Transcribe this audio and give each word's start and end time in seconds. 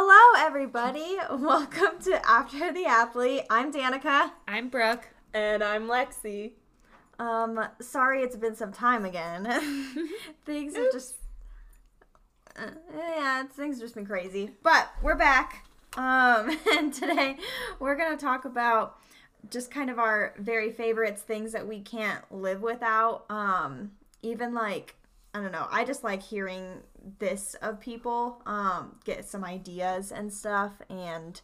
Hello, 0.00 0.46
everybody. 0.46 1.16
Welcome 1.28 1.98
to 2.04 2.24
After 2.24 2.72
the 2.72 2.86
Athlete. 2.86 3.42
I'm 3.50 3.72
Danica. 3.72 4.30
I'm 4.46 4.68
Brooke. 4.68 5.08
And 5.34 5.60
I'm 5.60 5.88
Lexi. 5.88 6.52
Um, 7.18 7.66
sorry 7.80 8.22
it's 8.22 8.36
been 8.36 8.54
some 8.54 8.70
time 8.70 9.04
again. 9.04 9.44
things 10.46 10.76
have 10.76 10.92
just, 10.92 11.16
uh, 12.56 12.70
yeah, 12.96 13.42
things 13.46 13.78
have 13.78 13.86
just 13.86 13.96
been 13.96 14.06
crazy. 14.06 14.52
But 14.62 14.88
we're 15.02 15.16
back. 15.16 15.66
Um, 15.96 16.56
and 16.74 16.94
today 16.94 17.36
we're 17.80 17.96
gonna 17.96 18.16
talk 18.16 18.44
about 18.44 19.00
just 19.50 19.72
kind 19.72 19.90
of 19.90 19.98
our 19.98 20.32
very 20.38 20.70
favorites, 20.70 21.22
things 21.22 21.50
that 21.50 21.66
we 21.66 21.80
can't 21.80 22.22
live 22.30 22.62
without. 22.62 23.28
Um, 23.28 23.90
even 24.22 24.54
like 24.54 24.94
I 25.34 25.40
don't 25.40 25.52
know. 25.52 25.66
I 25.70 25.84
just 25.84 26.04
like 26.04 26.22
hearing 26.22 26.82
this 27.18 27.54
of 27.62 27.80
people, 27.80 28.42
um, 28.46 28.96
get 29.04 29.24
some 29.28 29.44
ideas 29.44 30.12
and 30.12 30.32
stuff, 30.32 30.72
and 30.90 31.40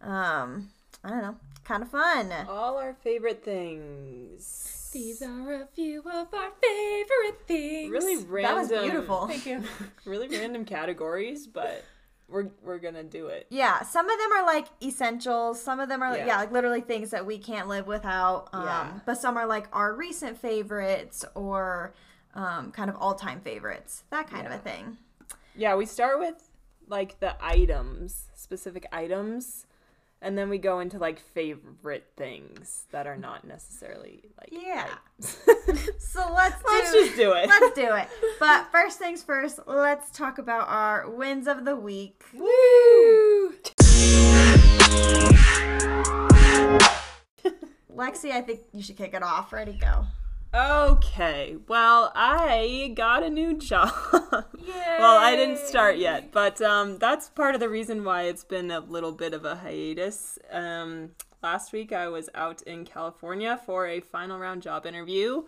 um, 0.00 0.70
I 1.04 1.10
don't 1.10 1.22
know, 1.22 1.36
kind 1.64 1.82
of 1.82 1.90
fun. 1.90 2.32
All 2.48 2.78
our 2.78 2.94
favorite 2.94 3.44
things. 3.44 4.90
These 4.92 5.20
are 5.22 5.62
a 5.62 5.66
few 5.74 6.00
of 6.00 6.32
our 6.32 6.52
favorite 6.62 7.40
things. 7.46 7.90
Really 7.92 8.16
random. 8.24 8.54
That 8.68 8.76
was 8.78 8.82
beautiful. 8.88 9.26
Thank 9.26 9.46
you. 9.46 9.62
really 10.06 10.28
random 10.28 10.64
categories, 10.64 11.46
but 11.46 11.84
we're 12.28 12.48
we're 12.62 12.78
gonna 12.78 13.04
do 13.04 13.26
it. 13.26 13.46
Yeah, 13.50 13.82
some 13.82 14.08
of 14.08 14.18
them 14.18 14.32
are 14.32 14.46
like 14.46 14.66
essentials. 14.82 15.60
Some 15.62 15.80
of 15.80 15.88
them 15.88 16.02
are 16.02 16.16
yeah, 16.16 16.26
Yeah. 16.26 16.36
like 16.38 16.52
literally 16.52 16.80
things 16.80 17.10
that 17.10 17.26
we 17.26 17.38
can't 17.38 17.68
live 17.68 17.86
without. 17.86 18.48
Um, 18.52 18.64
Yeah. 18.64 18.92
But 19.04 19.18
some 19.18 19.36
are 19.36 19.46
like 19.46 19.68
our 19.72 19.94
recent 19.94 20.38
favorites 20.38 21.24
or 21.34 21.92
um, 22.36 22.70
kind 22.70 22.88
of 22.90 22.96
all 23.00 23.14
time 23.14 23.40
favorites, 23.40 24.04
that 24.10 24.30
kind 24.30 24.46
of 24.46 24.52
a 24.52 24.58
thing. 24.58 24.98
Yeah, 25.56 25.74
we 25.74 25.86
start 25.86 26.20
with 26.20 26.34
like 26.86 27.18
the 27.18 27.34
items, 27.44 28.26
specific 28.34 28.86
items, 28.92 29.66
and 30.20 30.36
then 30.36 30.48
we 30.48 30.58
go 30.58 30.78
into 30.80 30.98
like 30.98 31.18
favorite 31.18 32.06
things 32.16 32.84
that 32.92 33.06
are 33.06 33.16
not 33.16 33.44
necessarily 33.46 34.30
like 34.38 34.50
Yeah. 34.52 34.86
So 35.98 36.32
let's 36.34 36.60
do, 36.62 36.68
Let's 36.68 36.92
just 36.92 37.16
do 37.16 37.32
it. 37.32 37.48
Let's 37.48 37.74
do 37.74 37.94
it. 37.94 38.08
But 38.40 38.70
first 38.70 38.98
things 38.98 39.22
first, 39.22 39.60
let's 39.66 40.10
talk 40.10 40.38
about 40.38 40.68
our 40.68 41.10
wins 41.10 41.48
of 41.48 41.64
the 41.64 41.74
week. 41.74 42.22
Woo! 42.34 43.54
Lexi, 47.94 48.30
I 48.30 48.42
think 48.42 48.60
you 48.72 48.82
should 48.82 48.96
kick 48.96 49.14
it 49.14 49.22
off. 49.22 49.52
Ready, 49.52 49.72
go. 49.72 50.04
Okay, 50.56 51.58
well, 51.68 52.10
I 52.14 52.92
got 52.94 53.22
a 53.22 53.28
new 53.28 53.58
job. 53.58 53.92
well, 54.12 55.18
I 55.18 55.36
didn't 55.36 55.58
start 55.58 55.98
yet, 55.98 56.32
but 56.32 56.62
um, 56.62 56.96
that's 56.96 57.28
part 57.28 57.54
of 57.54 57.60
the 57.60 57.68
reason 57.68 58.04
why 58.04 58.22
it's 58.22 58.42
been 58.42 58.70
a 58.70 58.80
little 58.80 59.12
bit 59.12 59.34
of 59.34 59.44
a 59.44 59.56
hiatus. 59.56 60.38
Um, 60.50 61.10
last 61.42 61.74
week, 61.74 61.92
I 61.92 62.08
was 62.08 62.30
out 62.34 62.62
in 62.62 62.86
California 62.86 63.60
for 63.66 63.86
a 63.86 64.00
final 64.00 64.38
round 64.38 64.62
job 64.62 64.86
interview, 64.86 65.44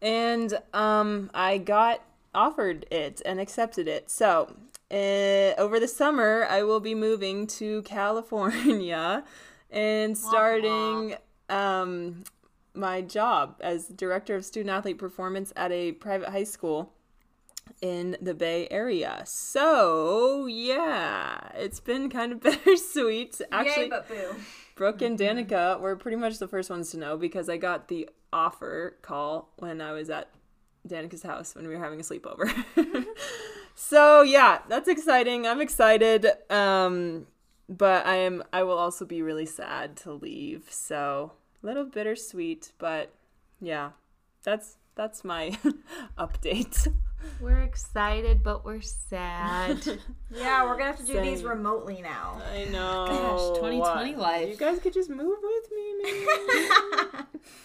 and 0.00 0.58
um, 0.74 1.30
I 1.32 1.58
got 1.58 2.02
offered 2.34 2.84
it 2.90 3.22
and 3.24 3.38
accepted 3.38 3.86
it. 3.86 4.10
So, 4.10 4.56
uh, 4.90 5.54
over 5.56 5.78
the 5.78 5.86
summer, 5.86 6.48
I 6.50 6.64
will 6.64 6.80
be 6.80 6.96
moving 6.96 7.46
to 7.58 7.82
California 7.84 9.22
and 9.70 10.18
starting 10.18 11.14
um, 11.48 12.24
my 12.74 13.00
job 13.02 13.56
as 13.60 13.88
director 13.88 14.34
of 14.36 14.44
student 14.44 14.70
athlete 14.70 14.98
performance 14.98 15.52
at 15.56 15.72
a 15.72 15.92
private 15.92 16.30
high 16.30 16.44
school 16.44 16.92
in 17.80 18.16
the 18.20 18.34
Bay 18.34 18.68
Area. 18.70 19.22
So, 19.26 20.46
yeah, 20.46 21.50
it's 21.54 21.80
been 21.80 22.08
kind 22.10 22.32
of 22.32 22.40
bittersweet. 22.42 23.40
Actually, 23.50 23.84
Yay, 23.84 23.90
but 23.90 24.08
boo. 24.08 24.36
Brooke 24.74 25.02
and 25.02 25.18
Danica 25.18 25.78
were 25.80 25.96
pretty 25.96 26.16
much 26.16 26.38
the 26.38 26.48
first 26.48 26.70
ones 26.70 26.90
to 26.90 26.96
know 26.96 27.16
because 27.16 27.48
I 27.48 27.56
got 27.56 27.88
the 27.88 28.08
offer 28.32 28.96
call 29.02 29.52
when 29.56 29.80
I 29.80 29.92
was 29.92 30.10
at 30.10 30.30
Danica's 30.88 31.22
house 31.22 31.54
when 31.54 31.68
we 31.68 31.74
were 31.74 31.82
having 31.82 32.00
a 32.00 32.02
sleepover. 32.02 32.52
so 33.74 34.22
yeah, 34.22 34.60
that's 34.68 34.88
exciting. 34.88 35.46
I'm 35.46 35.60
excited. 35.60 36.26
Um, 36.50 37.26
but 37.68 38.06
I 38.06 38.16
am 38.16 38.42
I 38.52 38.62
will 38.62 38.78
also 38.78 39.04
be 39.04 39.22
really 39.22 39.46
sad 39.46 39.96
to 39.98 40.12
leave. 40.12 40.66
So 40.70 41.32
little 41.62 41.84
bittersweet, 41.84 42.72
but 42.78 43.14
yeah, 43.60 43.90
that's 44.44 44.76
that's 44.94 45.24
my 45.24 45.58
update. 46.18 46.92
We're 47.40 47.62
excited, 47.62 48.42
but 48.42 48.64
we're 48.64 48.80
sad. 48.80 49.80
Yeah, 50.34 50.64
we're 50.64 50.78
gonna 50.78 50.86
have 50.86 50.96
to 50.96 51.04
do 51.04 51.20
these 51.20 51.44
remotely 51.44 52.00
now. 52.00 52.40
I 52.50 52.64
know. 52.64 53.06
Gosh, 53.06 53.58
2020 53.60 53.78
What? 53.78 54.16
Uh, 54.16 54.18
life. 54.18 54.48
You 54.48 54.56
guys 54.56 54.78
could 54.78 54.94
just 54.94 55.10
move 55.10 55.36
with 55.42 55.70
me, 55.70 55.94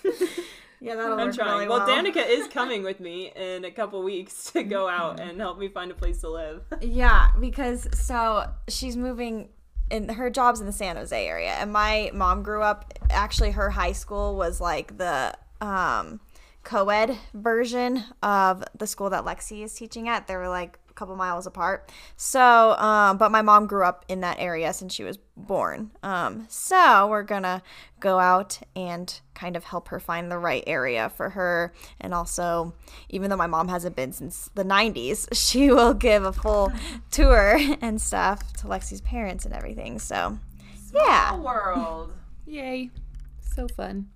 maybe. 0.03 0.31
Yeah, 0.79 0.95
that'll 0.95 1.19
I'm 1.19 1.27
work 1.27 1.35
trying. 1.35 1.53
really 1.53 1.67
well, 1.67 1.87
well. 1.87 2.03
Danica 2.03 2.23
is 2.27 2.47
coming 2.47 2.83
with 2.83 2.99
me 2.99 3.31
in 3.35 3.65
a 3.65 3.71
couple 3.71 4.03
weeks 4.03 4.51
to 4.51 4.63
go 4.63 4.87
out 4.87 5.17
mm-hmm. 5.17 5.29
and 5.29 5.41
help 5.41 5.57
me 5.57 5.69
find 5.69 5.89
a 5.89 5.95
place 5.95 6.21
to 6.21 6.29
live. 6.29 6.61
Yeah, 6.81 7.29
because 7.39 7.87
so 7.97 8.47
she's 8.67 8.95
moving 8.95 9.49
and 9.89 10.11
her 10.11 10.29
job's 10.29 10.59
in 10.59 10.65
the 10.65 10.71
San 10.71 10.95
Jose 10.95 11.27
area 11.27 11.51
and 11.51 11.71
my 11.71 12.11
mom 12.13 12.43
grew 12.43 12.61
up 12.61 12.93
actually 13.09 13.51
her 13.51 13.69
high 13.69 13.91
school 13.91 14.35
was 14.35 14.59
like 14.59 14.97
the 14.97 15.33
um 15.61 16.19
co-ed 16.67 17.17
version 17.33 18.03
of 18.21 18.61
the 18.77 18.85
school 18.85 19.09
that 19.09 19.23
Lexi 19.23 19.63
is 19.63 19.73
teaching 19.73 20.09
at. 20.09 20.27
They 20.27 20.35
were 20.35 20.49
like 20.49 20.77
couple 20.97 21.15
miles 21.15 21.47
apart. 21.47 21.91
So, 22.15 22.75
um 22.77 23.17
but 23.17 23.31
my 23.31 23.41
mom 23.41 23.67
grew 23.67 23.85
up 23.85 24.03
in 24.07 24.21
that 24.21 24.37
area 24.39 24.73
since 24.73 24.93
she 24.93 25.03
was 25.03 25.17
born. 25.35 25.91
Um 26.03 26.45
so 26.49 27.07
we're 27.07 27.23
going 27.23 27.43
to 27.43 27.61
go 27.99 28.19
out 28.19 28.59
and 28.75 29.19
kind 29.33 29.55
of 29.55 29.63
help 29.63 29.87
her 29.89 29.99
find 29.99 30.31
the 30.31 30.37
right 30.37 30.63
area 30.67 31.09
for 31.09 31.29
her 31.29 31.73
and 32.01 32.13
also 32.13 32.73
even 33.09 33.29
though 33.29 33.37
my 33.37 33.47
mom 33.47 33.67
hasn't 33.67 33.95
been 33.95 34.11
since 34.11 34.49
the 34.55 34.63
90s, 34.63 35.27
she 35.33 35.69
will 35.69 35.93
give 35.93 36.23
a 36.23 36.33
full 36.33 36.71
tour 37.11 37.59
and 37.81 38.01
stuff 38.01 38.53
to 38.53 38.67
Lexi's 38.67 39.01
parents 39.01 39.45
and 39.45 39.53
everything. 39.53 39.99
So, 39.99 40.37
yeah. 40.93 41.37
world. 41.37 42.13
Yay. 42.45 42.89
So 43.55 43.67
fun. 43.67 44.07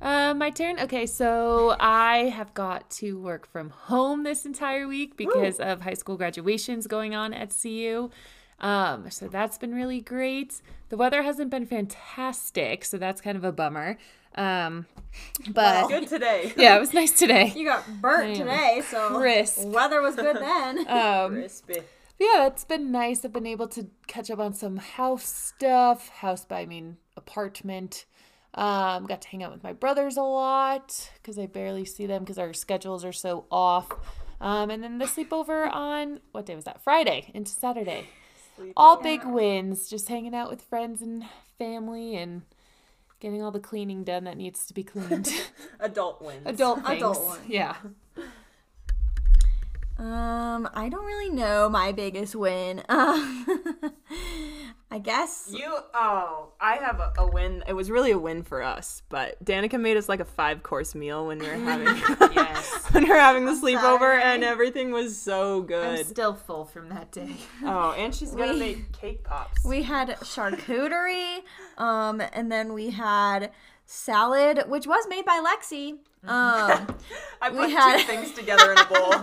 Uh, 0.00 0.34
my 0.34 0.50
turn. 0.50 0.78
Okay, 0.80 1.06
so 1.06 1.76
I 1.80 2.24
have 2.34 2.52
got 2.52 2.90
to 2.92 3.18
work 3.18 3.46
from 3.50 3.70
home 3.70 4.22
this 4.24 4.44
entire 4.44 4.86
week 4.86 5.16
because 5.16 5.58
of 5.58 5.80
high 5.80 5.94
school 5.94 6.16
graduations 6.16 6.86
going 6.86 7.14
on 7.14 7.32
at 7.32 7.54
CU. 7.60 8.10
Um, 8.60 9.10
so 9.10 9.28
that's 9.28 9.56
been 9.58 9.74
really 9.74 10.00
great. 10.00 10.60
The 10.90 10.96
weather 10.96 11.22
hasn't 11.22 11.50
been 11.50 11.66
fantastic, 11.66 12.84
so 12.84 12.98
that's 12.98 13.20
kind 13.20 13.36
of 13.36 13.44
a 13.44 13.52
bummer. 13.52 13.96
Um, 14.34 14.86
but 15.48 15.88
Good 15.88 16.08
today. 16.08 16.52
yeah, 16.56 16.76
it 16.76 16.80
was 16.80 16.92
nice 16.92 17.12
today. 17.12 17.52
You 17.54 17.66
got 17.66 17.84
burnt 18.00 18.36
today, 18.36 18.82
so 18.86 19.16
Crisp. 19.16 19.64
weather 19.68 20.02
was 20.02 20.16
good 20.16 20.36
then. 20.36 20.86
Um, 20.88 21.32
Crispy. 21.32 21.80
yeah, 22.18 22.46
it's 22.46 22.64
been 22.64 22.90
nice. 22.92 23.24
I've 23.24 23.32
been 23.32 23.46
able 23.46 23.68
to 23.68 23.86
catch 24.06 24.30
up 24.30 24.38
on 24.38 24.52
some 24.52 24.76
house 24.76 25.24
stuff. 25.26 26.08
House 26.08 26.44
by 26.44 26.60
I 26.60 26.66
mean 26.66 26.98
apartment. 27.16 28.04
Um, 28.54 29.06
got 29.06 29.20
to 29.22 29.28
hang 29.28 29.42
out 29.42 29.52
with 29.52 29.64
my 29.64 29.72
brothers 29.72 30.16
a 30.16 30.22
lot 30.22 31.10
because 31.16 31.38
I 31.38 31.46
barely 31.46 31.84
see 31.84 32.06
them 32.06 32.22
because 32.22 32.38
our 32.38 32.52
schedules 32.52 33.04
are 33.04 33.12
so 33.12 33.46
off. 33.50 33.90
Um, 34.40 34.70
and 34.70 34.82
then 34.82 34.98
the 34.98 35.06
sleepover 35.06 35.72
on 35.72 36.20
what 36.32 36.46
day 36.46 36.54
was 36.54 36.64
that? 36.64 36.82
Friday 36.82 37.30
into 37.34 37.50
Saturday. 37.50 38.08
All 38.76 39.00
big 39.00 39.24
wins. 39.24 39.88
Just 39.88 40.08
hanging 40.08 40.34
out 40.34 40.50
with 40.50 40.62
friends 40.62 41.02
and 41.02 41.24
family 41.58 42.16
and 42.16 42.42
getting 43.18 43.42
all 43.42 43.50
the 43.50 43.60
cleaning 43.60 44.04
done 44.04 44.24
that 44.24 44.36
needs 44.36 44.66
to 44.66 44.74
be 44.74 44.84
cleaned. 44.84 45.32
Adult 45.80 46.22
wins. 46.22 46.42
Adult 46.46 46.84
things. 46.84 46.98
Adult 46.98 47.24
ones. 47.24 47.40
Yeah. 47.48 47.74
Um, 49.98 50.68
I 50.74 50.88
don't 50.88 51.04
really 51.04 51.30
know 51.30 51.68
my 51.68 51.92
biggest 51.92 52.34
win. 52.34 52.82
Um, 52.88 53.46
I 54.94 54.98
guess. 54.98 55.48
You 55.50 55.76
oh, 55.92 56.52
I 56.60 56.76
have 56.76 57.00
a, 57.00 57.12
a 57.18 57.26
win. 57.26 57.64
It 57.66 57.72
was 57.72 57.90
really 57.90 58.12
a 58.12 58.18
win 58.18 58.44
for 58.44 58.62
us, 58.62 59.02
but 59.08 59.44
Danica 59.44 59.80
made 59.80 59.96
us 59.96 60.08
like 60.08 60.20
a 60.20 60.24
five 60.24 60.62
course 60.62 60.94
meal 60.94 61.26
when 61.26 61.40
we 61.40 61.48
were 61.48 61.54
having 61.70 61.86
Yes. 62.32 62.84
when 62.92 63.02
we 63.02 63.08
were 63.10 63.16
having 63.18 63.44
the 63.44 63.50
sleepover, 63.52 64.16
and 64.22 64.44
everything 64.44 64.92
was 64.92 65.18
so 65.20 65.62
good. 65.62 65.98
I'm 65.98 66.04
still 66.04 66.34
full 66.34 66.64
from 66.64 66.90
that 66.90 67.10
day. 67.10 67.34
oh, 67.64 67.90
and 67.98 68.14
she's 68.14 68.30
gonna 68.36 68.52
We- 68.52 68.58
make 68.60 68.92
cake 68.92 69.24
pops. 69.24 69.64
We 69.64 69.82
had 69.82 70.10
charcuterie, 70.20 71.40
um, 71.76 72.22
and 72.32 72.52
then 72.52 72.72
we 72.72 72.90
had 72.90 73.50
salad, 73.86 74.62
which 74.68 74.86
was 74.86 75.06
made 75.08 75.24
by 75.24 75.42
Lexi. 75.44 75.94
Um, 76.26 76.86
I 77.42 77.50
put 77.50 77.68
had- 77.70 77.98
two 77.98 78.04
things 78.06 78.30
together 78.32 78.70
in 78.72 78.78
a 78.78 78.84
bowl. 78.84 79.14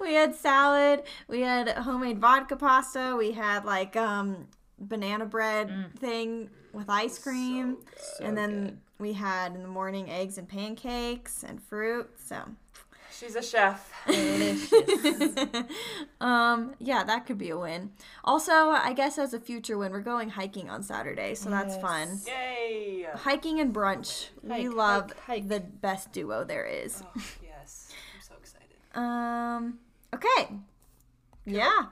we 0.00 0.14
had 0.14 0.34
salad, 0.34 1.02
we 1.28 1.42
had 1.42 1.68
homemade 1.68 2.18
vodka 2.18 2.56
pasta, 2.56 3.14
we 3.18 3.32
had 3.32 3.66
like 3.66 3.96
um 3.96 4.46
banana 4.80 5.26
bread 5.26 5.90
thing 5.98 6.50
with 6.72 6.88
ice 6.88 7.18
cream, 7.18 7.78
and 8.20 8.36
then 8.36 8.80
we 8.98 9.12
had 9.12 9.54
in 9.54 9.62
the 9.62 9.68
morning 9.68 10.10
eggs 10.10 10.38
and 10.38 10.48
pancakes 10.48 11.42
and 11.42 11.62
fruit. 11.62 12.08
So 12.18 12.36
She's 13.20 13.36
a 13.36 13.42
chef. 13.42 13.92
um, 16.22 16.74
yeah, 16.78 17.04
that 17.04 17.26
could 17.26 17.36
be 17.36 17.50
a 17.50 17.58
win. 17.58 17.90
Also, 18.24 18.52
I 18.52 18.94
guess 18.94 19.18
as 19.18 19.34
a 19.34 19.40
future 19.40 19.76
win, 19.76 19.92
we're 19.92 20.00
going 20.00 20.30
hiking 20.30 20.70
on 20.70 20.82
Saturday, 20.82 21.34
so 21.34 21.50
that's 21.50 21.76
fun. 21.76 22.18
Yay! 22.26 23.06
Hiking 23.14 23.60
and 23.60 23.74
brunch. 23.74 24.30
we 24.42 24.70
love 24.70 25.10
hike, 25.10 25.20
hike. 25.26 25.48
the 25.48 25.60
best 25.60 26.12
duo 26.12 26.44
there 26.44 26.64
is. 26.64 27.02
Oh, 27.04 27.20
yes, 27.42 27.92
I'm 28.14 28.22
so 28.22 28.32
excited. 28.38 28.76
Um, 28.94 29.78
okay. 30.14 30.54
Yeah. 31.44 31.88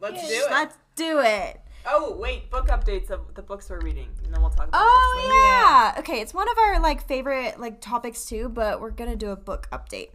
Let's 0.00 0.22
Yay. 0.22 0.28
do 0.28 0.44
it. 0.44 0.50
Let's 0.50 0.78
do 0.94 1.18
it. 1.20 1.60
Oh 1.86 2.16
wait, 2.18 2.50
book 2.50 2.68
updates 2.68 3.10
of 3.10 3.34
the 3.34 3.42
books 3.42 3.70
we're 3.70 3.80
reading, 3.80 4.08
and 4.24 4.34
then 4.34 4.40
we'll 4.40 4.50
talk 4.50 4.68
about. 4.68 4.80
Oh 4.82 5.12
books 5.14 5.24
later. 5.26 5.44
yeah. 5.44 5.94
Okay, 5.98 6.20
it's 6.20 6.34
one 6.34 6.48
of 6.48 6.58
our 6.58 6.80
like 6.80 7.06
favorite 7.06 7.58
like 7.58 7.80
topics 7.80 8.26
too, 8.26 8.48
but 8.48 8.80
we're 8.80 8.90
gonna 8.90 9.16
do 9.16 9.30
a 9.30 9.36
book 9.36 9.68
update. 9.72 10.10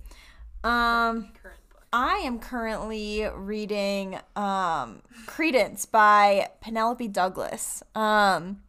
Um, 0.64 1.30
Current 1.42 1.60
book. 1.72 1.84
I 1.94 2.16
am 2.18 2.40
currently 2.40 3.28
reading 3.36 4.20
um, 4.36 5.02
Credence 5.26 5.86
by 5.86 6.50
Penelope 6.62 7.08
Douglas. 7.10 7.84
Um, 7.94 8.62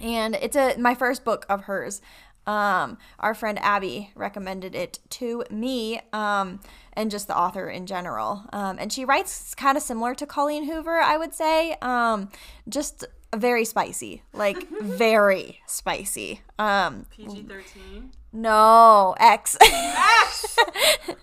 and 0.00 0.34
it's 0.36 0.56
a 0.56 0.76
my 0.78 0.94
first 0.94 1.24
book 1.24 1.46
of 1.48 1.62
hers. 1.62 2.00
Um, 2.46 2.98
our 3.18 3.34
friend 3.34 3.58
Abby 3.60 4.10
recommended 4.14 4.74
it 4.74 4.98
to 5.10 5.44
me, 5.50 6.00
um, 6.12 6.60
and 6.94 7.10
just 7.10 7.28
the 7.28 7.36
author 7.38 7.68
in 7.68 7.86
general. 7.86 8.44
Um, 8.52 8.78
and 8.80 8.92
she 8.92 9.04
writes 9.04 9.54
kind 9.54 9.76
of 9.76 9.82
similar 9.82 10.14
to 10.16 10.26
Colleen 10.26 10.64
Hoover, 10.64 10.98
I 10.98 11.16
would 11.16 11.34
say. 11.34 11.76
Um, 11.82 12.30
just 12.68 13.04
very 13.36 13.64
spicy, 13.64 14.22
like 14.32 14.66
very 14.80 15.60
spicy. 15.66 16.40
Um, 16.58 17.06
PG 17.10 17.44
thirteen. 17.44 18.10
no, 18.32 19.14
X. 19.18 19.56
X. 19.60 20.56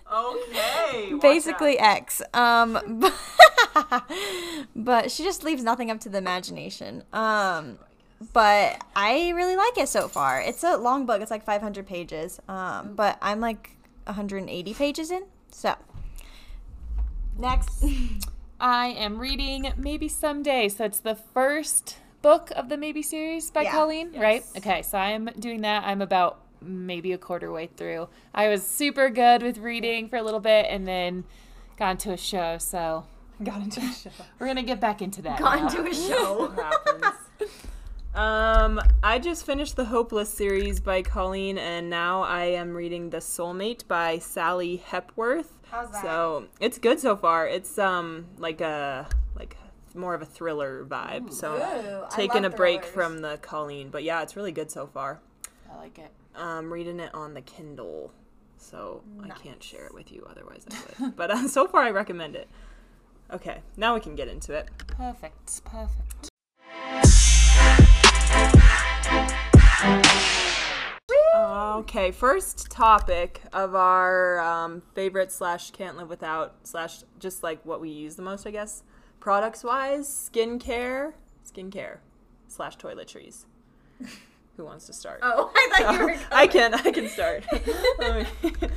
Okay. 0.09 1.13
basically 1.21 1.77
out. 1.79 1.97
X. 1.97 2.21
Um, 2.33 3.03
but 4.75 5.11
she 5.11 5.23
just 5.23 5.43
leaves 5.43 5.63
nothing 5.63 5.91
up 5.91 5.99
to 6.01 6.09
the 6.09 6.17
imagination. 6.17 7.03
Um, 7.11 7.77
but 8.33 8.83
I 8.95 9.29
really 9.29 9.55
like 9.55 9.77
it 9.77 9.89
so 9.89 10.07
far. 10.07 10.41
It's 10.41 10.63
a 10.63 10.77
long 10.77 11.05
book. 11.05 11.21
It's 11.21 11.31
like 11.31 11.43
500 11.43 11.85
pages. 11.85 12.39
Um, 12.47 12.93
but 12.95 13.17
I'm 13.21 13.39
like 13.39 13.71
180 14.05 14.73
pages 14.73 15.11
in. 15.11 15.23
So 15.51 15.75
next, 17.37 17.83
I 18.59 18.87
am 18.87 19.19
reading 19.19 19.71
Maybe 19.77 20.07
Someday. 20.07 20.69
So 20.69 20.85
it's 20.85 20.99
the 20.99 21.15
first 21.15 21.97
book 22.21 22.51
of 22.55 22.69
the 22.69 22.77
Maybe 22.77 23.01
series 23.01 23.51
by 23.51 23.63
Yeah. 23.63 23.71
Colleen, 23.71 24.11
right? 24.17 24.43
Okay, 24.57 24.81
so 24.81 24.97
I 24.97 25.11
am 25.11 25.29
doing 25.39 25.61
that. 25.61 25.83
I'm 25.83 26.01
about 26.01 26.39
maybe 26.61 27.13
a 27.13 27.17
quarter 27.17 27.51
way 27.51 27.67
through. 27.77 28.09
I 28.33 28.47
was 28.47 28.65
super 28.65 29.09
good 29.09 29.43
with 29.43 29.59
reading 29.59 30.09
for 30.09 30.17
a 30.17 30.23
little 30.23 30.39
bit 30.39 30.65
and 30.69 30.87
then 30.87 31.23
got 31.77 31.91
into 31.91 32.11
a 32.11 32.17
show. 32.17 32.57
So 32.57 33.05
got 33.43 33.61
into 33.61 33.79
a 33.79 33.93
show. 33.93 34.09
we're 34.39 34.47
going 34.47 34.57
to 34.57 34.63
get 34.63 34.79
back 34.79 35.01
into 35.03 35.21
that. 35.21 35.39
got 35.39 35.59
now. 35.59 35.67
into 35.67 35.87
a 35.89 35.93
show. 35.93 36.53
Um, 38.17 38.81
I 39.03 39.19
just 39.19 39.45
finished 39.45 39.75
the 39.75 39.85
Hopeless 39.85 40.33
series 40.33 40.79
by 40.79 41.03
Colleen, 41.03 41.59
and 41.59 41.87
now 41.87 42.23
I 42.23 42.45
am 42.45 42.73
reading 42.73 43.11
The 43.11 43.19
Soulmate 43.19 43.87
by 43.87 44.17
Sally 44.17 44.77
Hepworth. 44.77 45.53
How's 45.69 45.91
that? 45.91 46.01
So 46.01 46.47
it's 46.59 46.79
good 46.79 46.99
so 46.99 47.15
far. 47.15 47.47
It's 47.47 47.77
um 47.77 48.25
like 48.39 48.59
a 48.59 49.07
like 49.35 49.55
more 49.93 50.15
of 50.15 50.23
a 50.23 50.25
thriller 50.25 50.83
vibe. 50.83 51.31
So 51.31 51.57
Ooh, 51.57 52.07
taking 52.09 52.43
a 52.43 52.49
break 52.49 52.85
thrillers. 52.85 52.93
from 52.95 53.19
the 53.19 53.37
Colleen, 53.43 53.89
but 53.91 54.01
yeah, 54.03 54.23
it's 54.23 54.35
really 54.35 54.51
good 54.51 54.71
so 54.71 54.87
far. 54.87 55.19
I 55.71 55.77
like 55.77 55.99
it. 55.99 56.09
I'm 56.35 56.73
reading 56.73 56.99
it 56.99 57.13
on 57.13 57.35
the 57.35 57.41
Kindle, 57.41 58.11
so 58.57 59.03
I 59.23 59.29
can't 59.29 59.61
share 59.61 59.85
it 59.85 59.93
with 59.93 60.11
you. 60.11 60.25
Otherwise, 60.27 60.65
I 60.71 61.03
would. 61.03 61.15
but 61.15 61.29
uh, 61.29 61.47
so 61.47 61.67
far, 61.67 61.83
I 61.83 61.91
recommend 61.91 62.35
it. 62.35 62.47
Okay, 63.31 63.61
now 63.75 63.93
we 63.93 63.99
can 63.99 64.15
get 64.15 64.27
into 64.27 64.53
it. 64.53 64.69
Perfect. 64.87 65.63
Perfect. 65.65 66.31
Okay, 71.77 72.09
first 72.09 72.71
topic 72.71 73.39
of 73.53 73.75
our 73.75 74.39
um, 74.39 74.81
favorite 74.95 75.31
slash 75.31 75.69
can't 75.69 75.95
live 75.95 76.09
without 76.09 76.55
slash 76.63 77.03
just 77.19 77.43
like 77.43 77.63
what 77.67 77.79
we 77.79 77.89
use 77.89 78.15
the 78.15 78.23
most, 78.23 78.47
I 78.47 78.51
guess. 78.51 78.81
Products 79.19 79.63
wise, 79.63 80.09
skincare, 80.09 81.13
skincare 81.45 81.97
slash 82.47 82.77
toiletries. 82.79 83.45
Who 84.57 84.65
wants 84.65 84.87
to 84.87 84.93
start? 84.93 85.19
Oh, 85.21 85.51
I 85.53 85.83
thought 85.83 85.93
you 85.93 86.05
were. 86.07 86.15
I 86.31 86.47
can. 86.47 86.73
I 86.73 86.91
can 86.91 87.07
start. 87.09 87.45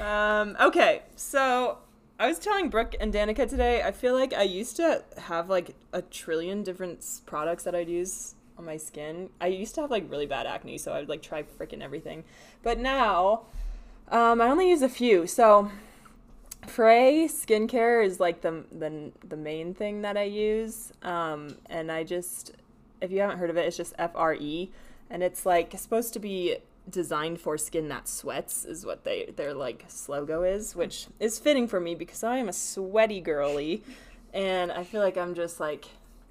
Um, 0.00 0.56
okay, 0.58 1.02
so 1.14 1.76
I 2.18 2.26
was 2.26 2.38
telling 2.38 2.70
Brooke 2.70 2.94
and 2.98 3.12
Danica 3.12 3.46
today. 3.46 3.82
I 3.82 3.92
feel 3.92 4.14
like 4.14 4.32
I 4.32 4.44
used 4.44 4.76
to 4.76 5.04
have 5.18 5.50
like 5.50 5.76
a 5.92 6.00
trillion 6.00 6.62
different 6.62 7.04
products 7.26 7.64
that 7.64 7.74
I'd 7.74 7.90
use 7.90 8.34
on 8.60 8.66
my 8.66 8.76
skin. 8.76 9.30
I 9.40 9.48
used 9.48 9.74
to 9.74 9.80
have 9.80 9.90
like 9.90 10.08
really 10.10 10.26
bad 10.26 10.46
acne, 10.46 10.78
so 10.78 10.92
I 10.92 11.00
would 11.00 11.08
like 11.08 11.22
try 11.22 11.42
freaking 11.42 11.82
everything. 11.82 12.24
But 12.62 12.78
now, 12.78 13.46
um, 14.08 14.40
I 14.40 14.48
only 14.48 14.68
use 14.68 14.82
a 14.82 14.88
few. 14.88 15.26
So 15.26 15.70
FRÉ 16.62 17.24
skincare 17.24 18.04
is 18.04 18.20
like 18.20 18.42
the 18.42 18.64
the 18.70 19.10
the 19.26 19.36
main 19.36 19.74
thing 19.74 20.02
that 20.02 20.16
I 20.16 20.24
use, 20.24 20.92
um, 21.02 21.56
and 21.68 21.90
I 21.90 22.04
just 22.04 22.52
if 23.00 23.10
you 23.10 23.20
haven't 23.20 23.38
heard 23.38 23.50
of 23.50 23.56
it, 23.56 23.66
it's 23.66 23.76
just 23.76 23.94
F 23.98 24.12
R 24.14 24.34
E, 24.34 24.70
and 25.08 25.22
it's 25.22 25.46
like 25.46 25.76
supposed 25.78 26.12
to 26.12 26.20
be 26.20 26.58
designed 26.88 27.40
for 27.40 27.56
skin 27.56 27.88
that 27.88 28.08
sweats 28.08 28.64
is 28.64 28.84
what 28.84 29.04
they 29.04 29.32
their 29.36 29.54
like 29.54 29.84
slogan 29.88 30.44
is, 30.44 30.76
which 30.76 31.06
is 31.18 31.38
fitting 31.38 31.66
for 31.66 31.80
me 31.80 31.94
because 31.94 32.22
I 32.22 32.36
am 32.36 32.48
a 32.48 32.52
sweaty 32.52 33.20
girly, 33.20 33.82
and 34.34 34.70
I 34.70 34.84
feel 34.84 35.00
like 35.00 35.16
I'm 35.16 35.34
just 35.34 35.60
like 35.60 35.86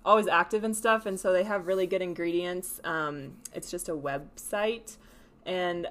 always 0.10 0.28
active 0.28 0.64
and 0.64 0.76
stuff, 0.76 1.06
and 1.06 1.20
so 1.20 1.32
they 1.32 1.44
have 1.44 1.68
really 1.68 1.86
good 1.86 2.02
ingredients. 2.02 2.82
Um, 2.84 3.34
it's 3.54 3.70
just 3.70 3.88
a 3.90 3.94
website, 3.94 4.98
and 5.46 5.88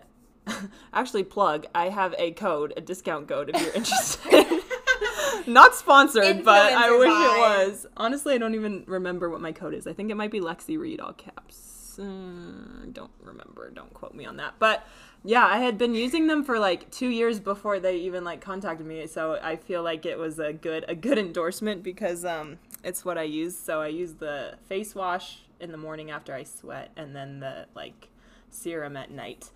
actually 0.95 1.23
plug 1.23 1.67
i 1.75 1.91
have 1.91 2.15
a 2.17 2.31
code 2.31 2.73
a 2.79 2.81
discount 2.81 3.29
code 3.29 3.51
if 3.53 3.61
you're 3.61 3.75
interested. 3.75 4.63
Not 5.47 5.75
sponsored 5.75 6.43
but 6.43 6.73
i 6.73 6.91
wish 6.91 7.09
it 7.09 7.69
was. 7.69 7.87
Honestly 7.99 8.35
i 8.35 8.39
don't 8.39 8.55
even 8.55 8.83
remember 8.87 9.29
what 9.29 9.43
my 9.43 9.53
code 9.53 9.75
is. 9.75 9.87
I 9.87 9.93
think 9.93 10.11
it 10.11 10.15
might 10.15 10.31
be 10.31 10.41
lexi 10.41 10.79
read 10.79 11.01
all 11.01 11.13
caps. 11.13 11.97
Mm, 11.99 12.95
don't 12.95 13.11
remember. 13.23 13.71
Don't 13.71 13.93
quote 13.93 14.15
me 14.15 14.25
on 14.25 14.39
that. 14.39 14.55
But 14.59 14.87
yeah 15.25 15.45
i 15.45 15.59
had 15.59 15.77
been 15.77 15.95
using 15.95 16.27
them 16.27 16.45
for 16.45 16.59
like 16.59 16.91
two 16.91 17.09
years 17.09 17.41
before 17.41 17.81
they 17.81 17.97
even 17.97 18.25
like 18.25 18.41
contacted 18.41 18.87
me 18.87 19.07
so 19.07 19.39
i 19.43 19.57
feel 19.57 19.83
like 19.83 20.07
it 20.07 20.19
was 20.19 20.39
a 20.39 20.53
good 20.53 20.85
a 20.89 20.95
good 20.95 21.19
endorsement 21.19 21.83
because 21.83 22.25
um 22.25 22.59
it's 22.85 23.05
what 23.05 23.19
i 23.19 23.23
use. 23.23 23.57
So 23.57 23.81
i 23.81 23.89
use 23.89 24.15
the 24.15 24.59
face 24.69 24.95
wash 24.95 25.41
in 25.61 25.73
the 25.73 25.79
morning 25.79 26.11
after 26.11 26.35
i 26.35 26.45
sweat 26.45 26.91
and 26.97 27.15
then 27.15 27.41
the 27.41 27.67
like 27.75 28.09
serum 28.51 28.97
at 28.97 29.11
night. 29.11 29.51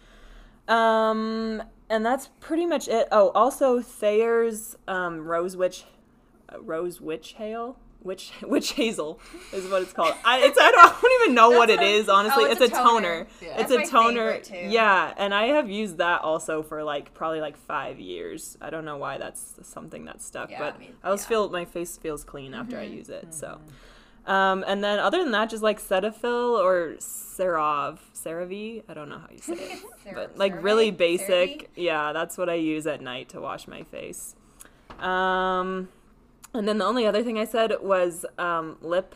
Um, 0.69 1.63
and 1.91 2.07
that's 2.07 2.29
pretty 2.41 2.67
much 2.67 2.89
it. 2.89 3.09
Oh, 3.11 3.31
also 3.31 3.81
Thayer's 3.81 4.77
um, 4.87 5.21
Rose 5.21 5.57
Witch, 5.57 5.85
uh, 6.53 6.61
Rose 6.61 7.01
Witch 7.01 7.35
Hail, 7.35 7.77
Witch 8.03 8.33
Witch 8.43 8.73
Hazel 8.73 9.21
is 9.53 9.69
what 9.71 9.83
it's 9.83 9.93
called. 9.93 10.15
I, 10.25 10.41
it's 10.41 10.59
I 10.59 10.71
don't, 10.71 10.85
I 10.85 11.01
don't 11.01 11.23
even 11.23 11.35
know 11.35 11.51
what 11.51 11.71
it 11.71 11.83
is 11.83 12.09
honestly. 12.09 12.45
oh, 12.45 12.51
it's, 12.51 12.61
it's 12.61 12.73
a 12.73 12.77
toner. 12.77 13.25
toner. 13.25 13.27
Yeah. 13.41 13.61
It's 13.61 13.71
That's 13.71 13.89
a 13.89 13.93
toner. 13.93 14.41
Yeah, 14.69 15.15
and 15.17 15.35
I 15.35 15.45
have 15.49 15.71
used 15.71 15.99
that 15.99 16.23
also 16.23 16.63
for 16.63 16.83
like 16.83 17.15
probably 17.15 17.41
like 17.41 17.57
five 17.57 18.01
years. 18.01 18.57
I 18.61 18.71
don't 18.71 18.85
know 18.85 18.97
why 18.97 19.19
that's 19.19 19.55
something 19.63 20.05
that 20.07 20.21
stuck, 20.23 20.51
Yeah, 20.51 20.59
but 20.59 20.75
I 20.75 20.79
mean, 20.79 20.95
I 21.03 21.07
always 21.09 21.23
yeah. 21.23 21.29
feel 21.29 21.51
my 21.51 21.65
face 21.65 21.97
feels 21.97 22.25
clean 22.25 22.55
after 22.55 22.79
I 22.79 22.85
use 22.85 23.09
it. 23.09 23.33
So. 23.35 23.61
Um, 24.25 24.65
and 24.69 24.85
then 24.85 25.01
other 25.01 25.19
than 25.19 25.33
that, 25.33 25.51
just 25.51 25.65
like 25.65 25.81
Cetaphil 25.81 26.57
or 26.63 26.95
CeraVe, 26.99 27.99
CeraVe, 28.15 28.85
I 28.89 28.95
don't 28.95 29.09
know 29.09 29.19
how 29.19 29.29
you 29.33 29.39
say 29.43 29.55
it, 29.55 29.83
but 30.15 30.39
like 30.39 30.63
really 30.63 30.93
CeraVe? 30.93 30.97
basic. 30.97 31.71
Yeah, 31.75 32.13
that's 32.13 32.39
what 32.39 32.49
I 32.49 32.55
use 32.55 32.87
at 32.87 33.01
night 33.01 33.31
to 33.31 33.41
wash 33.41 33.67
my 33.67 33.83
face. 33.83 34.37
Um, 35.01 35.89
and 36.55 36.67
then 36.69 36.79
the 36.79 36.85
only 36.85 37.07
other 37.07 37.23
thing 37.23 37.39
I 37.39 37.45
said 37.45 37.73
was 37.81 38.25
um, 38.39 38.79
lip 38.81 39.15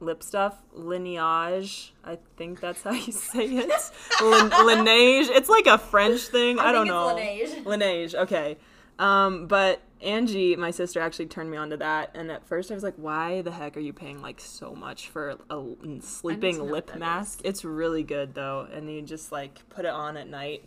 lip 0.00 0.22
stuff, 0.22 0.62
Lineage. 0.72 1.92
I 2.04 2.18
think 2.36 2.60
that's 2.60 2.82
how 2.82 2.92
you 2.92 3.12
say 3.12 3.44
it. 3.44 3.70
Lin- 4.22 4.50
Lineage. 4.66 5.28
It's 5.30 5.48
like 5.48 5.66
a 5.66 5.78
French 5.78 6.20
thing. 6.22 6.58
I, 6.58 6.66
I 6.66 6.72
don't 6.72 6.86
know. 6.86 7.16
Laneige. 7.16 7.64
Lineage. 7.64 8.14
Okay. 8.14 8.56
Um, 8.98 9.46
but 9.46 9.80
Angie, 10.00 10.56
my 10.56 10.70
sister, 10.70 11.00
actually 11.00 11.26
turned 11.26 11.50
me 11.50 11.56
on 11.56 11.70
to 11.70 11.76
that, 11.76 12.10
and 12.14 12.30
at 12.30 12.46
first 12.46 12.70
I 12.70 12.74
was 12.74 12.82
like, 12.82 12.94
"Why 12.96 13.42
the 13.42 13.50
heck 13.50 13.76
are 13.76 13.80
you 13.80 13.92
paying 13.92 14.20
like 14.20 14.40
so 14.40 14.74
much 14.74 15.08
for 15.08 15.36
a 15.50 15.62
sleeping 16.00 16.70
lip 16.70 16.96
mask?" 16.96 17.40
It's 17.44 17.64
really 17.64 18.02
good 18.02 18.34
though, 18.34 18.66
and 18.72 18.90
you 18.90 19.02
just 19.02 19.30
like 19.30 19.68
put 19.68 19.84
it 19.84 19.90
on 19.90 20.16
at 20.16 20.28
night, 20.28 20.64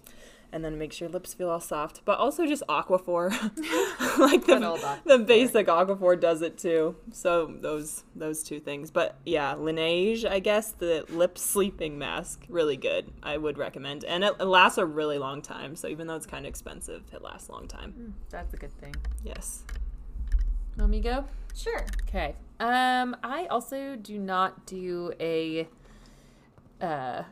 and 0.54 0.64
then 0.66 0.78
makes 0.78 1.00
your 1.00 1.10
lips 1.10 1.34
feel 1.34 1.50
all 1.50 1.60
soft. 1.60 2.02
But 2.06 2.20
also 2.20 2.46
just 2.46 2.64
Aquaphor, 2.68 3.32
like 4.20 4.42
the, 4.46 4.56
Good 4.56 4.64
old 4.64 4.80
Aquaphor. 4.80 5.04
the 5.06 5.20
basic 5.20 5.68
Aquaphor 5.68 6.20
does 6.20 6.42
it 6.42 6.58
too. 6.58 6.96
So 7.12 7.54
those 7.60 8.04
those 8.16 8.44
two 8.44 8.60
things. 8.60 8.92
But 8.92 9.18
yeah, 9.26 9.56
Laneige, 9.56 10.30
I 10.30 10.40
guess 10.40 10.72
the 10.72 11.06
lip 11.10 11.38
sleeping 11.38 11.98
mask, 11.98 12.46
really 12.50 12.78
good. 12.78 13.12
I 13.24 13.38
would 13.38 13.58
recommend, 13.58 14.04
and 14.04 14.24
it, 14.24 14.34
it 14.40 14.46
lasts 14.46 14.78
a 14.78 14.86
really 14.86 15.18
long 15.18 15.42
time. 15.42 15.76
So 15.76 15.88
even 15.88 16.08
though 16.08 16.16
it's 16.16 16.26
kind 16.26 16.46
of 16.46 16.50
expensive, 16.50 17.04
it 17.14 17.22
lasts 17.22 17.50
a 17.50 17.54
long 17.54 17.68
time. 17.68 18.16
That's 18.30 18.54
a 18.54 18.58
good 18.58 18.74
thing. 18.80 18.96
Yes. 19.24 19.64
Let 20.78 20.90
me 20.90 21.02
go. 21.02 21.26
Sure. 21.54 21.86
Okay. 22.08 22.36
Um, 22.60 23.16
I 23.24 23.48
also 23.48 23.96
do 23.96 24.18
not 24.20 24.66
do 24.66 25.12
a 25.20 25.68
uh, 26.80 27.24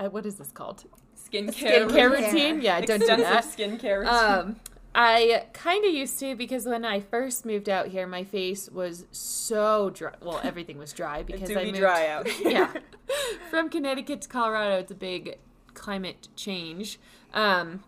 uh 0.00 0.08
what 0.10 0.26
is 0.26 0.36
this 0.36 0.50
called? 0.50 0.84
Skincare. 1.32 1.88
Skincare 1.88 2.10
routine. 2.10 2.32
routine. 2.32 2.60
Yeah, 2.62 2.76
I 2.76 2.80
don't 2.82 3.00
do 3.00 3.06
that. 3.06 3.44
Skincare 3.44 4.00
routine. 4.00 4.14
Um, 4.14 4.56
I 4.94 5.44
kind 5.52 5.84
of 5.84 5.92
used 5.92 6.18
to 6.20 6.34
because 6.34 6.66
when 6.66 6.84
I 6.84 7.00
first 7.00 7.44
moved 7.46 7.68
out 7.68 7.88
here, 7.88 8.06
my 8.06 8.24
face 8.24 8.68
was 8.70 9.04
so 9.12 9.90
dry. 9.90 10.14
Well, 10.20 10.40
everything 10.42 10.78
was 10.78 10.92
dry 10.92 11.22
because 11.26 11.50
I 11.50 11.64
moved. 11.64 11.76
dry 11.78 12.08
out 12.08 12.26
here. 12.28 12.50
yeah, 12.50 12.72
from 13.50 13.68
Connecticut 13.68 14.22
to 14.22 14.28
Colorado, 14.28 14.76
it's 14.78 14.90
a 14.90 14.96
big 14.96 15.38
climate 15.74 16.28
change. 16.36 16.98
Um, 17.34 17.84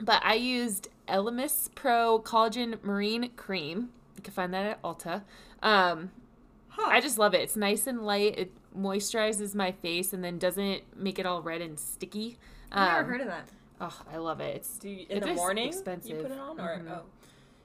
but 0.00 0.22
I 0.24 0.34
used 0.34 0.88
Elemis 1.08 1.68
Pro 1.74 2.20
Collagen 2.20 2.82
Marine 2.82 3.30
Cream. 3.36 3.90
You 4.16 4.22
can 4.22 4.32
find 4.32 4.52
that 4.54 4.66
at 4.66 4.82
Ulta. 4.82 5.22
Um, 5.62 6.10
I 6.78 7.00
just 7.00 7.18
love 7.18 7.34
it. 7.34 7.40
It's 7.42 7.56
nice 7.56 7.86
and 7.86 8.04
light. 8.04 8.38
It 8.38 8.52
moisturizes 8.76 9.54
my 9.54 9.72
face 9.72 10.12
and 10.12 10.22
then 10.24 10.38
doesn't 10.38 10.82
make 10.96 11.18
it 11.18 11.26
all 11.26 11.42
red 11.42 11.60
and 11.60 11.78
sticky. 11.78 12.38
I've 12.72 12.88
never 12.88 13.00
Um, 13.00 13.06
heard 13.06 13.20
of 13.20 13.26
that. 13.28 13.48
Oh, 13.80 14.00
I 14.12 14.16
love 14.16 14.40
it. 14.40 14.56
It's 14.56 14.78
Do 14.78 14.88
you, 14.88 15.06
in 15.08 15.18
It 15.18 15.20
the 15.24 15.34
morning 15.34 15.68
expensive. 15.68 16.10
you 16.16 16.22
put 16.22 16.30
it 16.30 16.38
on, 16.38 16.58
or 16.60 16.78
Mhm. 16.78 16.90
oh, 16.90 17.04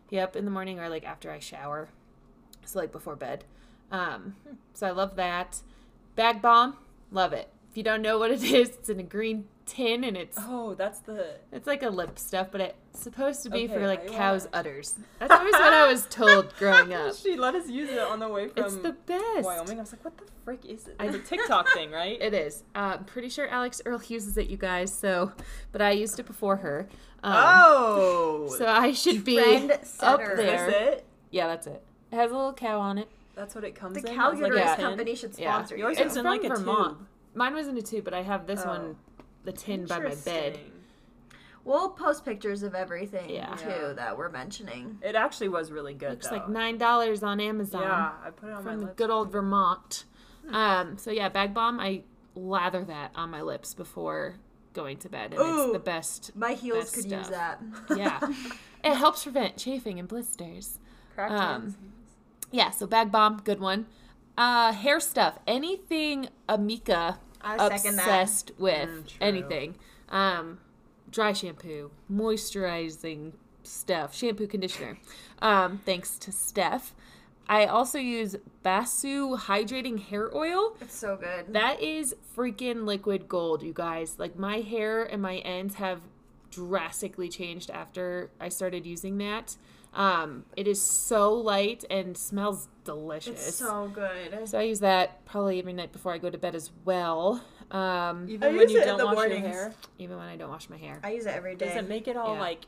Yep, 0.09 0.35
in 0.35 0.45
the 0.45 0.51
morning 0.51 0.79
or 0.79 0.89
like 0.89 1.05
after 1.05 1.29
I 1.31 1.39
shower. 1.39 1.89
So 2.65 2.79
like 2.79 2.91
before 2.91 3.15
bed. 3.15 3.43
Um, 3.91 4.35
so 4.73 4.87
I 4.87 4.91
love 4.91 5.15
that. 5.17 5.61
Bag 6.15 6.41
Balm, 6.41 6.77
love 7.11 7.33
it. 7.33 7.49
If 7.77 7.81
you 7.81 7.83
don't 7.91 8.01
know 8.01 8.17
what 8.17 8.31
it 8.31 8.41
is, 8.43 8.69
it's 8.69 8.89
in 8.89 8.99
a 8.99 9.03
green 9.03 9.45
tin 9.67 10.03
and 10.03 10.17
it's 10.17 10.35
oh, 10.41 10.73
that's 10.73 10.97
the 11.01 11.35
it's 11.51 11.67
like 11.67 11.83
a 11.83 11.89
lip 11.91 12.17
stuff, 12.17 12.47
but 12.51 12.59
it's 12.59 12.99
supposed 13.03 13.43
to 13.43 13.51
be 13.51 13.65
Okay, 13.65 13.73
for 13.75 13.85
like 13.85 14.09
I 14.09 14.13
cow's 14.15 14.45
wanna- 14.45 14.57
udders. 14.57 14.95
That's 15.19 15.31
always 15.31 15.53
what 15.53 15.73
I 15.73 15.85
was 15.87 16.07
told 16.09 16.55
growing 16.57 16.91
up. 16.95 17.13
she 17.21 17.35
let 17.35 17.53
us 17.53 17.69
use 17.69 17.91
it 17.91 17.99
on 17.99 18.17
the 18.17 18.29
way 18.29 18.47
from 18.47 18.63
It's 18.65 18.75
the 18.77 18.93
best. 18.93 19.43
Wyoming. 19.45 19.77
I 19.77 19.81
was 19.81 19.91
like, 19.91 20.03
what 20.03 20.17
the 20.17 20.23
frick 20.43 20.65
is 20.65 20.87
it? 20.87 20.95
It's 20.99 21.15
a 21.17 21.19
TikTok 21.19 21.69
thing, 21.75 21.91
right? 21.91 22.19
It 22.19 22.33
is. 22.33 22.63
Uh, 22.73 22.95
I'm 22.97 23.03
pretty 23.05 23.29
sure 23.29 23.47
Alix 23.47 23.79
Earle 23.85 24.01
uses 24.07 24.39
it, 24.39 24.49
you 24.49 24.57
guys. 24.57 24.91
So, 24.91 25.31
but 25.71 25.79
I 25.83 25.91
used 25.91 26.19
it 26.19 26.25
before 26.25 26.55
her. 26.55 26.87
Um, 27.21 27.33
oh, 27.35 28.55
So 28.57 28.65
I 28.65 28.91
should 28.93 29.23
be 29.23 29.37
up 29.39 29.85
setter. 29.85 30.31
is 30.31 30.37
there. 30.39 30.69
it? 30.69 31.05
Yeah, 31.29 31.45
that's 31.45 31.67
it. 31.67 31.83
It 32.11 32.15
has 32.15 32.31
a 32.31 32.35
little 32.35 32.53
cow 32.53 32.79
on 32.79 32.97
it. 32.97 33.07
That's 33.35 33.53
what 33.53 33.63
it 33.63 33.75
comes 33.75 34.01
The 34.01 34.09
in. 34.09 34.15
cow 34.15 34.31
It's 34.31 34.41
like 34.41 34.49
uterus 34.51 34.71
a 34.71 34.75
tin? 34.77 34.85
company 34.85 35.13
should 35.15 35.35
sponsor 35.35 35.77
You 35.77 35.83
you. 35.83 35.91
It's 35.91 35.99
It's 35.99 36.15
in 36.15 36.23
from 36.23 36.31
like 36.31 36.43
a 36.43 36.47
Vermont. 36.49 36.97
tube. 36.97 37.07
Mine 37.37 37.53
was 37.53 37.67
in 37.67 37.77
a 37.77 37.81
tube, 37.81 38.03
but 38.03 38.13
I 38.13 38.23
have 38.23 38.47
this 38.47 38.63
Oh. 38.65 38.69
one, 38.69 38.95
the 39.43 39.51
tin 39.51 39.85
by 39.85 39.99
my 39.99 40.15
bed. 40.25 40.59
We'll 41.63 41.89
post 41.89 42.23
pictures 42.23 42.63
of 42.63 42.73
everything 42.73 43.29
Yeah. 43.29 43.53
too 43.55 43.69
Yeah. 43.69 43.93
that 43.93 44.17
we're 44.17 44.29
mentioning. 44.29 44.99
It 45.01 45.15
actually 45.15 45.49
was 45.49 45.71
really 45.71 45.93
good. 45.93 46.11
Looks 46.11 46.27
though. 46.29 46.37
like 46.37 46.49
nine 46.49 46.77
dollars 46.77 47.23
on 47.23 47.39
Amazon 47.41 47.81
Yeah, 47.83 48.11
I 48.23 48.29
put 48.31 48.49
it 48.49 48.53
on 48.53 48.63
my 48.63 48.71
from 48.71 48.81
lips. 48.81 48.93
good 48.95 49.09
old 49.09 49.31
Vermont. 49.31 50.05
Um, 50.49 50.97
so 50.97 51.11
yeah, 51.11 51.27
Bag 51.29 51.53
Balm. 51.53 51.79
I 51.79 52.03
lather 52.35 52.83
that 52.85 53.11
on 53.15 53.29
my 53.29 53.41
lips 53.41 53.73
before 53.73 54.35
going 54.73 54.97
to 54.99 55.09
bed, 55.09 55.33
and 55.33 55.41
Ooh. 55.41 55.63
it's 55.63 55.73
the 55.73 55.79
best. 55.79 56.35
My 56.37 56.53
heels 56.53 56.85
Best 56.91 56.95
could 56.95 57.11
use 57.11 57.29
that. 57.29 57.61
Yeah, 57.95 58.19
it 58.83 58.93
helps 58.95 59.23
prevent 59.23 59.57
chafing 59.57 59.99
and 59.99 60.07
blisters. 60.07 60.79
Cracked 61.15 61.33
um. 61.33 61.75
Yeah, 62.49 62.69
so 62.69 62.87
Bag 62.87 63.11
Balm, 63.11 63.41
good 63.43 63.59
one. 63.59 63.87
Uh, 64.37 64.71
hair 64.71 64.99
stuff, 65.01 65.39
anything 65.47 66.29
Amika 66.47 66.55
I 66.55 66.75
second 66.77 66.85
that. 66.85 67.19
Obsessed 67.43 68.51
with 68.57 68.89
Mm, 68.89 69.13
anything. 69.21 69.75
Um, 70.09 70.59
dry 71.11 71.33
shampoo, 71.33 71.91
moisturizing 72.11 73.33
stuff, 73.63 74.15
shampoo, 74.15 74.47
conditioner. 74.47 74.97
Um, 75.41 75.79
thanks 75.85 76.17
to 76.19 76.31
Steph. 76.31 76.93
I 77.49 77.65
also 77.65 77.97
use 77.97 78.35
Basu 78.63 79.37
hydrating 79.37 79.99
hair 80.01 80.35
oil. 80.35 80.75
It's 80.81 80.95
so 80.97 81.15
good. 81.15 81.53
That 81.53 81.81
is 81.81 82.13
freaking 82.35 82.85
liquid 82.85 83.29
gold, 83.29 83.63
you 83.63 83.71
guys. 83.73 84.19
Like 84.19 84.37
my 84.37 84.57
hair 84.57 85.03
and 85.05 85.21
my 85.21 85.37
ends 85.37 85.75
have 85.75 86.01
drastically 86.61 87.29
changed 87.29 87.69
after 87.69 88.31
I 88.41 88.49
started 88.49 88.85
using 88.85 89.17
that. 89.19 89.55
Um, 89.93 90.45
it 90.55 90.67
is 90.67 90.81
so 90.81 91.33
light 91.33 91.83
and 91.89 92.17
smells 92.17 92.67
delicious. 92.83 93.47
it's 93.47 93.57
so 93.57 93.89
good. 93.93 94.47
So 94.47 94.59
I 94.59 94.63
use 94.63 94.79
that 94.81 95.23
probably 95.25 95.59
every 95.59 95.73
night 95.73 95.91
before 95.91 96.13
I 96.13 96.17
go 96.17 96.29
to 96.29 96.37
bed 96.37 96.55
as 96.55 96.71
well. 96.83 97.43
Um, 97.71 98.27
Even 98.29 98.53
I 98.55 98.57
when 98.57 98.69
you 98.69 98.81
don't 98.83 99.03
wash 99.03 99.15
mornings. 99.15 99.41
your 99.41 99.49
hair, 99.49 99.73
even 99.99 100.17
when 100.17 100.27
I 100.27 100.35
don't 100.35 100.49
wash 100.49 100.69
my 100.69 100.77
hair. 100.77 100.99
I 101.03 101.11
use 101.13 101.25
it 101.25 101.33
every 101.35 101.55
day. 101.55 101.67
does 101.67 101.77
it 101.77 101.87
make 101.89 102.07
it 102.07 102.17
all 102.17 102.33
Yeah. 102.35 102.41
like 102.41 102.65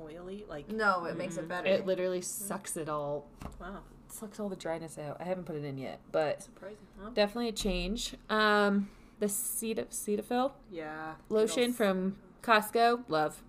oily? 0.00 0.44
Like 0.48 0.70
no, 0.70 1.04
it 1.06 1.16
makes 1.16 1.36
it 1.36 1.48
better. 1.48 1.66
It 1.66 1.86
literally 1.86 2.20
sucks 2.22 2.76
it 2.76 2.88
all, 2.88 3.26
wow, 3.60 3.80
sucks 4.08 4.38
all 4.40 4.48
the 4.48 4.56
dryness 4.56 4.98
out. 4.98 5.16
I 5.20 5.24
haven't 5.24 5.44
put 5.44 5.56
it 5.56 5.64
in 5.64 5.76
yet, 5.78 6.00
but 6.12 6.42
surprising. 6.42 6.78
Huh? 7.00 7.10
definitely 7.14 7.48
a 7.48 7.52
change. 7.52 8.14
Um, 8.30 8.88
the 9.20 9.28
Ceta- 9.28 9.86
Cetaphil 9.90 10.52
Yeah, 10.70 11.14
lotion 11.28 11.72
Feels 11.72 11.76
from 11.76 12.16
Costco, 12.48 13.04
love, 13.08 13.42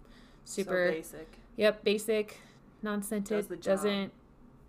so 0.43 0.61
super. 0.61 0.91
basic. 0.91 1.37
Yep, 1.55 1.83
basic, 1.83 2.37
non-scented. 2.81 3.47
Does 3.47 3.57
doesn't, 3.59 4.11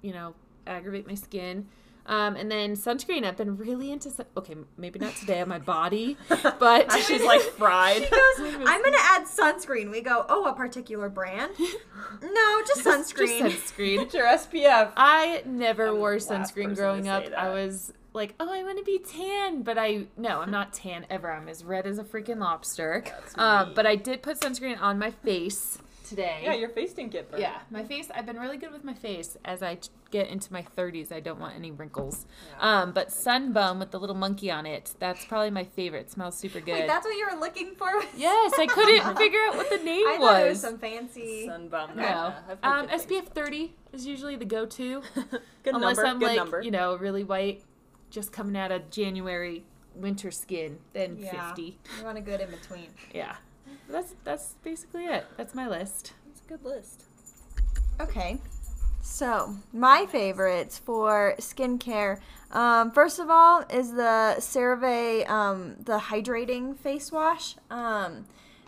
you 0.02 0.12
know, 0.12 0.34
aggravate 0.66 1.06
my 1.06 1.14
skin. 1.14 1.66
Um, 2.06 2.34
and 2.34 2.50
then 2.50 2.74
sunscreen. 2.74 3.24
I've 3.24 3.36
been 3.36 3.56
really 3.56 3.92
into. 3.92 4.10
Sun- 4.10 4.26
okay, 4.36 4.54
maybe 4.76 4.98
not 4.98 5.14
today 5.16 5.40
on 5.40 5.48
my 5.48 5.58
body, 5.76 6.16
but 6.58 6.90
She's 7.06 7.22
like 7.22 7.40
fried. 7.40 8.02
She 8.02 8.08
goes, 8.10 8.66
I'm 8.66 8.82
gonna 8.82 8.96
add 9.00 9.24
sunscreen. 9.24 9.90
We 9.90 10.00
go, 10.00 10.24
oh, 10.28 10.46
a 10.46 10.54
particular 10.54 11.08
brand? 11.08 11.52
No, 12.22 12.62
just 12.66 12.84
sunscreen. 12.84 13.50
Just 13.50 13.76
sunscreen. 13.76 13.98
Get 13.98 14.14
your 14.14 14.26
SPF. 14.26 14.92
I 14.96 15.42
never 15.44 15.88
I'm 15.88 15.98
wore 15.98 16.16
sunscreen 16.16 16.74
growing 16.74 17.08
up. 17.08 17.24
I 17.36 17.50
was 17.50 17.92
like, 18.12 18.34
oh, 18.40 18.52
I 18.52 18.62
want 18.62 18.78
to 18.78 18.84
be 18.84 18.98
tan, 18.98 19.62
but 19.62 19.78
I 19.78 20.06
no, 20.16 20.40
I'm 20.40 20.50
not 20.50 20.72
tan 20.72 21.06
ever. 21.10 21.30
I'm 21.30 21.48
as 21.48 21.64
red 21.64 21.86
as 21.86 21.98
a 21.98 22.04
freaking 22.04 22.38
lobster. 22.38 23.02
That's 23.06 23.38
Um, 23.38 23.72
but 23.74 23.86
I 23.86 23.96
did 23.96 24.22
put 24.22 24.40
sunscreen 24.40 24.80
on 24.80 24.98
my 24.98 25.10
face 25.10 25.78
today. 26.08 26.40
Yeah, 26.42 26.54
your 26.54 26.70
face 26.70 26.92
didn't 26.92 27.12
get 27.12 27.30
burned. 27.30 27.40
Yeah, 27.42 27.58
my 27.70 27.84
face. 27.84 28.08
I've 28.12 28.26
been 28.26 28.38
really 28.38 28.56
good 28.56 28.72
with 28.72 28.82
my 28.82 28.94
face 28.94 29.36
as 29.44 29.62
I 29.62 29.78
get 30.10 30.26
into 30.26 30.52
my 30.52 30.66
30s. 30.76 31.12
I 31.12 31.20
don't 31.20 31.38
want 31.38 31.54
any 31.54 31.70
wrinkles. 31.70 32.26
Um, 32.58 32.90
but 32.90 33.10
Sunbum 33.10 33.78
with 33.78 33.92
the 33.92 34.00
little 34.00 34.16
monkey 34.16 34.50
on 34.50 34.66
it. 34.66 34.92
That's 34.98 35.24
probably 35.24 35.50
my 35.50 35.62
favorite. 35.62 36.00
It 36.06 36.10
smells 36.10 36.36
super 36.36 36.58
good. 36.58 36.72
Wait, 36.72 36.88
that's 36.88 37.06
what 37.06 37.16
you 37.16 37.28
were 37.32 37.38
looking 37.38 37.76
for? 37.76 37.88
yes, 38.16 38.52
I 38.58 38.66
couldn't 38.66 39.16
figure 39.18 39.38
out 39.48 39.56
what 39.56 39.70
the 39.70 39.78
name 39.78 40.02
was. 40.04 40.16
I 40.16 40.18
thought 40.18 40.40
it 40.42 40.48
was 40.48 40.50
was. 40.54 40.60
some 40.60 40.78
fancy. 40.78 41.46
Sunbum. 41.48 41.94
no, 41.94 42.02
Yeah, 42.02 42.34
I've 42.48 42.58
um. 42.64 42.88
SPF 42.88 43.26
30 43.26 43.72
is 43.92 44.04
usually 44.04 44.34
the 44.34 44.44
go-to. 44.44 45.02
Good 45.62 45.74
Unless 45.74 45.98
number. 45.98 46.06
I'm 46.10 46.18
good 46.18 46.26
like, 46.26 46.36
number. 46.36 46.62
you 46.62 46.70
know, 46.72 46.96
really 46.96 47.22
white, 47.22 47.62
just 48.10 48.32
coming 48.32 48.56
out 48.56 48.72
of 48.72 48.90
January 48.90 49.64
winter 49.94 50.30
skin, 50.30 50.78
then 50.92 51.16
Yeah. 51.18 51.48
50. 51.48 51.78
You 51.98 52.04
want 52.04 52.18
a 52.18 52.20
good 52.20 52.40
in 52.40 52.50
between. 52.50 52.88
Yeah. 53.14 53.36
That's 53.88 54.14
that's 54.24 54.54
basically 54.62 55.04
it. 55.06 55.26
That's 55.36 55.54
my 55.54 55.66
list. 55.68 56.12
That's 56.26 56.40
a 56.40 56.48
good 56.48 56.64
list. 56.64 57.04
Okay. 58.00 58.38
So, 59.02 59.56
my 59.72 60.06
favorites 60.06 60.78
for 60.78 61.34
skincare, 61.38 62.20
um, 62.52 62.90
first 62.90 63.18
of 63.18 63.30
all, 63.30 63.64
is 63.70 63.92
the 63.92 64.36
CeraVe, 64.38 65.28
um, 65.28 65.76
the 65.80 65.98
hydrating 65.98 66.76
face 66.76 67.10
wash. 67.10 67.56
Um, 67.70 68.26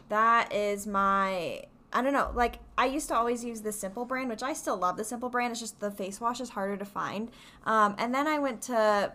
that 0.08 0.52
is 0.52 0.86
my, 0.86 1.62
I 1.92 2.02
don't 2.02 2.14
know, 2.14 2.30
like, 2.34 2.60
I 2.78 2.86
used 2.86 3.08
to 3.08 3.14
always 3.14 3.44
use 3.44 3.60
the 3.60 3.72
Simple 3.72 4.06
brand, 4.06 4.30
which 4.30 4.42
I 4.42 4.54
still 4.54 4.76
love 4.76 4.96
the 4.96 5.04
Simple 5.04 5.28
brand. 5.28 5.52
It's 5.52 5.60
just 5.60 5.80
the 5.80 5.90
face 5.90 6.18
wash 6.20 6.40
is 6.40 6.48
harder 6.50 6.78
to 6.78 6.84
find. 6.86 7.30
Um, 7.64 7.94
and 7.98 8.14
then 8.14 8.26
I 8.26 8.38
went 8.38 8.62
to 8.62 9.12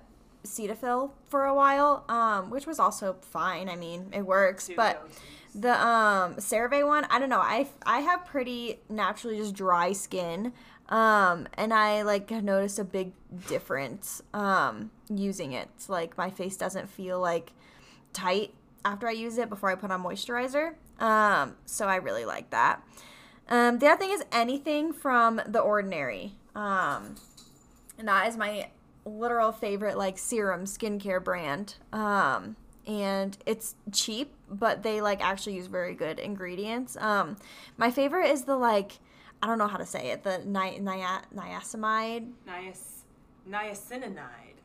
Cetaphil 0.47 1.11
for 1.29 1.45
a 1.45 1.53
while, 1.53 2.03
um, 2.09 2.49
which 2.49 2.65
was 2.65 2.79
also 2.79 3.15
fine. 3.21 3.69
I 3.69 3.75
mean, 3.75 4.09
it 4.13 4.25
works, 4.25 4.69
but. 4.75 5.07
The 5.55 5.71
um 5.73 6.35
CeraVe 6.35 6.85
one, 6.85 7.05
I 7.05 7.17
don't 7.17 7.29
know. 7.29 7.39
I 7.39 7.67
I 7.83 7.99
have 8.01 8.25
pretty 8.25 8.79
naturally 8.89 9.37
just 9.37 9.55
dry 9.55 9.91
skin. 9.91 10.53
Um 10.89 11.47
and 11.55 11.73
I 11.73 12.03
like 12.03 12.29
noticed 12.29 12.77
a 12.77 12.83
big 12.83 13.13
difference 13.47 14.21
um 14.35 14.91
using 15.09 15.53
it. 15.53 15.69
Like 15.87 16.15
my 16.15 16.29
face 16.29 16.57
doesn't 16.57 16.89
feel 16.91 17.19
like 17.19 17.53
tight 18.13 18.53
after 18.85 19.07
I 19.07 19.13
use 19.13 19.39
it 19.39 19.49
before 19.49 19.71
I 19.71 19.75
put 19.75 19.89
on 19.89 20.03
moisturizer. 20.03 20.75
Um 20.99 21.55
so 21.65 21.87
I 21.87 21.95
really 21.95 22.25
like 22.25 22.51
that. 22.51 22.83
Um 23.49 23.79
the 23.79 23.87
other 23.87 23.97
thing 23.99 24.11
is 24.11 24.23
anything 24.31 24.93
from 24.93 25.41
the 25.47 25.59
ordinary. 25.59 26.33
Um 26.53 27.15
and 27.97 28.07
that 28.07 28.27
is 28.27 28.37
my 28.37 28.69
literal 29.07 29.51
favorite 29.51 29.97
like 29.97 30.17
serum 30.17 30.65
skincare 30.65 31.23
brand. 31.23 31.75
Um 31.93 32.55
and 32.85 33.37
it's 33.45 33.75
cheap, 33.91 34.33
but 34.49 34.81
they 34.83 35.01
like 35.01 35.21
actually 35.23 35.55
use 35.55 35.67
very 35.67 35.93
good 35.93 36.19
ingredients. 36.19 36.95
Um, 36.97 37.35
my 37.75 37.91
favorite 37.91 38.29
is 38.31 38.43
the 38.45 38.55
like 38.55 38.93
I 39.41 39.47
don't 39.47 39.57
know 39.57 39.67
how 39.67 39.77
to 39.77 39.85
say 39.85 40.11
it 40.11 40.23
the 40.23 40.39
ni- 40.45 40.79
ni- 40.79 41.03
niacinamide. 41.35 42.31
Nias- 42.47 43.01
niacinamide. 43.49 44.55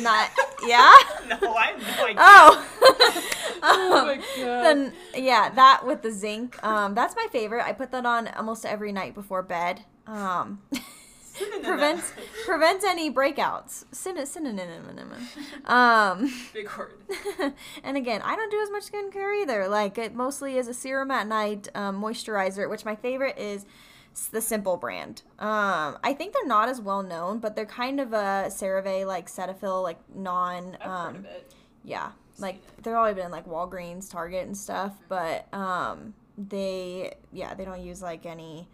Not 0.00 0.30
yeah. 0.66 0.94
No, 1.28 1.54
I 1.54 1.66
have 1.76 1.98
no 1.98 2.04
idea. 2.04 2.16
Oh. 2.18 2.66
Oh 3.62 4.06
my 4.06 4.16
god. 4.16 4.62
then 4.64 4.92
yeah, 5.14 5.50
that 5.50 5.84
with 5.86 6.00
the 6.00 6.10
zinc. 6.10 6.62
Um, 6.64 6.94
that's 6.94 7.14
my 7.14 7.26
favorite. 7.30 7.62
I 7.66 7.72
put 7.72 7.90
that 7.92 8.06
on 8.06 8.28
almost 8.28 8.64
every 8.64 8.90
night 8.90 9.14
before 9.14 9.42
bed. 9.42 9.82
Um, 10.06 10.62
prevents 11.62 12.12
prevents 12.44 12.84
any 12.84 13.10
breakouts. 13.12 13.84
Syn- 13.92 14.24
synonym. 14.26 15.12
Um, 15.64 16.32
Big 16.52 16.68
word. 16.76 16.92
and 17.84 17.96
again, 17.96 18.20
I 18.22 18.36
don't 18.36 18.50
do 18.50 18.60
as 18.62 18.70
much 18.70 18.90
skincare 18.90 19.42
either. 19.42 19.68
Like 19.68 19.98
it 19.98 20.14
mostly 20.14 20.56
is 20.56 20.68
a 20.68 20.74
serum 20.74 21.10
at 21.10 21.26
night, 21.26 21.68
um, 21.74 22.00
moisturizer, 22.02 22.68
which 22.68 22.84
my 22.84 22.96
favorite 22.96 23.38
is 23.38 23.64
the 24.32 24.40
Simple 24.40 24.76
brand. 24.76 25.22
Um, 25.38 25.96
I 26.02 26.14
think 26.16 26.32
they're 26.34 26.46
not 26.46 26.68
as 26.68 26.80
well 26.80 27.02
known, 27.02 27.38
but 27.38 27.54
they're 27.54 27.64
kind 27.66 28.00
of 28.00 28.12
a 28.12 28.46
CeraVe 28.48 29.06
like 29.06 29.28
Cetaphil 29.30 29.82
like 29.82 29.98
non. 30.14 30.76
I've 30.80 30.90
Um, 30.90 31.14
heard 31.14 31.16
of 31.16 31.24
it. 31.26 31.54
yeah, 31.84 32.10
like 32.38 32.60
they're 32.82 32.96
always 32.96 33.14
been 33.14 33.30
like 33.30 33.46
Walgreens, 33.46 34.10
Target, 34.10 34.46
and 34.46 34.56
stuff, 34.56 34.94
but 35.08 35.46
um, 35.54 36.14
they 36.36 37.14
yeah 37.32 37.54
they 37.54 37.64
don't 37.64 37.80
use 37.80 38.02
like 38.02 38.26
any 38.26 38.68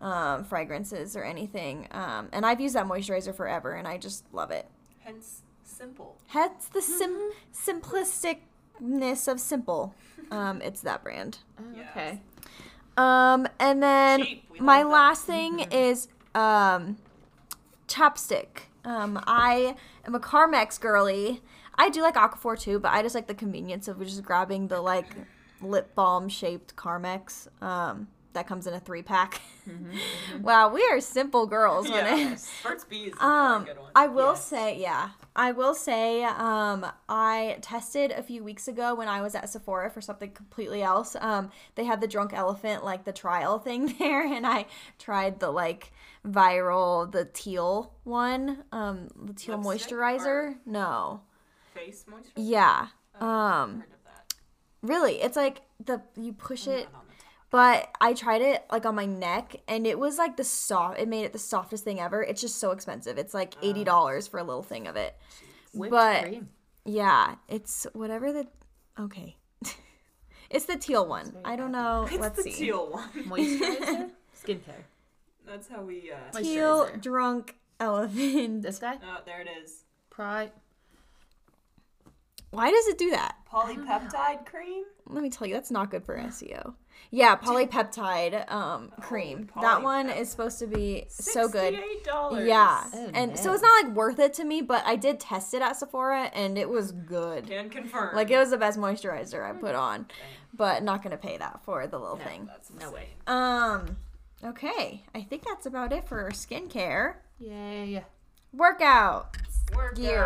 um 0.00 0.44
fragrances 0.44 1.16
or 1.16 1.24
anything. 1.24 1.88
Um, 1.90 2.28
and 2.32 2.44
I've 2.44 2.60
used 2.60 2.74
that 2.74 2.86
moisturizer 2.86 3.34
forever, 3.34 3.72
and 3.72 3.86
I 3.88 3.98
just 3.98 4.24
love 4.32 4.50
it. 4.50 4.66
Hence, 5.00 5.42
simple. 5.64 6.16
Hence 6.28 6.66
the 6.72 6.82
sim 6.82 7.30
simplisticness 7.52 9.28
of 9.30 9.40
simple. 9.40 9.94
Um, 10.30 10.60
it's 10.62 10.80
that 10.82 11.02
brand. 11.02 11.38
Oh, 11.58 11.80
okay. 11.90 12.20
Um, 12.96 13.48
and 13.58 13.82
then 13.82 14.22
Cheap, 14.24 14.44
we 14.52 14.60
my 14.60 14.78
like 14.78 14.84
that. 14.84 14.90
last 14.92 15.24
thing 15.24 15.60
is 15.72 16.08
um, 16.34 16.96
chapstick. 17.88 18.66
Um, 18.84 19.20
I 19.26 19.76
am 20.06 20.14
a 20.14 20.20
Carmex 20.20 20.78
girly. 20.80 21.40
I 21.76 21.88
do 21.90 22.02
like 22.02 22.14
Aquaphor 22.14 22.58
too, 22.58 22.78
but 22.78 22.92
I 22.92 23.02
just 23.02 23.14
like 23.14 23.26
the 23.26 23.34
convenience 23.34 23.88
of 23.88 23.98
just 24.00 24.22
grabbing 24.22 24.68
the 24.68 24.80
like 24.80 25.06
lip 25.60 25.94
balm 25.94 26.28
shaped 26.28 26.76
Carmex. 26.76 27.48
Um, 27.62 28.08
that 28.34 28.46
comes 28.46 28.66
in 28.66 28.74
a 28.74 28.80
three 28.80 29.02
pack. 29.02 29.40
wow, 30.42 30.68
we 30.68 30.82
are 30.90 31.00
simple 31.00 31.46
girls. 31.46 31.88
When 31.90 32.04
Yeah. 32.04 32.32
it, 32.34 32.40
Burt's 32.62 32.84
Bees 32.90 33.12
is 33.14 33.20
um, 33.20 33.62
a 33.62 33.64
good 33.66 33.78
one. 33.78 33.90
I 33.96 34.06
will 34.08 34.32
Yes. 34.32 34.44
say, 34.44 34.78
yeah, 34.80 35.10
I 35.34 35.52
will 35.52 35.74
say, 35.74 36.22
um, 36.24 36.86
I 37.08 37.58
tested 37.62 38.10
a 38.12 38.22
few 38.22 38.44
weeks 38.44 38.68
ago 38.68 38.94
when 38.94 39.08
I 39.08 39.20
was 39.22 39.34
at 39.34 39.48
Sephora 39.48 39.90
for 39.90 40.00
something 40.00 40.30
completely 40.32 40.82
else. 40.82 41.16
Um, 41.20 41.50
they 41.76 41.84
had 41.84 42.00
the 42.00 42.06
drunk 42.06 42.32
elephant, 42.34 42.84
like 42.84 43.04
the 43.04 43.12
trial 43.12 43.58
thing 43.58 43.86
there, 43.98 44.26
and 44.26 44.46
I 44.46 44.66
tried 44.98 45.40
the 45.40 45.50
like 45.50 45.92
viral, 46.26 47.10
the 47.10 47.24
teal 47.26 47.94
one, 48.04 48.64
um, 48.72 49.08
the 49.22 49.32
teal 49.32 49.58
Lipstick 49.58 49.90
moisturizer. 49.96 50.56
No, 50.66 51.22
Face 51.74 52.04
moisturizer. 52.08 52.32
yeah, 52.36 52.86
Oh, 53.20 53.26
um, 53.26 53.80
Heard 53.80 53.92
of 53.92 54.04
that. 54.04 54.34
really, 54.82 55.22
it's 55.22 55.36
like 55.36 55.62
the 55.84 56.02
you 56.16 56.32
push 56.32 56.66
it. 56.66 56.88
But 57.54 57.88
I 58.00 58.14
tried 58.14 58.42
it 58.42 58.64
like 58.72 58.84
on 58.84 58.96
my 58.96 59.06
neck, 59.06 59.54
and 59.68 59.86
it 59.86 59.96
was 59.96 60.18
like 60.18 60.36
the 60.36 60.42
soft. 60.42 60.98
It 60.98 61.06
made 61.06 61.22
it 61.24 61.32
the 61.32 61.38
softest 61.38 61.84
thing 61.84 62.00
ever. 62.00 62.20
It's 62.20 62.40
just 62.40 62.56
so 62.58 62.72
expensive. 62.72 63.16
It's 63.16 63.32
like 63.32 63.54
eighty 63.62 63.84
dollars 63.84 64.26
for 64.26 64.40
a 64.40 64.42
little 64.42 64.64
thing 64.64 64.88
of 64.88 64.96
it. 64.96 65.16
Whipped 65.72 65.92
But- 65.92 66.22
cream. 66.24 66.48
Yeah, 66.84 67.36
it's 67.48 67.86
whatever 67.92 68.32
the. 68.32 68.48
Okay, 68.98 69.36
it's 70.50 70.64
the 70.64 70.76
teal 70.76 71.06
one. 71.06 71.32
I 71.44 71.54
don't 71.54 71.70
know. 71.70 72.08
It's 72.10 72.18
Let's 72.20 72.42
the 72.42 72.50
see. 72.50 72.50
teal 72.64 72.90
one. 72.90 73.08
Moisturizer? 73.28 74.10
Skincare. 74.44 74.82
That's 75.46 75.68
how 75.68 75.82
we. 75.82 76.10
Uh, 76.10 76.36
Teal 76.36 76.88
drunk 77.00 77.54
elephant. 77.78 78.62
This 78.62 78.80
guy? 78.80 78.98
oh, 79.00 79.20
there 79.24 79.40
it 79.40 79.48
is. 79.62 79.84
Pride. 80.10 80.50
Why 82.50 82.72
does 82.72 82.88
it 82.88 82.98
do 82.98 83.10
that? 83.10 83.36
Polypeptide 83.48 84.44
cream. 84.44 84.82
Let 85.06 85.22
me 85.22 85.30
tell 85.30 85.46
you, 85.46 85.54
that's 85.54 85.70
not 85.70 85.92
good 85.92 86.04
for 86.04 86.16
SEO. 86.18 86.74
Yeah, 87.10 87.36
polypeptide 87.42 88.50
um, 88.50 88.92
cream. 89.00 89.48
that 89.60 89.82
one 89.82 90.10
is 90.10 90.30
supposed 90.30 90.58
to 90.58 90.66
be 90.66 91.04
so 91.08 91.48
good. 91.48 91.74
Sixty-eight 91.74 92.04
dollars. 92.04 92.46
Yeah, 92.46 92.84
Oh, 92.92 93.10
and 93.14 93.38
so 93.38 93.52
it's 93.52 93.62
not 93.62 93.84
like 93.84 93.94
worth 93.94 94.18
it 94.18 94.34
to 94.34 94.44
me, 94.44 94.62
but 94.62 94.82
I 94.86 94.96
did 94.96 95.20
test 95.20 95.54
it 95.54 95.62
at 95.62 95.76
Sephora 95.76 96.30
and 96.34 96.58
it 96.58 96.68
was 96.68 96.92
good. 96.92 97.46
Can 97.46 97.70
confirm. 97.70 98.14
Like 98.14 98.30
it 98.30 98.38
was 98.38 98.50
the 98.50 98.58
best 98.58 98.78
moisturizer 98.78 99.48
I 99.48 99.52
put 99.52 99.74
on, 99.74 100.06
but 100.52 100.82
not 100.82 101.02
gonna 101.02 101.16
pay 101.16 101.36
that 101.38 101.60
for 101.64 101.86
the 101.86 101.98
little 101.98 102.16
thing. 102.16 102.46
That's 102.46 102.70
No 102.80 102.90
way. 102.90 103.08
Um, 103.26 103.96
okay, 104.44 105.04
I 105.14 105.22
think 105.22 105.44
that's 105.44 105.66
about 105.66 105.92
it 105.92 106.08
for 106.08 106.30
skincare. 106.30 107.16
Yay. 107.38 108.04
Workout. 108.52 109.36
Workout. 109.74 109.96
Gear. 109.96 110.24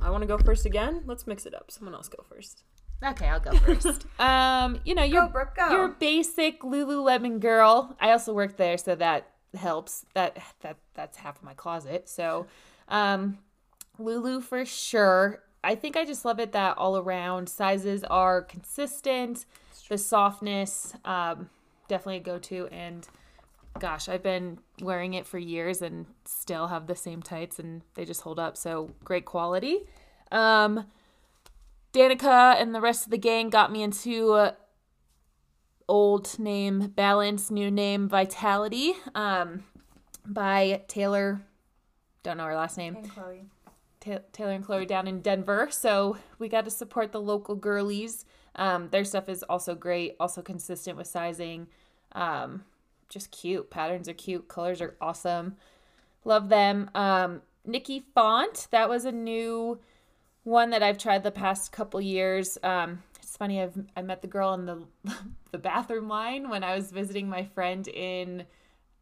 I 0.00 0.10
want 0.10 0.22
to 0.22 0.26
go 0.26 0.38
first 0.38 0.66
again. 0.66 1.02
Let's 1.06 1.26
mix 1.26 1.46
it 1.46 1.54
up. 1.54 1.70
Someone 1.70 1.94
else 1.94 2.08
go 2.08 2.24
first. 2.28 2.62
Okay, 3.02 3.26
I'll 3.28 3.40
go 3.40 3.52
first. 3.52 4.06
um, 4.18 4.80
you 4.84 4.94
know, 4.94 5.04
you're 5.04 5.28
Brooke, 5.28 5.54
go. 5.54 5.70
you're 5.70 5.84
a 5.86 5.88
basic 5.88 6.62
Lululemon 6.62 7.40
girl. 7.40 7.96
I 8.00 8.10
also 8.10 8.32
worked 8.32 8.56
there, 8.56 8.76
so 8.76 8.94
that 8.96 9.30
helps. 9.56 10.04
That 10.14 10.38
that 10.60 10.76
that's 10.94 11.16
half 11.18 11.36
of 11.36 11.44
my 11.44 11.54
closet. 11.54 12.08
So, 12.08 12.46
um, 12.88 13.38
Lulu 13.98 14.40
for 14.40 14.64
sure. 14.64 15.42
I 15.62 15.74
think 15.74 15.96
I 15.96 16.04
just 16.04 16.24
love 16.24 16.38
it 16.38 16.52
that 16.52 16.78
all 16.78 16.96
around 16.96 17.48
sizes 17.48 18.04
are 18.04 18.42
consistent. 18.42 19.44
The 19.88 19.98
softness, 19.98 20.94
um, 21.04 21.48
definitely 21.88 22.18
a 22.18 22.20
go 22.20 22.38
to. 22.38 22.66
And 22.68 23.08
gosh, 23.78 24.08
I've 24.08 24.22
been 24.22 24.58
wearing 24.80 25.14
it 25.14 25.26
for 25.26 25.38
years 25.38 25.82
and 25.82 26.06
still 26.24 26.66
have 26.68 26.86
the 26.86 26.94
same 26.94 27.22
tights, 27.22 27.58
and 27.58 27.82
they 27.94 28.04
just 28.04 28.20
hold 28.22 28.38
up. 28.38 28.56
So 28.56 28.90
great 29.04 29.24
quality. 29.24 29.80
Um, 30.30 30.86
Danica 31.92 32.60
and 32.60 32.74
the 32.74 32.80
rest 32.80 33.04
of 33.04 33.10
the 33.10 33.18
gang 33.18 33.50
got 33.50 33.72
me 33.72 33.82
into 33.82 34.32
uh, 34.32 34.52
old 35.88 36.38
name 36.38 36.88
Balance, 36.88 37.50
new 37.50 37.70
name 37.70 38.08
Vitality 38.08 38.94
um, 39.14 39.64
by 40.26 40.82
Taylor. 40.88 41.40
Don't 42.22 42.36
know 42.36 42.44
her 42.44 42.54
last 42.54 42.76
name. 42.76 42.96
And 42.96 43.10
Chloe. 43.10 43.44
Ta- 44.00 44.18
Taylor 44.32 44.52
and 44.52 44.64
Chloe 44.64 44.86
down 44.86 45.08
in 45.08 45.20
Denver. 45.20 45.68
So 45.70 46.18
we 46.38 46.48
got 46.48 46.64
to 46.66 46.70
support 46.70 47.12
the 47.12 47.20
local 47.20 47.54
girlies. 47.54 48.24
Um, 48.54 48.88
their 48.90 49.04
stuff 49.04 49.28
is 49.28 49.42
also 49.44 49.74
great, 49.74 50.16
also 50.20 50.42
consistent 50.42 50.96
with 50.96 51.06
sizing. 51.06 51.68
Um, 52.12 52.64
just 53.08 53.30
cute. 53.30 53.70
Patterns 53.70 54.08
are 54.08 54.14
cute. 54.14 54.48
Colors 54.48 54.82
are 54.82 54.96
awesome. 55.00 55.56
Love 56.24 56.48
them. 56.48 56.90
Um, 56.94 57.42
Nikki 57.64 58.04
Font, 58.14 58.68
that 58.70 58.88
was 58.88 59.04
a 59.04 59.12
new 59.12 59.78
one 60.48 60.70
that 60.70 60.82
I've 60.82 60.98
tried 60.98 61.22
the 61.22 61.30
past 61.30 61.72
couple 61.72 62.00
years. 62.00 62.56
Um, 62.62 63.02
it's 63.22 63.36
funny, 63.36 63.60
I've 63.60 63.78
I 63.96 64.02
met 64.02 64.22
the 64.22 64.28
girl 64.28 64.54
in 64.54 64.64
the 64.64 64.82
the 65.52 65.58
bathroom 65.58 66.08
line 66.08 66.48
when 66.48 66.64
I 66.64 66.74
was 66.74 66.90
visiting 66.90 67.28
my 67.28 67.44
friend 67.44 67.86
in 67.86 68.44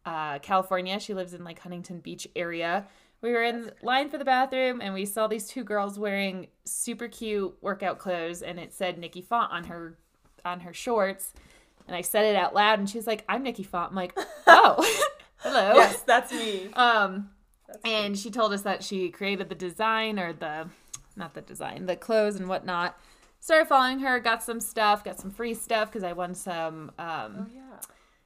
uh, 0.05 0.39
California. 0.39 0.99
She 0.99 1.13
lives 1.13 1.33
in 1.33 1.43
like 1.43 1.59
Huntington 1.59 2.01
Beach 2.01 2.27
area. 2.35 2.87
We 3.21 3.31
were 3.31 3.43
in 3.43 3.71
line 3.81 4.09
for 4.09 4.17
the 4.17 4.25
bathroom 4.25 4.79
and 4.81 4.93
we 4.93 5.05
saw 5.05 5.27
these 5.27 5.47
two 5.47 5.63
girls 5.63 5.97
wearing 5.97 6.47
super 6.65 7.07
cute 7.07 7.57
workout 7.61 7.97
clothes 7.97 8.43
and 8.43 8.59
it 8.59 8.73
said 8.73 8.99
Nikki 8.99 9.21
Font 9.21 9.51
on 9.51 9.63
her 9.65 9.97
on 10.45 10.59
her 10.59 10.73
shorts. 10.73 11.33
And 11.87 11.95
I 11.95 12.01
said 12.01 12.25
it 12.25 12.35
out 12.35 12.53
loud 12.53 12.79
and 12.79 12.89
she 12.89 12.97
was 12.97 13.07
like, 13.07 13.23
I'm 13.27 13.41
Nikki 13.41 13.63
Font. 13.63 13.91
I'm 13.91 13.95
like, 13.95 14.17
oh, 14.47 15.07
hello. 15.37 15.75
Yes, 15.75 16.01
that's 16.01 16.31
me. 16.31 16.69
Um, 16.73 17.29
and 17.83 18.17
she 18.17 18.31
told 18.31 18.53
us 18.53 18.61
that 18.63 18.83
she 18.83 19.09
created 19.09 19.49
the 19.49 19.55
design 19.55 20.19
or 20.19 20.33
the, 20.33 20.67
not 21.17 21.33
the 21.33 21.41
design, 21.41 21.85
the 21.85 21.95
clothes 21.95 22.35
and 22.35 22.47
whatnot. 22.47 22.97
Started 23.39 23.67
following 23.67 23.99
her, 23.99 24.19
got 24.19 24.43
some 24.43 24.59
stuff, 24.59 25.03
got 25.03 25.19
some 25.19 25.31
free 25.31 25.53
stuff 25.53 25.89
because 25.89 26.03
I 26.03 26.13
won 26.13 26.33
some. 26.33 26.91
Um, 26.97 27.51
yeah. 27.53 27.61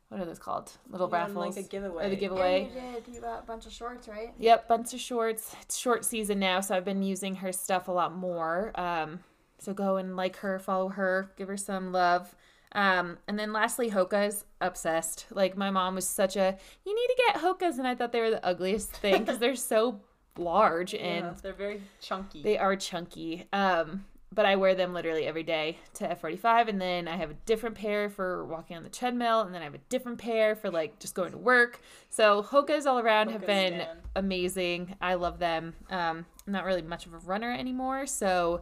what 0.10 0.22
are 0.22 0.26
those 0.26 0.40
called? 0.40 0.72
Little 0.90 1.08
You 1.08 1.12
won, 1.12 1.22
raffles. 1.22 1.56
like, 1.58 1.66
a 1.66 1.68
giveaway. 1.68 2.06
Or 2.06 2.10
the 2.10 2.16
giveaway. 2.16 2.70
did. 2.74 3.14
You 3.14 3.22
got 3.22 3.44
a 3.44 3.46
bunch 3.46 3.66
of 3.66 3.74
shorts, 3.74 4.08
right? 4.08 4.34
Yep, 4.40 4.68
bunch 4.68 4.94
of 4.94 5.00
shorts. 5.00 5.56
It's 5.62 5.78
short 5.78 6.06
season 6.06 6.40
now, 6.40 6.62
so 6.62 6.76
I've 6.76 6.86
been 6.86 7.04
using 7.04 7.36
her 7.36 7.52
stuff 7.52 7.88
a 7.88 7.92
lot 7.92 8.16
more. 8.16 8.72
Um, 8.80 9.20
so 9.60 9.74
go 9.74 9.98
and 9.98 10.16
like 10.16 10.38
her, 10.38 10.60
follow 10.60 10.90
her, 10.90 11.32
give 11.38 11.48
her 11.50 11.58
some 11.58 11.92
love. 11.92 12.34
Um, 12.74 13.18
and 13.28 13.38
then 13.38 13.52
lastly, 13.52 13.90
Hoka's 13.92 14.46
obsessed. 14.62 15.26
Like 15.30 15.58
my 15.58 15.70
mom 15.70 15.96
was 15.96 16.08
such 16.08 16.38
a, 16.38 16.58
you 16.86 16.96
need 16.96 17.08
to 17.08 17.24
get 17.28 17.42
Hoka's, 17.44 17.78
and 17.78 17.88
I 17.88 17.96
thought 17.96 18.14
they 18.14 18.22
were 18.22 18.32
the 18.32 18.46
ugliest 18.46 18.92
thing 18.92 19.20
because 19.20 19.40
they're 19.40 19.56
so 19.56 20.00
large 20.38 20.94
and 20.94 21.26
Yeah, 21.26 21.34
they're 21.42 21.54
very 21.54 21.82
chunky. 22.00 22.42
they 22.44 22.58
are 22.58 22.76
chunky. 22.76 23.46
Um, 23.54 24.06
but 24.34 24.46
I 24.46 24.56
wear 24.56 24.76
them 24.76 24.94
literally 24.94 25.26
every 25.26 25.44
day 25.44 25.78
to 25.96 26.08
F45, 26.08 26.70
and 26.70 26.80
then 26.80 27.10
I 27.10 27.18
have 27.18 27.32
a 27.32 27.36
different 27.46 27.76
pair 27.76 28.10
for 28.10 28.46
walking 28.46 28.78
on 28.78 28.84
the 28.84 28.90
treadmill, 28.90 29.42
and 29.42 29.54
then 29.54 29.62
I 29.62 29.66
have 29.66 29.76
a 29.76 29.82
different 29.90 30.20
pair 30.20 30.56
for 30.56 30.70
like 30.72 31.00
just 31.00 31.16
going 31.16 31.32
to 31.32 31.38
work. 31.38 31.82
So 32.10 32.42
Hoka's 32.42 32.86
all 32.86 33.00
around 33.00 33.32
have 33.32 33.46
been 33.46 33.86
amazing. 34.16 34.96
I 35.02 35.16
love 35.16 35.38
them. 35.40 35.74
Um, 35.90 36.26
I'm 36.48 36.54
not 36.54 36.64
really 36.64 36.82
much 36.82 37.06
of 37.06 37.14
a 37.14 37.18
runner 37.18 37.52
anymore, 37.52 38.08
so 38.08 38.62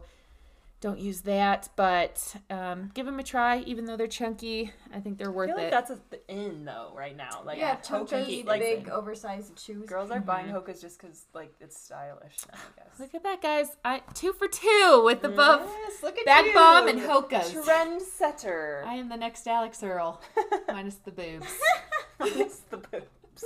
don't 0.80 0.98
use 0.98 1.20
that, 1.22 1.68
but 1.76 2.36
um, 2.48 2.90
give 2.94 3.04
them 3.06 3.18
a 3.18 3.22
try. 3.22 3.58
Even 3.66 3.84
though 3.84 3.96
they're 3.96 4.06
chunky, 4.06 4.72
I 4.94 5.00
think 5.00 5.18
they're 5.18 5.28
I 5.28 5.32
worth 5.32 5.48
feel 5.50 5.56
like 5.56 5.66
it. 5.66 5.70
that's 5.70 5.90
a 5.90 5.98
th- 6.10 6.22
in 6.28 6.64
though 6.64 6.92
right 6.96 7.14
now. 7.16 7.42
Like 7.44 7.58
Yeah, 7.58 7.76
Hoka, 7.76 8.08
chunky, 8.08 8.42
like 8.44 8.60
big, 8.62 8.88
oversized 8.88 9.58
shoes. 9.58 9.86
girls 9.88 10.10
are 10.10 10.20
buying 10.20 10.46
Hokas 10.46 10.80
just 10.80 10.98
because 10.98 11.26
like 11.34 11.52
it's 11.60 11.78
stylish 11.78 12.36
now. 12.50 12.58
I 12.58 12.80
guess. 12.80 12.98
Look 13.00 13.14
at 13.14 13.22
that, 13.24 13.42
guys! 13.42 13.76
I 13.84 14.00
two 14.14 14.32
for 14.32 14.48
two 14.48 15.02
with 15.04 15.20
the 15.22 15.28
both 15.28 15.68
Yes, 15.82 16.02
look 16.02 16.18
at 16.18 16.24
Bag 16.24 16.46
you. 16.46 16.54
Bomb 16.54 16.88
and 16.88 17.00
Hokas. 17.00 17.52
Trendsetter. 17.64 18.84
I 18.84 18.94
am 18.94 19.08
the 19.08 19.16
next 19.16 19.46
Alix 19.46 19.82
Earle, 19.82 20.20
minus 20.68 20.94
the 20.96 21.10
boobs. 21.10 21.46
Minus 22.18 22.60
the 22.70 22.78
boobs. 22.78 23.44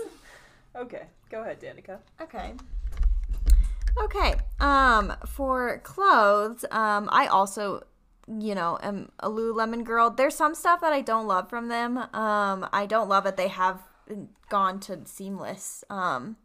Okay, 0.76 1.02
go 1.30 1.40
ahead, 1.42 1.60
Danica. 1.60 1.98
Okay. 2.20 2.54
Okay. 4.02 4.34
Um, 4.60 5.14
for 5.26 5.78
clothes, 5.78 6.64
um, 6.70 7.08
I 7.12 7.26
also, 7.26 7.84
you 8.28 8.54
know, 8.54 8.78
am 8.82 9.12
a 9.20 9.28
Lululemon 9.28 9.84
girl. 9.84 10.10
There's 10.10 10.34
some 10.34 10.54
stuff 10.54 10.80
that 10.80 10.92
I 10.92 11.00
don't 11.00 11.26
love 11.26 11.48
from 11.48 11.68
them. 11.68 11.98
Um, 11.98 12.68
I 12.72 12.86
don't 12.86 13.08
love 13.08 13.24
that 13.24 13.36
they 13.36 13.48
have 13.48 13.80
gone 14.50 14.78
to 14.78 15.00
seamless 15.06 15.82
um 15.88 16.36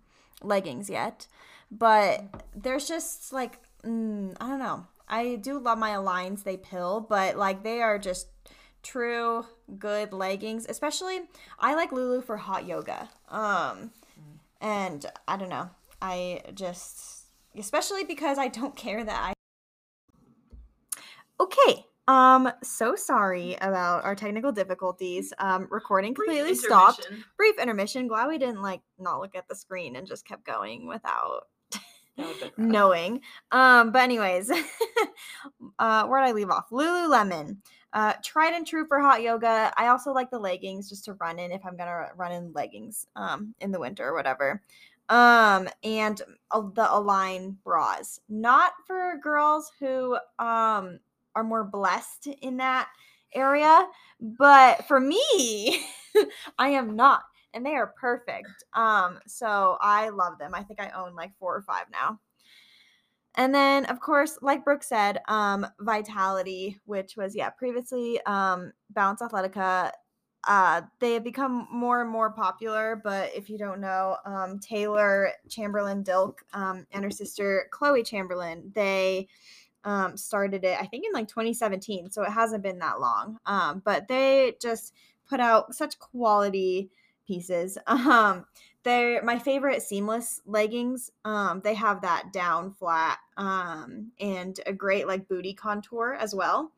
leggings 0.42 0.90
yet, 0.90 1.28
but 1.70 2.24
there's 2.56 2.88
just 2.88 3.34
like 3.34 3.60
mm, 3.84 4.36
I 4.40 4.48
don't 4.48 4.60
know. 4.60 4.86
I 5.08 5.36
do 5.36 5.60
love 5.60 5.78
my 5.78 5.92
Aligns. 5.92 6.44
They 6.44 6.58
pill, 6.58 7.02
but 7.02 7.36
like 7.36 7.64
they 7.64 7.82
are 7.82 7.98
just 7.98 8.28
true 8.84 9.46
good 9.78 10.14
leggings. 10.14 10.66
Especially, 10.70 11.22
I 11.60 11.76
like 11.76 11.92
Lulu 11.92 12.22
for 12.22 12.38
hot 12.38 12.66
yoga. 12.68 13.10
Um, 13.30 13.92
and 14.62 15.06
I 15.28 15.38
don't 15.38 15.50
know. 15.50 15.70
I 16.02 16.42
just, 16.54 17.19
especially 17.60 18.04
because 18.04 18.38
I 18.38 18.48
don't 18.48 18.76
care 18.76 19.04
that 19.04 19.22
I. 19.22 19.34
Okay. 21.42 21.86
Um, 22.08 22.52
so 22.64 22.96
sorry 22.96 23.56
about 23.62 24.04
our 24.04 24.16
technical 24.16 24.52
difficulties. 24.52 25.32
Um, 25.38 25.68
recording 25.70 26.16
completely 26.16 26.56
stopped. 26.56 27.08
Brief 27.38 27.60
intermission. 27.60 28.08
Glad 28.08 28.30
we 28.30 28.40
didn't 28.40 28.64
like 28.64 28.82
not 28.98 29.20
look 29.20 29.36
at 29.36 29.48
the 29.48 29.56
screen 29.56 29.96
and 29.96 30.08
just 30.08 30.26
kept 30.26 30.44
going 30.44 30.88
without 30.88 31.44
knowing. 32.58 33.22
Um, 33.52 33.92
but 33.92 34.02
anyways, 34.02 34.50
uh, 35.80 36.08
where 36.08 36.22
did 36.22 36.30
I 36.30 36.32
leave 36.32 36.50
off? 36.50 36.72
Lululemon. 36.72 37.58
Uh, 37.94 38.14
tried 38.24 38.54
and 38.54 38.66
true 38.66 38.88
for 38.88 39.00
hot 39.00 39.22
yoga. 39.22 39.72
I 39.78 39.88
also 39.88 40.12
like 40.12 40.32
the 40.32 40.40
leggings 40.40 40.90
just 40.90 41.06
to 41.06 41.14
run 41.14 41.38
in 41.38 41.52
if 41.52 41.64
I'm 41.64 41.78
gonna 41.78 42.08
run 42.16 42.32
in 42.32 42.54
leggings 42.54 43.06
um 43.16 43.54
in 43.62 43.72
the 43.72 43.80
winter 43.80 44.08
or 44.08 44.16
whatever. 44.16 44.64
Um, 45.10 45.68
and 45.84 46.22
the 46.52 46.88
Align 46.90 47.58
bras, 47.64 48.20
not 48.30 48.74
for 48.86 49.20
girls 49.22 49.72
who 49.80 50.18
um 50.38 51.00
are 51.36 51.44
more 51.44 51.64
blessed 51.64 52.28
in 52.42 52.58
that 52.58 52.90
area, 53.34 53.88
but 54.20 54.86
for 54.88 55.00
me, 55.00 55.82
I 56.58 56.70
am 56.70 56.96
not, 56.96 57.24
and 57.54 57.66
they 57.66 57.76
are 57.76 57.94
perfect. 58.00 58.50
Um, 58.74 59.20
so 59.28 59.78
I 59.82 60.10
love 60.10 60.38
them. 60.40 60.54
I 60.54 60.64
think 60.64 60.80
I 60.80 60.90
own 60.90 61.16
like 61.16 61.32
four 61.40 61.56
or 61.56 61.62
five 61.62 61.86
now. 61.92 62.20
And 63.36 63.54
then, 63.54 63.86
of 63.86 64.00
course, 64.00 64.38
like 64.42 64.66
Brooke 64.66 64.84
said, 64.84 65.20
um, 65.28 65.66
Vitality, 65.80 66.80
which 66.86 67.16
was 67.16 67.36
yeah 67.36 67.50
previously 67.52 68.20
um, 68.26 68.72
Balance 68.90 69.22
Athletica. 69.22 69.92
Uh, 70.48 70.82
they 71.00 71.14
have 71.14 71.24
become 71.24 71.68
more 71.72 72.02
and 72.02 72.10
more 72.10 72.32
popular. 72.32 73.00
But 73.04 73.32
if 73.36 73.50
you 73.50 73.58
don't 73.58 73.82
know, 73.82 74.18
um, 74.26 74.60
Taylor 74.60 75.32
Chamberlain 75.50 76.04
Dilk 76.04 76.36
um, 76.54 76.86
and 76.92 77.04
her 77.04 77.12
sister 77.12 77.68
Chloe 77.72 78.04
Chamberlain, 78.04 78.72
they 78.74 79.28
um, 79.84 80.18
started 80.18 80.64
it 80.64 80.78
I 80.80 80.86
think 80.86 81.06
in 81.06 81.14
like 81.14 81.28
2017, 81.28 82.12
so 82.12 82.24
it 82.24 82.32
hasn't 82.32 82.64
been 82.64 82.80
that 82.80 83.00
long. 83.00 83.38
Um, 83.46 83.82
but 83.86 84.08
they 84.08 84.56
just 84.62 84.94
put 85.28 85.40
out 85.40 85.76
such 85.76 86.00
quality 86.00 86.90
pieces. 87.28 87.78
Um, 87.88 88.46
they're 88.84 89.22
my 89.24 89.38
favorite 89.38 89.82
seamless 89.82 90.42
leggings. 90.46 91.12
Um, 91.26 91.60
they 91.64 91.74
have 91.74 92.02
that 92.02 92.32
down 92.32 92.72
flat 92.72 93.18
um, 93.36 94.12
and 94.22 94.58
a 94.66 94.74
great 94.74 95.06
like 95.06 95.28
booty 95.28 95.54
contour 95.54 96.16
as 96.18 96.34
well. 96.34 96.72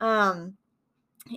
Um, 0.00 0.56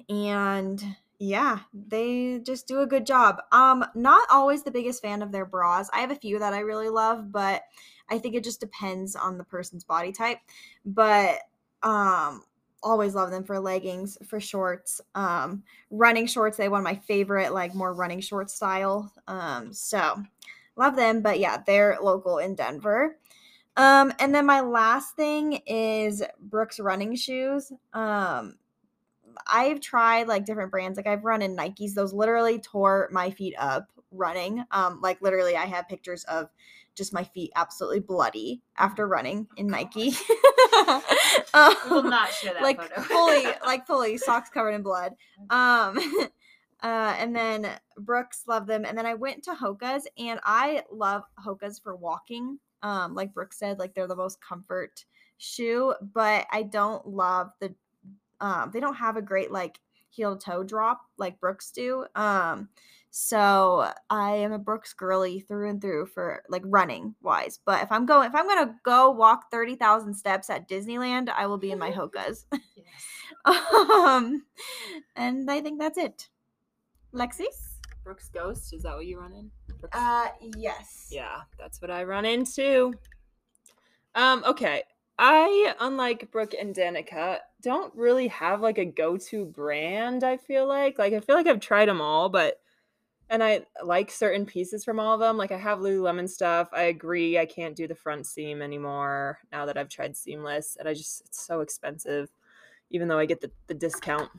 and 0.09 0.83
yeah, 1.21 1.59
they 1.71 2.39
just 2.43 2.67
do 2.67 2.79
a 2.79 2.87
good 2.87 3.05
job. 3.05 3.43
Um, 3.51 3.85
not 3.93 4.27
always 4.31 4.63
the 4.63 4.71
biggest 4.71 5.03
fan 5.03 5.21
of 5.21 5.31
their 5.31 5.45
bras. 5.45 5.87
I 5.93 5.99
have 5.99 6.09
a 6.09 6.15
few 6.15 6.39
that 6.39 6.51
I 6.51 6.61
really 6.61 6.89
love, 6.89 7.31
but 7.31 7.61
I 8.09 8.17
think 8.17 8.33
it 8.33 8.43
just 8.43 8.59
depends 8.59 9.15
on 9.15 9.37
the 9.37 9.43
person's 9.43 9.83
body 9.83 10.11
type. 10.11 10.39
But 10.83 11.37
um, 11.83 12.43
always 12.81 13.13
love 13.13 13.29
them 13.29 13.43
for 13.43 13.59
leggings, 13.59 14.17
for 14.25 14.39
shorts, 14.39 14.99
um, 15.13 15.61
running 15.91 16.25
shorts. 16.25 16.57
They 16.57 16.69
one 16.69 16.79
of 16.79 16.83
my 16.83 16.95
favorite, 16.95 17.53
like 17.53 17.75
more 17.75 17.93
running 17.93 18.19
short 18.19 18.49
style. 18.49 19.13
Um, 19.27 19.73
so 19.73 20.23
love 20.75 20.95
them. 20.95 21.21
But 21.21 21.39
yeah, 21.39 21.61
they're 21.67 21.99
local 22.01 22.39
in 22.39 22.55
Denver. 22.55 23.19
Um, 23.77 24.11
and 24.17 24.33
then 24.33 24.47
my 24.47 24.61
last 24.61 25.15
thing 25.15 25.61
is 25.67 26.23
Brooks 26.39 26.79
running 26.79 27.15
shoes. 27.15 27.71
Um, 27.93 28.55
I've 29.47 29.81
tried 29.81 30.27
like 30.27 30.45
different 30.45 30.71
brands. 30.71 30.97
Like 30.97 31.07
I've 31.07 31.23
run 31.23 31.41
in 31.41 31.55
Nikes. 31.55 31.93
Those 31.93 32.13
literally 32.13 32.59
tore 32.59 33.09
my 33.11 33.31
feet 33.31 33.55
up 33.57 33.87
running. 34.11 34.63
Um, 34.71 34.99
like 35.01 35.21
literally, 35.21 35.55
I 35.55 35.65
have 35.65 35.87
pictures 35.87 36.23
of 36.25 36.49
just 36.95 37.13
my 37.13 37.23
feet 37.23 37.51
absolutely 37.55 38.01
bloody 38.01 38.61
after 38.77 39.07
running 39.07 39.47
in 39.57 39.67
Nike. 39.67 40.09
um, 41.53 41.73
We'll 41.89 42.03
not 42.03 42.31
share 42.31 42.53
that 42.53 42.63
like 42.63 42.81
photo. 42.81 43.01
fully, 43.01 43.43
like 43.65 43.87
fully 43.87 44.17
socks 44.17 44.49
covered 44.49 44.71
in 44.71 44.81
blood. 44.81 45.13
Um, 45.49 45.97
uh, 46.83 47.15
and 47.17 47.35
then 47.35 47.67
Brooks 47.97 48.43
loved 48.47 48.67
them. 48.67 48.85
And 48.85 48.97
then 48.97 49.05
I 49.05 49.13
went 49.13 49.43
to 49.43 49.51
Hoka's, 49.51 50.07
and 50.17 50.39
I 50.43 50.83
love 50.91 51.23
Hoka's 51.43 51.79
for 51.79 51.95
walking. 51.95 52.59
Um, 52.83 53.13
like 53.13 53.33
Brooks 53.33 53.59
said, 53.59 53.79
like 53.79 53.93
they're 53.93 54.07
the 54.07 54.15
most 54.15 54.41
comfort 54.41 55.05
shoe, 55.37 55.93
but 56.13 56.45
I 56.51 56.63
don't 56.63 57.07
love 57.07 57.51
the. 57.59 57.73
Um, 58.41 58.71
they 58.73 58.79
don't 58.79 58.95
have 58.95 59.15
a 59.15 59.21
great 59.21 59.51
like 59.51 59.79
heel 60.09 60.35
to 60.35 60.45
toe 60.45 60.63
drop 60.63 61.01
like 61.17 61.39
Brooks 61.39 61.71
do. 61.71 62.05
Um, 62.15 62.67
so 63.11 63.91
I 64.09 64.35
am 64.35 64.51
a 64.51 64.59
Brooks 64.59 64.93
girly 64.93 65.41
through 65.41 65.69
and 65.69 65.81
through 65.81 66.07
for 66.07 66.43
like 66.49 66.63
running 66.65 67.15
wise. 67.21 67.59
But 67.63 67.83
if 67.83 67.91
I'm 67.91 68.05
going, 68.05 68.27
if 68.27 68.35
I'm 68.35 68.47
gonna 68.47 68.75
go 68.83 69.11
walk 69.11 69.51
thirty 69.51 69.75
thousand 69.75 70.15
steps 70.15 70.49
at 70.49 70.67
Disneyland, 70.67 71.29
I 71.29 71.47
will 71.47 71.57
be 71.57 71.71
in 71.71 71.79
my 71.79 71.91
Hoka's. 71.91 72.45
um, 73.45 74.43
and 75.15 75.49
I 75.49 75.61
think 75.61 75.79
that's 75.79 75.97
it. 75.97 76.29
Lexis. 77.13 77.77
Brooks 78.03 78.29
Ghost, 78.29 78.73
is 78.73 78.83
that 78.83 78.95
what 78.95 79.05
you 79.05 79.19
run 79.19 79.33
in? 79.33 79.51
Brooks? 79.79 79.97
Uh, 79.97 80.27
yes. 80.57 81.09
Yeah, 81.11 81.41
that's 81.59 81.81
what 81.81 81.91
I 81.91 82.03
run 82.03 82.25
into. 82.25 82.93
Um, 84.15 84.43
okay. 84.45 84.83
I, 85.23 85.75
unlike 85.79 86.31
Brooke 86.31 86.55
and 86.59 86.73
Danica, 86.75 87.37
don't 87.61 87.93
really 87.95 88.27
have 88.29 88.61
like 88.61 88.79
a 88.79 88.85
go-to 88.85 89.45
brand, 89.45 90.23
I 90.23 90.37
feel 90.37 90.67
like. 90.67 90.97
Like 90.97 91.13
I 91.13 91.19
feel 91.19 91.35
like 91.35 91.45
I've 91.45 91.59
tried 91.59 91.89
them 91.89 92.01
all, 92.01 92.27
but 92.27 92.59
and 93.29 93.43
I 93.43 93.67
like 93.83 94.09
certain 94.09 94.47
pieces 94.47 94.83
from 94.83 94.99
all 94.99 95.13
of 95.13 95.19
them. 95.19 95.37
Like 95.37 95.51
I 95.51 95.57
have 95.57 95.77
Lululemon 95.77 96.27
stuff. 96.27 96.69
I 96.73 96.83
agree 96.83 97.37
I 97.37 97.45
can't 97.45 97.75
do 97.75 97.87
the 97.87 97.93
front 97.93 98.25
seam 98.25 98.63
anymore 98.63 99.37
now 99.51 99.67
that 99.67 99.77
I've 99.77 99.89
tried 99.89 100.17
seamless 100.17 100.75
and 100.79 100.89
I 100.89 100.95
just 100.95 101.21
it's 101.27 101.45
so 101.45 101.61
expensive 101.61 102.29
even 102.89 103.07
though 103.07 103.19
I 103.19 103.27
get 103.27 103.41
the, 103.41 103.51
the 103.67 103.75
discount. 103.75 104.29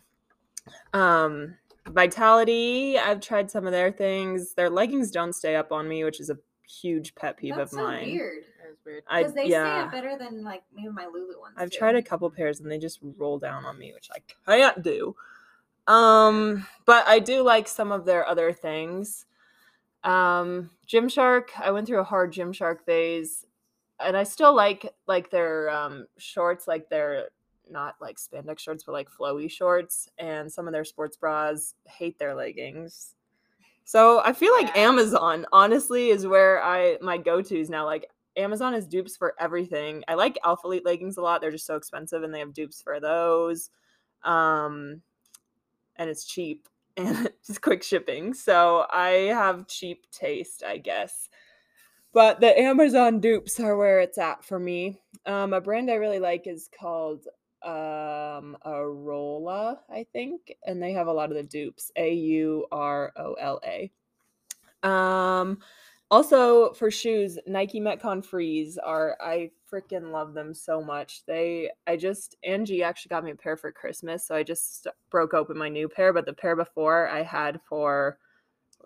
Um 0.93 1.55
Vitality, 1.89 2.99
I've 2.99 3.21
tried 3.21 3.51
some 3.51 3.67
of 3.67 3.73
their 3.73 3.93
things. 3.93 4.55
Their 4.55 4.71
leggings 4.71 5.11
don't 5.13 5.33
stay 5.33 5.55
up 5.55 5.71
on 5.73 5.89
me, 5.89 6.05
which 6.05 6.21
is 6.21 6.31
a 6.31 6.39
huge 6.69 7.15
pet 7.15 7.37
peeve 7.37 7.55
That's 7.57 7.73
of 7.73 7.79
so 7.79 7.85
mine. 7.85 8.05
weird. 8.05 8.45
Weird. 8.85 9.05
Because 9.09 9.35
they 9.35 9.47
yeah. 9.47 9.65
stay 9.65 9.81
up 9.87 9.93
better 9.93 10.19
than 10.19 10.43
like 10.45 10.63
maybe 10.75 10.89
my 10.89 11.07
Lulu 11.07 11.39
ones. 11.41 11.55
I've 11.57 11.71
tried 11.71 11.97
a 11.97 12.03
couple 12.03 12.29
pairs 12.31 12.61
and 12.61 12.71
they 12.71 12.79
just 12.79 12.99
roll 13.17 13.39
down 13.39 13.65
on 13.65 13.79
me, 13.79 13.93
which 13.93 14.09
I 14.15 14.21
can't 14.47 14.83
do. 14.83 15.15
Um, 15.87 16.67
but 16.85 17.07
I 17.07 17.19
do 17.19 17.43
like 17.43 17.69
some 17.69 17.93
of 17.93 18.05
their 18.05 18.27
other 18.27 18.53
things. 18.53 19.27
Um, 20.05 20.71
Gymshark, 20.89 21.49
I 21.61 21.71
went 21.71 21.87
through 21.87 22.01
a 22.01 22.05
hard 22.05 22.33
Gymshark 22.33 22.85
phase, 22.85 23.47
and 24.01 24.17
I 24.17 24.25
still 24.25 24.55
like 24.55 24.93
like 25.07 25.31
their 25.31 25.71
um 25.71 26.07
shorts, 26.19 26.67
like 26.67 26.89
their 26.89 27.29
not 27.71 27.95
like 28.01 28.17
spandex 28.17 28.61
shorts, 28.61 28.85
but 28.85 28.93
like 28.93 29.09
flowy 29.11 29.51
shorts, 29.51 30.09
and 30.19 30.53
some 30.53 30.67
of 30.67 30.73
their 30.73 30.85
sports 30.85 31.17
bras. 31.17 31.75
Hate 31.87 32.19
their 32.19 32.35
leggings. 32.35 33.15
So 33.85 34.21
I 34.25 34.33
feel 34.33 34.53
like 34.53 34.69
Yeah. 34.75 34.89
Amazon 34.89 35.47
honestly 35.53 36.11
is 36.11 36.27
where 36.27 36.63
I 36.63 36.99
my 37.01 37.19
go 37.19 37.43
tos 37.43 37.69
now. 37.69 37.85
Like 37.85 38.09
Amazon 38.37 38.73
has 38.73 38.87
dupes 38.87 39.17
for 39.17 39.35
everything. 39.39 40.05
I 40.09 40.15
like 40.15 40.39
Alphalete 40.45 40.85
leggings 40.85 41.17
a 41.17 41.23
lot. 41.23 41.41
They're 41.41 41.51
just 41.51 41.67
so 41.67 41.77
expensive, 41.77 42.23
and 42.23 42.35
they 42.35 42.39
have 42.39 42.55
dupes 42.55 42.81
for 42.83 43.01
those. 43.01 43.71
Um, 44.25 45.03
and 45.97 46.09
it's 46.09 46.25
cheap 46.25 46.69
and 46.97 47.27
it's 47.27 47.59
quick 47.59 47.83
shipping. 47.83 48.35
So 48.35 48.87
I 48.91 49.31
have 49.33 49.67
cheap 49.67 50.11
taste, 50.11 50.63
I 50.63 50.77
guess. 50.79 51.29
But 52.13 52.41
the 52.41 52.59
Amazon 52.59 53.21
dupes 53.21 53.59
are 53.61 53.77
where 53.77 54.01
it's 54.01 54.19
at 54.19 54.45
for 54.45 54.59
me. 54.59 55.01
Um, 55.25 55.55
a 55.55 55.61
brand 55.63 55.91
I 55.91 55.95
really 55.95 56.19
like 56.19 56.47
is 56.47 56.69
called 56.79 57.27
um 57.63 58.57
Aurola, 58.67 59.79
I 59.89 60.05
think, 60.13 60.53
and 60.67 60.83
they 60.83 60.93
have 60.93 61.07
a 61.07 61.13
lot 61.13 61.31
of 61.31 61.37
the 61.37 61.43
dupes. 61.43 61.91
A 61.97 62.13
U 62.13 62.67
R 62.71 63.13
O 63.17 63.35
L 63.35 63.61
A. 63.65 63.91
Um 64.87 65.61
also 66.13 66.75
for 66.75 66.91
shoes, 66.91 67.39
Nike 67.47 67.81
Metcon 67.81 68.23
Freeze 68.23 68.77
are 68.77 69.17
I 69.19 69.51
freaking 69.73 70.13
love 70.13 70.35
them 70.35 70.53
so 70.53 70.83
much. 70.83 71.25
They 71.27 71.71
I 71.87 71.97
just 71.97 72.37
Angie 72.45 72.83
actually 72.83 73.09
got 73.09 73.25
me 73.25 73.31
a 73.31 73.35
pair 73.35 73.57
for 73.57 73.73
Christmas, 73.73 74.27
so 74.27 74.35
I 74.35 74.43
just 74.43 74.87
broke 75.11 75.33
open 75.33 75.57
my 75.57 75.71
new 75.71 75.89
pair, 75.89 76.13
but 76.13 76.27
the 76.27 76.35
pair 76.35 76.55
before 76.55 77.09
I 77.09 77.23
had 77.23 77.61
for 77.67 78.19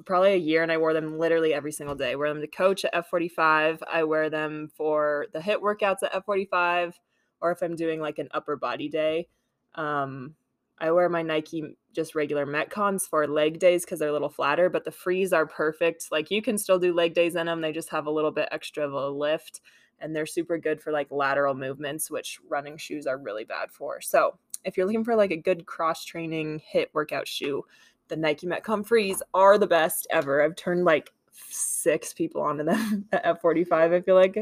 probably 0.05 0.35
a 0.35 0.37
year 0.37 0.63
and 0.63 0.71
I 0.71 0.79
wore 0.79 0.93
them 0.93 1.19
literally 1.19 1.53
every 1.53 1.73
single 1.73 1.97
day. 1.97 2.13
I 2.13 2.15
wear 2.15 2.33
them 2.33 2.43
to 2.43 2.47
coach 2.47 2.85
at 2.85 2.95
F45. 2.95 3.81
I 3.91 4.05
wear 4.05 4.31
them 4.31 4.71
for 4.77 5.27
the 5.33 5.41
hit 5.41 5.61
workouts 5.61 6.05
at 6.05 6.13
F45 6.13 6.93
or 7.41 7.51
if 7.51 7.61
I'm 7.61 7.75
doing 7.75 8.01
like 8.01 8.21
an 8.21 8.29
upper 8.31 8.55
body 8.55 8.89
day. 8.89 9.27
Um, 9.75 10.37
I 10.79 10.93
wear 10.93 11.09
my 11.09 11.23
Nike 11.23 11.77
just 11.97 12.15
regular 12.15 12.47
Metcons 12.47 13.09
for 13.09 13.27
leg 13.27 13.59
days 13.59 13.85
because 13.85 13.99
they're 13.99 14.11
a 14.11 14.13
little 14.13 14.29
flatter, 14.29 14.71
but 14.71 14.85
the 14.85 14.93
freeze 14.93 15.33
are 15.33 15.47
perfect. 15.47 16.13
Like 16.13 16.31
you 16.31 16.41
can 16.41 16.59
still 16.59 16.79
do 16.79 16.95
leg 16.95 17.15
days 17.15 17.35
in 17.35 17.47
them. 17.47 17.61
They 17.61 17.73
just 17.73 17.89
have 17.89 18.07
a 18.07 18.11
little 18.11 18.31
bit 18.31 18.49
extra 18.53 18.87
of 18.87 18.93
a 18.93 19.09
lift 19.09 19.61
and 19.99 20.15
they're 20.15 20.27
super 20.27 20.59
good 20.59 20.81
for 20.81 20.93
like 20.93 21.11
lateral 21.11 21.55
movements, 21.55 22.11
which 22.11 22.39
running 22.49 22.77
shoes 22.77 23.07
are 23.07 23.19
really 23.19 23.45
bad 23.45 23.73
for. 23.73 24.01
So 24.01 24.39
if 24.65 24.77
you're 24.77 24.87
looking 24.87 25.05
for 25.05 25.17
like 25.17 25.31
a 25.31 25.37
good 25.37 25.67
cross 25.67 26.05
training 26.05 26.61
hit 26.65 26.91
workout 26.93 27.27
shoe, 27.27 27.65
the 28.09 28.17
Nike 28.17 28.47
Metcon 28.47 28.87
Freeze 28.87 29.23
are 29.35 29.59
the 29.59 29.67
best 29.67 30.07
ever. 30.11 30.43
I've 30.43 30.55
turned 30.55 30.85
like 30.85 31.11
six 31.33 32.13
people 32.13 32.43
onto 32.43 32.65
them 32.65 33.07
at 33.13 33.25
F45, 33.25 33.73
I 33.73 34.01
feel 34.03 34.15
like. 34.15 34.37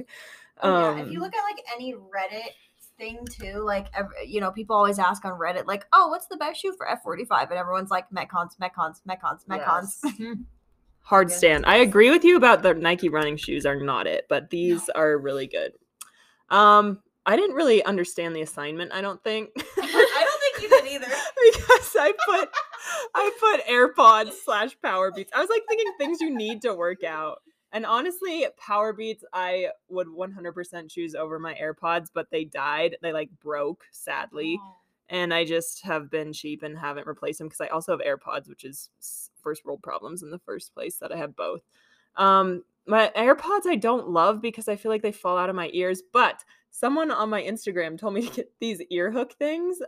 Um, 0.61 0.99
yeah, 0.99 1.05
if 1.05 1.11
you 1.13 1.19
um, 1.19 1.25
look 1.25 1.35
at 1.35 1.43
like 1.45 1.65
any 1.75 1.95
Reddit 1.95 2.51
thing 2.99 3.27
too, 3.31 3.59
like 3.59 3.87
every, 3.95 4.15
you 4.27 4.41
know, 4.41 4.51
people 4.51 4.77
always 4.77 4.99
ask 4.99 5.25
on 5.25 5.39
Reddit, 5.39 5.67
like, 5.67 5.87
"Oh, 5.93 6.09
what's 6.09 6.27
the 6.27 6.37
best 6.37 6.61
shoe 6.61 6.75
for 6.77 6.87
F45?" 6.87 7.51
And 7.51 7.59
everyone's 7.59 7.91
like, 7.91 8.09
"Metcons, 8.11 8.57
Metcons, 8.61 9.01
Metcons, 9.09 9.47
Metcons." 9.49 9.99
Yes. 10.05 10.37
Hard 11.01 11.31
stand. 11.31 11.67
I 11.67 11.77
agree 11.77 12.11
with 12.11 12.25
you 12.25 12.37
about 12.37 12.63
the 12.63 12.73
Nike 12.73 13.11
running 13.11 13.37
shoes 13.37 13.67
are 13.67 13.79
not 13.79 14.07
it, 14.07 14.25
but 14.29 14.49
these 14.49 14.89
no. 14.89 15.01
are 15.03 15.19
really 15.19 15.47
good. 15.47 15.73
Um, 16.49 17.03
I 17.27 17.37
didn't 17.37 17.57
really 17.57 17.85
understand 17.85 18.35
the 18.35 18.41
assignment. 18.41 18.93
I 18.93 19.03
don't 19.03 19.23
think. 19.23 19.51
I 19.57 19.61
don't 19.77 20.41
think 20.41 20.63
you 20.63 20.69
did 20.69 20.93
either. 20.93 21.07
because 21.53 21.97
I 21.99 22.13
put 22.27 22.49
I 23.15 23.31
put 23.39 23.67
AirPods 23.67 24.33
slash 24.45 24.77
Power 24.83 25.11
Beats. 25.11 25.31
I 25.35 25.41
was 25.41 25.51
like 25.51 25.63
thinking 25.69 25.93
things 25.99 26.21
you 26.21 26.35
need 26.35 26.63
to 26.63 26.75
work 26.75 27.05
out. 27.05 27.43
And 27.75 27.85
honestly, 27.85 28.47
Power 28.57 28.93
Beats 28.93 29.25
I 29.33 29.71
would 29.89 30.07
100% 30.07 30.89
choose 30.89 31.17
over 31.17 31.41
my 31.41 31.55
AirPods, 31.55 32.09
but 32.15 32.31
they 32.31 32.45
died. 32.45 32.97
They 33.03 33.13
like 33.13 33.31
broke 33.43 33.85
sadly. 33.91 34.61
Oh. 34.63 34.77
And 35.09 35.35
I 35.35 35.45
just 35.45 35.83
have 35.83 36.09
been 36.09 36.33
cheap 36.33 36.63
and 36.63 36.79
haven't 36.79 37.09
replaced 37.09 37.41
them 37.41 37.49
because 37.49 37.61
I 37.61 37.67
also 37.67 37.91
have 37.91 38.01
AirPods, 38.01 38.49
which 38.49 38.65
is 38.65 38.91
first 39.43 39.65
world 39.65 39.83
problems 39.83 40.23
in 40.23 40.31
the 40.31 40.39
first 40.39 40.73
place 40.73 40.99
that 40.99 41.11
I 41.11 41.17
have 41.17 41.35
both. 41.35 41.63
Um, 42.17 42.63
my 42.87 43.11
AirPods 43.17 43.67
I 43.67 43.75
don't 43.75 44.09
love 44.09 44.41
because 44.41 44.69
I 44.69 44.77
feel 44.77 44.93
like 44.93 45.03
they 45.03 45.13
fall 45.13 45.37
out 45.37 45.51
of 45.51 45.57
my 45.57 45.69
ears, 45.73 46.01
but 46.13 46.45
someone 46.71 47.11
on 47.11 47.29
my 47.29 47.43
Instagram 47.43 47.99
told 47.99 48.15
me 48.15 48.23
to 48.29 48.35
get 48.35 48.53
these 48.61 48.81
ear 48.91 49.11
hook 49.11 49.33
things 49.33 49.81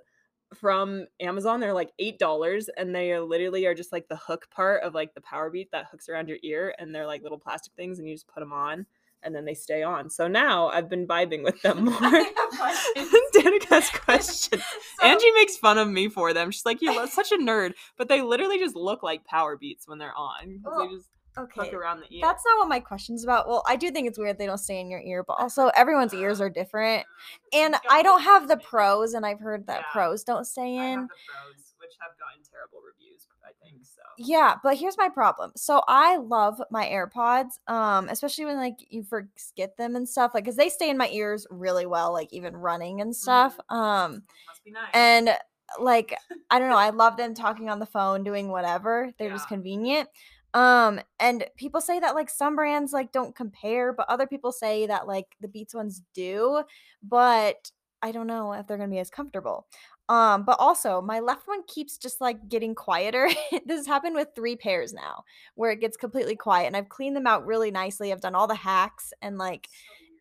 from 0.54 1.06
Amazon. 1.20 1.60
They're 1.60 1.72
like 1.72 1.92
eight 1.98 2.18
dollars, 2.18 2.68
and 2.76 2.94
they 2.94 3.18
literally 3.18 3.66
are 3.66 3.74
just 3.74 3.92
like 3.92 4.08
the 4.08 4.16
hook 4.16 4.48
part 4.50 4.82
of 4.82 4.94
like 4.94 5.14
the 5.14 5.20
power 5.20 5.50
beat 5.50 5.70
that 5.72 5.86
hooks 5.90 6.08
around 6.08 6.28
your 6.28 6.38
ear, 6.42 6.74
and 6.78 6.94
they're 6.94 7.06
like 7.06 7.22
little 7.22 7.38
plastic 7.38 7.72
things, 7.74 7.98
and 7.98 8.08
you 8.08 8.14
just 8.14 8.28
put 8.28 8.40
them 8.40 8.52
on, 8.52 8.86
and 9.22 9.34
then 9.34 9.44
they 9.44 9.54
stay 9.54 9.82
on. 9.82 10.10
So 10.10 10.28
now 10.28 10.68
I've 10.68 10.88
been 10.88 11.06
vibing 11.06 11.42
with 11.42 11.60
them 11.62 11.84
more. 11.84 11.94
Danica 13.36 13.68
has 13.68 13.90
questions. 13.94 14.62
so, 14.98 15.06
Angie 15.06 15.30
makes 15.32 15.56
fun 15.56 15.78
of 15.78 15.88
me 15.88 16.08
for 16.08 16.32
them. 16.32 16.50
She's 16.50 16.66
like, 16.66 16.80
"You're 16.80 17.06
such 17.06 17.32
a 17.32 17.36
nerd," 17.36 17.74
but 17.96 18.08
they 18.08 18.22
literally 18.22 18.58
just 18.58 18.76
look 18.76 19.02
like 19.02 19.24
power 19.24 19.56
beats 19.56 19.86
when 19.86 19.98
they're 19.98 20.16
on. 20.16 20.60
Well, 20.64 20.88
they 20.88 20.94
just 20.94 21.08
okay. 21.38 21.70
around 21.70 22.00
the 22.00 22.14
ear. 22.14 22.20
That's 22.22 22.42
not 22.44 22.58
what 22.58 22.68
my 22.68 22.80
question's 22.80 23.24
about. 23.24 23.48
Well, 23.48 23.62
I 23.66 23.76
do 23.76 23.90
think 23.90 24.08
it's 24.08 24.18
weird 24.18 24.38
they 24.38 24.46
don't 24.46 24.58
stay 24.58 24.80
in 24.80 24.90
your 24.90 25.00
ear, 25.00 25.24
but 25.26 25.34
also 25.34 25.68
everyone's 25.76 26.14
ears 26.14 26.40
are 26.40 26.50
different. 26.50 27.04
And 27.52 27.76
I 27.90 28.02
don't 28.02 28.22
have 28.22 28.48
the 28.48 28.56
pros, 28.56 29.14
and 29.14 29.24
I've 29.24 29.40
heard 29.40 29.66
that 29.66 29.80
yeah. 29.80 29.92
pros 29.92 30.24
don't 30.24 30.46
stay 30.46 30.76
in. 30.76 31.06
Pros, 31.06 31.74
which 31.78 31.92
have 32.00 32.12
gotten 32.18 32.42
terrible 32.50 32.80
reviews, 32.84 33.26
I 33.44 33.52
think 33.64 33.84
so. 33.84 34.02
Yeah, 34.18 34.54
but 34.62 34.76
here's 34.76 34.98
my 34.98 35.08
problem. 35.08 35.52
So 35.56 35.82
I 35.86 36.16
love 36.16 36.60
my 36.70 36.86
AirPods, 36.86 37.58
um, 37.68 38.08
especially 38.08 38.46
when 38.46 38.56
like 38.56 38.78
you 38.88 39.04
forget 39.04 39.76
them 39.76 39.96
and 39.96 40.08
stuff, 40.08 40.32
like 40.34 40.44
because 40.44 40.56
they 40.56 40.68
stay 40.68 40.90
in 40.90 40.96
my 40.96 41.08
ears 41.08 41.46
really 41.50 41.86
well, 41.86 42.12
like 42.12 42.32
even 42.32 42.56
running 42.56 43.00
and 43.00 43.14
stuff. 43.14 43.56
Mm-hmm. 43.70 43.76
Um, 43.76 44.22
nice. 44.66 44.90
and 44.94 45.30
like 45.78 46.16
I 46.50 46.58
don't 46.58 46.70
know, 46.70 46.76
I 46.78 46.90
love 46.90 47.16
them 47.16 47.34
talking 47.34 47.68
on 47.68 47.78
the 47.78 47.86
phone, 47.86 48.24
doing 48.24 48.48
whatever. 48.48 49.12
They're 49.18 49.28
yeah. 49.28 49.34
just 49.34 49.48
convenient. 49.48 50.08
Um, 50.56 51.00
and 51.20 51.44
people 51.56 51.82
say 51.82 52.00
that 52.00 52.14
like 52.14 52.30
some 52.30 52.56
brands 52.56 52.90
like 52.94 53.12
don't 53.12 53.36
compare, 53.36 53.92
but 53.92 54.08
other 54.08 54.26
people 54.26 54.52
say 54.52 54.86
that 54.86 55.06
like 55.06 55.36
the 55.42 55.48
Beats 55.48 55.74
ones 55.74 56.00
do, 56.14 56.62
but 57.02 57.70
I 58.02 58.10
don't 58.10 58.26
know 58.26 58.54
if 58.54 58.66
they're 58.66 58.78
gonna 58.78 58.90
be 58.90 58.98
as 58.98 59.10
comfortable. 59.10 59.66
Um, 60.08 60.44
but 60.44 60.56
also 60.58 61.02
my 61.02 61.20
left 61.20 61.46
one 61.46 61.62
keeps 61.66 61.98
just 61.98 62.22
like 62.22 62.48
getting 62.48 62.74
quieter. 62.74 63.28
this 63.66 63.76
has 63.80 63.86
happened 63.86 64.14
with 64.14 64.28
three 64.34 64.56
pairs 64.56 64.94
now, 64.94 65.24
where 65.56 65.70
it 65.72 65.80
gets 65.80 65.98
completely 65.98 66.36
quiet, 66.36 66.68
and 66.68 66.76
I've 66.76 66.88
cleaned 66.88 67.16
them 67.16 67.26
out 67.26 67.44
really 67.44 67.70
nicely. 67.70 68.10
I've 68.10 68.20
done 68.22 68.34
all 68.34 68.46
the 68.46 68.54
hacks, 68.54 69.12
and 69.20 69.36
like 69.36 69.68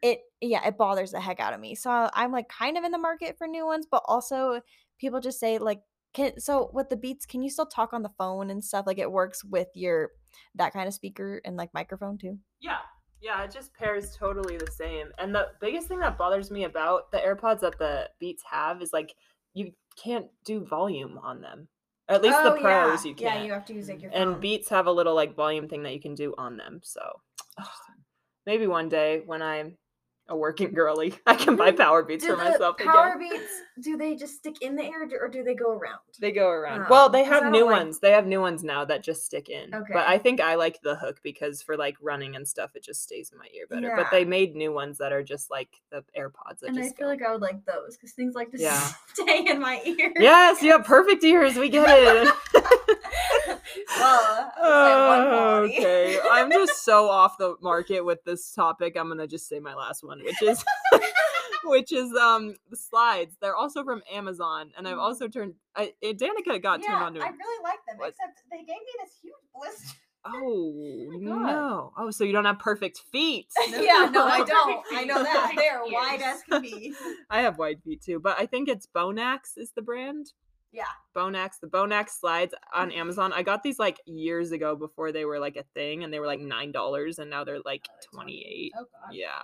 it, 0.01 0.19
yeah, 0.41 0.67
it 0.67 0.77
bothers 0.77 1.11
the 1.11 1.21
heck 1.21 1.39
out 1.39 1.53
of 1.53 1.61
me. 1.61 1.75
So 1.75 2.09
I'm 2.13 2.31
like 2.33 2.49
kind 2.49 2.77
of 2.77 2.83
in 2.83 2.91
the 2.91 2.97
market 2.97 3.37
for 3.37 3.47
new 3.47 3.65
ones, 3.65 3.87
but 3.89 4.03
also 4.07 4.61
people 4.99 5.21
just 5.21 5.39
say 5.39 5.59
like 5.59 5.81
can 6.13 6.39
so 6.39 6.69
with 6.73 6.89
the 6.89 6.95
beats 6.97 7.25
can 7.25 7.41
you 7.43 7.49
still 7.49 7.65
talk 7.65 7.93
on 7.93 8.01
the 8.01 8.11
phone 8.17 8.49
and 8.49 8.63
stuff 8.63 8.87
like 8.87 8.97
it 8.97 9.11
works 9.11 9.43
with 9.43 9.67
your 9.75 10.11
that 10.55 10.73
kind 10.73 10.87
of 10.87 10.93
speaker 10.93 11.41
and 11.45 11.55
like 11.57 11.73
microphone 11.73 12.17
too 12.17 12.37
yeah 12.61 12.77
yeah 13.21 13.43
it 13.43 13.51
just 13.51 13.73
pairs 13.73 14.15
totally 14.15 14.57
the 14.57 14.71
same 14.71 15.07
and 15.17 15.33
the 15.33 15.47
biggest 15.59 15.87
thing 15.87 15.99
that 15.99 16.17
bothers 16.17 16.51
me 16.51 16.63
about 16.63 17.11
the 17.11 17.17
airpods 17.17 17.59
that 17.61 17.77
the 17.79 18.09
beats 18.19 18.43
have 18.49 18.81
is 18.81 18.91
like 18.93 19.13
you 19.53 19.71
can't 20.01 20.27
do 20.45 20.63
volume 20.65 21.19
on 21.23 21.41
them 21.41 21.67
at 22.07 22.21
least 22.21 22.37
oh, 22.39 22.53
the 22.53 22.61
pros 22.61 23.03
yeah. 23.03 23.09
you 23.09 23.15
can 23.15 23.25
yeah 23.25 23.43
you 23.43 23.51
have 23.51 23.65
to 23.65 23.73
use 23.73 23.89
like 23.89 24.01
your 24.01 24.11
phone. 24.11 24.21
and 24.21 24.41
beats 24.41 24.69
have 24.69 24.87
a 24.87 24.91
little 24.91 25.15
like 25.15 25.35
volume 25.35 25.67
thing 25.67 25.83
that 25.83 25.93
you 25.93 26.01
can 26.01 26.13
do 26.13 26.33
on 26.37 26.57
them 26.57 26.79
so 26.83 27.01
maybe 28.45 28.67
one 28.67 28.89
day 28.89 29.21
when 29.25 29.41
i'm 29.41 29.77
a 30.27 30.35
working 30.35 30.73
girly. 30.73 31.13
I 31.25 31.35
can 31.35 31.55
buy 31.55 31.71
power 31.71 32.03
beats 32.03 32.23
do 32.23 32.31
for 32.31 32.38
myself. 32.38 32.77
Power 32.77 33.13
again. 33.15 33.29
beats, 33.29 33.51
do 33.81 33.97
they 33.97 34.15
just 34.15 34.38
stick 34.38 34.61
in 34.61 34.75
the 34.75 34.83
air 34.83 35.07
or 35.21 35.27
do 35.27 35.43
they 35.43 35.53
go 35.53 35.71
around? 35.71 35.99
They 36.19 36.31
go 36.31 36.49
around. 36.49 36.81
Oh, 36.81 36.88
well, 36.89 37.09
they 37.09 37.23
have 37.23 37.51
new 37.51 37.65
like... 37.65 37.77
ones. 37.77 37.99
They 37.99 38.11
have 38.11 38.25
new 38.25 38.41
ones 38.41 38.63
now 38.63 38.85
that 38.85 39.03
just 39.03 39.25
stick 39.25 39.49
in. 39.49 39.73
Okay. 39.73 39.93
But 39.93 40.07
I 40.07 40.17
think 40.17 40.39
I 40.41 40.55
like 40.55 40.81
the 40.81 40.95
hook 40.95 41.19
because 41.23 41.61
for 41.61 41.77
like 41.77 41.95
running 42.01 42.35
and 42.35 42.47
stuff, 42.47 42.75
it 42.75 42.83
just 42.83 43.03
stays 43.03 43.31
in 43.31 43.38
my 43.38 43.47
ear 43.55 43.65
better. 43.69 43.88
Yeah. 43.88 43.95
But 43.95 44.11
they 44.11 44.25
made 44.25 44.55
new 44.55 44.73
ones 44.73 44.97
that 44.97 45.11
are 45.11 45.23
just 45.23 45.51
like 45.51 45.69
the 45.91 46.03
AirPods. 46.17 46.63
and 46.63 46.77
I 46.77 46.83
feel 46.83 46.93
go. 46.99 47.05
like 47.07 47.21
I 47.21 47.31
would 47.31 47.41
like 47.41 47.65
those 47.65 47.95
because 47.95 48.11
things 48.11 48.35
like 48.35 48.51
to 48.51 48.59
yeah. 48.59 48.91
stay 49.13 49.45
in 49.47 49.59
my 49.59 49.81
ear. 49.85 50.13
Yes, 50.17 50.61
you 50.61 50.71
have 50.71 50.85
perfect 50.85 51.23
ears. 51.23 51.55
We 51.55 51.69
get 51.69 51.85
it. 51.88 52.33
well, 53.97 54.51
oh, 54.57 55.67
okay. 55.69 56.19
I'm 56.31 56.51
just 56.51 56.83
so 56.83 57.09
off 57.09 57.38
the 57.38 57.55
market 57.61 58.03
with 58.03 58.23
this 58.23 58.51
topic. 58.53 58.95
I'm 58.97 59.07
gonna 59.07 59.27
just 59.27 59.47
say 59.47 59.59
my 59.59 59.73
last 59.73 60.03
one, 60.03 60.14
which 60.23 60.41
is 60.41 60.63
which 61.65 61.91
is 61.91 62.13
um 62.13 62.56
the 62.69 62.78
slides. 62.78 63.36
They're 63.41 63.56
also 63.56 63.84
from 63.84 64.01
Amazon, 64.12 64.71
and 64.78 64.88
I've 64.88 64.93
mm-hmm. 64.93 65.01
also 65.01 65.28
turned. 65.28 65.56
I 65.75 65.93
Danica 66.04 66.62
got 66.62 66.82
yeah, 66.82 66.88
turned 66.88 67.04
on 67.04 67.13
to. 67.15 67.19
I 67.21 67.30
really 67.30 67.63
like 67.63 67.80
them, 67.88 67.97
what? 67.97 68.10
except 68.10 68.41
they 68.51 68.60
gave 68.60 68.67
me 68.67 68.93
this 69.04 69.13
huge 69.21 69.34
blister. 69.54 69.97
Oh, 70.28 70.73
oh 71.13 71.17
no! 71.19 71.93
Oh, 71.95 72.10
so 72.10 72.23
you 72.23 72.34
don't 72.34 72.45
have 72.45 72.58
perfect 72.58 72.99
feet? 73.12 73.45
yeah, 73.69 74.10
no, 74.12 74.25
I 74.25 74.43
don't. 74.43 74.84
I 74.91 75.04
know 75.04 75.21
that 75.21 75.54
they're 75.56 75.84
wide 75.86 76.19
as 76.19 76.41
can 76.41 76.63
be. 76.63 76.95
I 77.30 77.41
have 77.41 77.60
wide 77.60 77.84
feet 77.84 78.01
too, 78.01 78.19
but 78.19 78.36
I 78.39 78.47
think 78.47 78.67
it's 78.67 78.88
Bronax 78.88 79.56
is 79.56 79.73
the 79.75 79.84
brand. 79.84 80.34
Yeah. 80.75 80.84
Bronax, 81.15 81.60
the 81.62 81.67
Bronax 81.67 82.10
slides 82.19 82.54
on 82.73 82.91
Amazon. 82.91 83.32
I 83.34 83.43
got 83.43 83.63
these 83.63 83.80
like 83.80 84.01
years 84.06 84.51
ago 84.51 84.75
before 84.75 85.13
they 85.13 85.23
were 85.23 85.39
like 85.39 85.56
a 85.56 85.63
thing 85.73 86.04
and 86.04 86.12
they 86.12 86.19
were 86.19 86.25
like 86.25 86.41
$9 86.41 87.19
and 87.19 87.30
now 87.30 87.45
they're 87.45 87.62
like 87.63 87.88
28. 88.13 88.73
Oh 88.75 88.80
god. 88.80 89.13
Yeah. 89.13 89.43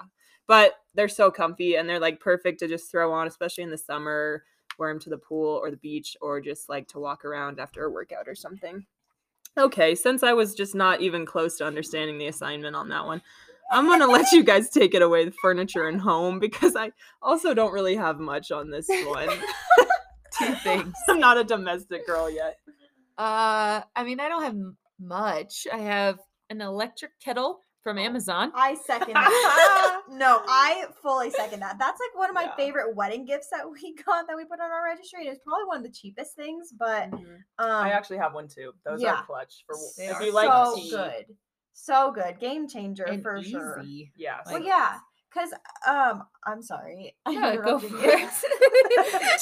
But 0.51 0.73
they're 0.95 1.07
so 1.07 1.31
comfy 1.31 1.75
and 1.75 1.87
they're 1.87 1.97
like 1.97 2.19
perfect 2.19 2.59
to 2.59 2.67
just 2.67 2.91
throw 2.91 3.13
on 3.13 3.25
especially 3.25 3.63
in 3.63 3.69
the 3.69 3.77
summer, 3.77 4.43
wear 4.77 4.91
them 4.91 4.99
to 4.99 5.09
the 5.09 5.17
pool 5.17 5.55
or 5.63 5.71
the 5.71 5.77
beach 5.77 6.17
or 6.19 6.41
just 6.41 6.67
like 6.67 6.89
to 6.89 6.99
walk 6.99 7.23
around 7.23 7.57
after 7.57 7.85
a 7.85 7.89
workout 7.89 8.27
or 8.27 8.35
something. 8.35 8.85
Okay, 9.57 9.95
since 9.95 10.23
I 10.23 10.33
was 10.33 10.53
just 10.53 10.75
not 10.75 10.99
even 10.99 11.25
close 11.25 11.57
to 11.59 11.65
understanding 11.65 12.17
the 12.17 12.27
assignment 12.27 12.75
on 12.75 12.89
that 12.89 13.05
one, 13.05 13.21
I'm 13.71 13.85
gonna 13.85 14.07
let 14.07 14.33
you 14.33 14.43
guys 14.43 14.69
take 14.69 14.93
it 14.93 15.01
away, 15.01 15.23
the 15.23 15.31
furniture 15.41 15.87
and 15.87 16.01
home, 16.01 16.37
because 16.39 16.75
I 16.75 16.91
also 17.21 17.53
don't 17.53 17.71
really 17.71 17.95
have 17.95 18.19
much 18.19 18.51
on 18.51 18.69
this 18.69 18.89
one. 19.05 19.29
two 20.37 20.53
things. 20.55 20.93
I'm 21.07 21.21
not 21.21 21.37
a 21.37 21.45
domestic 21.45 22.05
girl 22.05 22.29
yet. 22.29 22.57
Uh, 23.17 23.83
I 23.95 24.03
mean, 24.03 24.19
I 24.19 24.27
don't 24.27 24.43
have 24.43 24.57
much. 24.99 25.65
I 25.71 25.77
have 25.77 26.19
an 26.49 26.59
electric 26.59 27.17
kettle 27.21 27.61
from 27.83 27.97
Amazon. 27.97 28.51
I 28.55 28.75
second 28.75 29.13
that. 29.15 30.01
no, 30.09 30.41
I 30.47 30.85
fully 31.01 31.31
second 31.31 31.61
that. 31.61 31.77
That's 31.79 31.99
like 31.99 32.17
one 32.19 32.29
of 32.29 32.35
my 32.35 32.43
Yeah. 32.43 32.55
favorite 32.55 32.95
wedding 32.95 33.25
gifts 33.25 33.47
that 33.51 33.69
we 33.69 33.95
got 34.05 34.27
that 34.27 34.35
we 34.37 34.45
put 34.45 34.59
on 34.59 34.71
our 34.71 34.83
registry. 34.83 35.25
It 35.25 35.29
was 35.29 35.39
probably 35.45 35.65
one 35.65 35.77
of 35.77 35.83
the 35.83 35.91
cheapest 35.91 36.35
things, 36.35 36.71
but 36.77 37.11
um, 37.13 37.23
I 37.59 37.91
actually 37.91 38.17
have 38.17 38.33
one 38.33 38.47
too. 38.47 38.73
Those 38.85 39.01
yeah. 39.01 39.15
are 39.15 39.25
clutch 39.25 39.63
for 39.65 39.75
They 39.97 40.07
if 40.07 40.15
are 40.17 40.23
you 40.23 40.31
like 40.33 40.47
so 40.51 40.75
tea. 40.75 40.89
good, 40.91 41.25
so 41.73 42.11
good, 42.11 42.39
game 42.39 42.67
changer 42.67 43.03
And 43.05 43.21
for 43.21 43.41
sure. 43.41 43.81
easy. 43.83 44.11
Yeah. 44.15 44.37
Well, 44.45 44.55
Like- 44.55 44.65
yeah, 44.65 44.97
because 45.33 45.53
um, 45.87 46.23
I'm 46.45 46.61
sorry. 46.61 47.15
I 47.25 47.33
No, 47.33 47.61
go 47.61 47.79
for 47.79 47.87
you. 47.87 47.99
it. 48.03 48.29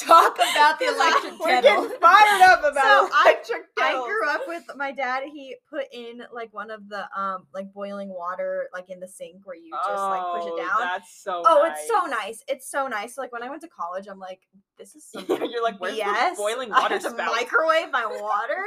Talk 0.00 0.36
about 0.36 0.78
the 0.78 0.86
electric 0.94 1.38
We're 1.40 1.46
kettle. 1.48 1.82
getting 1.84 1.98
fired 2.00 2.42
up 2.42 2.60
about 2.60 2.74
So, 2.74 3.08
I- 3.12 3.22
electric 3.34 3.62
I 3.78 3.92
grew 4.06 4.28
up 4.28 4.42
with 4.46 4.64
my 4.76 4.92
dad. 4.92 5.24
He 5.32 5.56
put 5.68 5.84
in 5.92 6.22
like 6.32 6.52
one 6.52 6.70
of 6.70 6.88
the 6.88 7.04
um 7.18 7.46
like 7.54 7.72
boiling 7.72 8.08
water 8.10 8.68
like 8.72 8.90
in 8.90 9.00
the 9.00 9.08
sink 9.08 9.46
where 9.46 9.56
you 9.56 9.70
just 9.86 10.02
like 10.02 10.22
push 10.34 10.44
it 10.46 10.52
Oh, 10.54 10.56
down. 10.58 10.80
That's 10.80 11.22
so. 11.22 11.42
Oh, 11.46 11.64
it's 11.70 11.88
so 11.88 12.06
nice. 12.06 12.42
It's 12.48 12.70
so 12.70 12.86
nice. 12.86 13.14
So, 13.14 13.22
like 13.22 13.32
when 13.32 13.42
I 13.42 13.48
went 13.48 13.62
to 13.62 13.68
college, 13.68 14.06
I'm 14.08 14.18
like, 14.18 14.40
this 14.80 14.94
is 14.96 15.04
some 15.12 15.24
you're 15.28 15.62
like, 15.62 15.80
where's 15.80 15.98
BS. 15.98 16.30
the 16.30 16.36
boiling 16.36 16.72
I 16.72 16.80
water 16.80 16.94
have 16.94 17.02
to 17.02 17.10
microwave 17.24 17.92
my 17.92 18.06
water. 18.20 18.64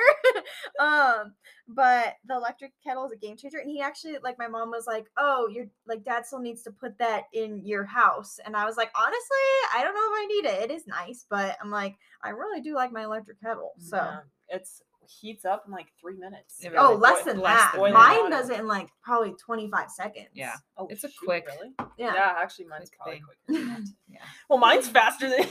um, 0.80 1.34
but 1.68 2.16
the 2.26 2.36
electric 2.36 2.72
kettle 2.86 3.06
is 3.06 3.12
a 3.12 3.18
game 3.18 3.36
changer. 3.36 3.58
And 3.58 3.70
he 3.70 3.82
actually, 3.82 4.16
like, 4.24 4.38
my 4.38 4.48
mom 4.48 4.70
was 4.70 4.86
like, 4.88 5.08
"Oh, 5.18 5.48
your 5.48 5.66
like 5.88 6.04
dad 6.04 6.26
still 6.26 6.40
needs 6.40 6.62
to 6.64 6.72
put 6.72 6.98
that 7.00 7.24
in 7.34 7.62
your 7.66 7.84
house." 7.84 8.40
And 8.46 8.56
I 8.56 8.66
was 8.66 8.78
like, 8.78 8.92
honestly, 8.96 9.48
I 9.76 9.82
don't 9.84 9.96
know 9.96 10.02
if 10.02 10.14
I 10.14 10.26
need 10.28 10.46
it. 10.46 10.70
It 10.70 10.74
is 10.74 10.88
nice, 10.88 11.26
but 11.30 11.58
I'm 11.62 11.72
like, 11.72 11.96
I 12.24 12.30
really 12.30 12.62
do 12.62 12.76
like 12.76 12.92
my 12.92 13.04
electric 13.04 13.42
kettle. 13.42 13.72
So. 13.80 13.98
Yeah, 13.98 14.20
it's 14.50 14.82
heats 15.08 15.46
up 15.46 15.64
in 15.66 15.72
like 15.72 15.88
three 16.00 16.18
minutes. 16.18 16.64
It 16.64 16.74
Oh, 16.78 16.90
really- 16.90 16.98
less 17.02 17.24
Boi- 17.24 17.32
than 17.32 17.40
less 17.42 17.72
that. 17.74 17.92
Mine 17.94 18.30
does 18.30 18.50
it 18.50 18.60
in 18.60 18.68
like 18.68 18.90
probably 19.02 19.34
25 19.34 19.90
seconds. 19.92 20.30
Yeah. 20.34 20.56
Oh, 20.78 20.88
It's 20.90 21.04
a 21.04 21.10
shoot, 21.10 21.16
quick- 21.26 21.48
Really? 21.48 21.74
Yeah. 21.98 22.14
Yeah, 22.14 22.34
actually, 22.38 22.66
mine's 22.66 22.90
Quick 22.90 23.00
probably 23.00 23.16
thing. 23.16 23.24
quicker. 23.46 23.60
Than 23.60 23.68
that. 23.84 23.90
Yeah. 24.10 24.20
Well, 24.50 24.60
mine's 24.60 24.88
faster 24.88 25.30
than. 25.30 25.46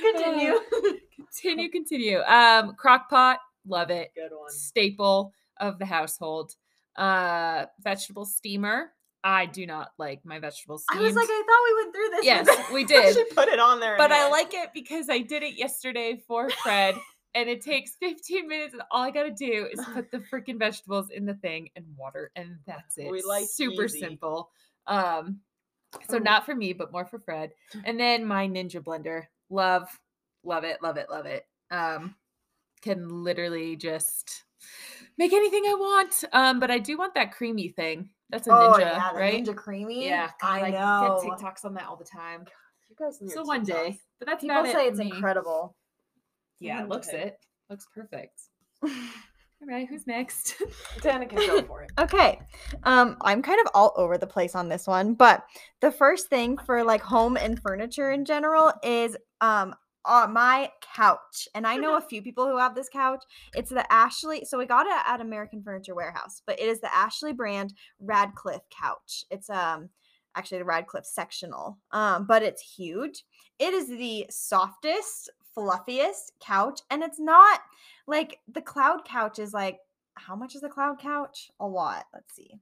Continue. 0.00 0.58
Continue, 1.32 1.70
continue. 1.70 2.20
Um, 2.20 2.74
crock 2.74 3.08
pot, 3.08 3.38
love 3.66 3.90
it. 3.90 4.12
Good 4.14 4.32
one. 4.36 4.50
Staple 4.50 5.32
of 5.58 5.78
the 5.78 5.86
household. 5.86 6.54
Uh, 6.94 7.64
vegetable 7.80 8.26
steamer. 8.26 8.92
I 9.24 9.46
do 9.46 9.66
not 9.66 9.92
like 9.98 10.24
my 10.24 10.40
vegetables 10.40 10.84
I 10.90 10.98
was 11.00 11.14
like, 11.14 11.28
I 11.30 11.42
thought 11.46 11.64
we 11.64 11.82
went 11.84 11.94
through 11.94 12.08
this. 12.16 12.24
yes, 12.24 12.72
we 12.72 12.82
I 12.82 12.84
did. 12.84 13.14
should 13.14 13.30
put 13.30 13.48
it 13.48 13.60
on 13.60 13.78
there. 13.80 13.96
but 13.96 14.10
I 14.12 14.28
like 14.28 14.52
it 14.52 14.70
because 14.74 15.08
I 15.08 15.18
did 15.20 15.42
it 15.44 15.54
yesterday 15.56 16.20
for 16.26 16.50
Fred, 16.50 16.96
and 17.34 17.48
it 17.48 17.62
takes 17.62 17.96
15 17.96 18.48
minutes, 18.48 18.74
and 18.74 18.82
all 18.90 19.02
I 19.02 19.10
gotta 19.10 19.30
do 19.30 19.66
is 19.72 19.80
put 19.94 20.10
the 20.10 20.18
freaking 20.18 20.58
vegetables 20.58 21.10
in 21.10 21.24
the 21.24 21.34
thing 21.34 21.70
and 21.76 21.84
water, 21.96 22.30
and 22.36 22.56
that's 22.66 22.98
it. 22.98 23.10
We 23.10 23.22
like 23.22 23.46
super 23.46 23.84
easy. 23.84 24.00
simple. 24.00 24.50
Um, 24.86 25.40
so 26.08 26.16
Ooh. 26.16 26.20
not 26.20 26.46
for 26.46 26.54
me, 26.54 26.72
but 26.72 26.92
more 26.92 27.04
for 27.04 27.18
Fred. 27.18 27.52
And 27.84 27.98
then 27.98 28.24
my 28.24 28.48
Ninja 28.48 28.82
blender, 28.82 29.24
love, 29.50 29.88
love 30.44 30.64
it, 30.64 30.82
love 30.82 30.96
it, 30.96 31.10
love 31.10 31.26
it. 31.26 31.46
Um, 31.70 32.14
can 32.80 33.22
literally 33.22 33.76
just 33.76 34.44
make 35.18 35.32
anything 35.32 35.64
I 35.66 35.74
want. 35.74 36.24
Um, 36.32 36.60
but 36.60 36.70
I 36.70 36.78
do 36.78 36.96
want 36.96 37.14
that 37.14 37.32
creamy 37.32 37.68
thing. 37.68 38.10
That's 38.30 38.46
a 38.46 38.50
oh 38.52 38.56
ninja, 38.56 38.80
yeah, 38.80 39.12
right? 39.12 39.44
Ninja 39.44 39.54
Creami. 39.54 40.02
yeah 40.02 40.30
I 40.42 40.62
like, 40.62 40.74
know. 40.74 41.20
Get 41.22 41.38
TikToks 41.38 41.64
on 41.64 41.74
that 41.74 41.86
all 41.86 41.96
the 41.96 42.04
time. 42.04 42.44
You 42.88 42.96
guys 42.98 43.20
So 43.32 43.42
one 43.44 43.62
day, 43.62 44.00
but 44.18 44.26
that's 44.26 44.42
People 44.42 44.64
it 44.64 44.72
say 44.72 44.86
for 44.86 44.90
it's 44.90 44.98
me. 44.98 45.10
incredible. 45.10 45.76
Yeah, 46.62 46.82
it 46.82 46.88
looks 46.88 47.08
day. 47.08 47.22
it. 47.22 47.38
Looks 47.70 47.86
perfect. 47.94 48.40
All 49.62 49.68
right, 49.68 49.86
who's 49.88 50.06
next? 50.08 50.56
Danica, 50.98 51.36
go 51.36 51.62
for 51.62 51.82
it. 51.82 51.92
Okay. 51.98 52.40
Um, 52.82 53.16
I'm 53.20 53.42
kind 53.42 53.60
of 53.60 53.68
all 53.74 53.92
over 53.96 54.18
the 54.18 54.26
place 54.26 54.56
on 54.56 54.68
this 54.68 54.88
one, 54.88 55.14
but 55.14 55.44
the 55.80 55.92
first 55.92 56.28
thing 56.28 56.58
for 56.58 56.82
like 56.82 57.00
home 57.00 57.36
and 57.36 57.60
furniture 57.62 58.10
in 58.10 58.24
general 58.24 58.72
is 58.82 59.16
um 59.40 59.74
uh, 60.04 60.26
my 60.28 60.68
couch. 60.96 61.46
And 61.54 61.64
I 61.64 61.76
know 61.76 61.96
a 61.96 62.00
few 62.00 62.22
people 62.22 62.46
who 62.48 62.58
have 62.58 62.74
this 62.74 62.88
couch. 62.88 63.22
It's 63.54 63.70
the 63.70 63.90
Ashley. 63.92 64.44
So 64.44 64.58
we 64.58 64.66
got 64.66 64.86
it 64.86 64.92
at 65.06 65.20
American 65.20 65.62
Furniture 65.62 65.94
Warehouse, 65.94 66.42
but 66.44 66.58
it 66.58 66.66
is 66.66 66.80
the 66.80 66.92
Ashley 66.92 67.32
brand 67.32 67.72
Radcliffe 68.00 68.68
couch. 68.70 69.24
It's 69.30 69.48
um 69.48 69.90
actually 70.34 70.58
the 70.58 70.64
Radcliffe 70.64 71.06
sectional. 71.06 71.78
Um, 71.92 72.26
but 72.26 72.42
it's 72.42 72.62
huge. 72.62 73.24
It 73.58 73.74
is 73.74 73.86
the 73.86 74.26
softest, 74.30 75.30
fluffiest 75.54 76.32
couch, 76.40 76.80
and 76.90 77.02
it's 77.02 77.20
not 77.20 77.60
like 78.06 78.38
the 78.52 78.62
cloud 78.62 79.04
couch 79.04 79.38
is 79.38 79.52
like 79.52 79.78
how 80.14 80.36
much 80.36 80.54
is 80.54 80.60
the 80.60 80.68
cloud 80.68 80.98
couch? 80.98 81.50
A 81.60 81.66
lot. 81.66 82.04
Let's 82.12 82.34
see. 82.34 82.58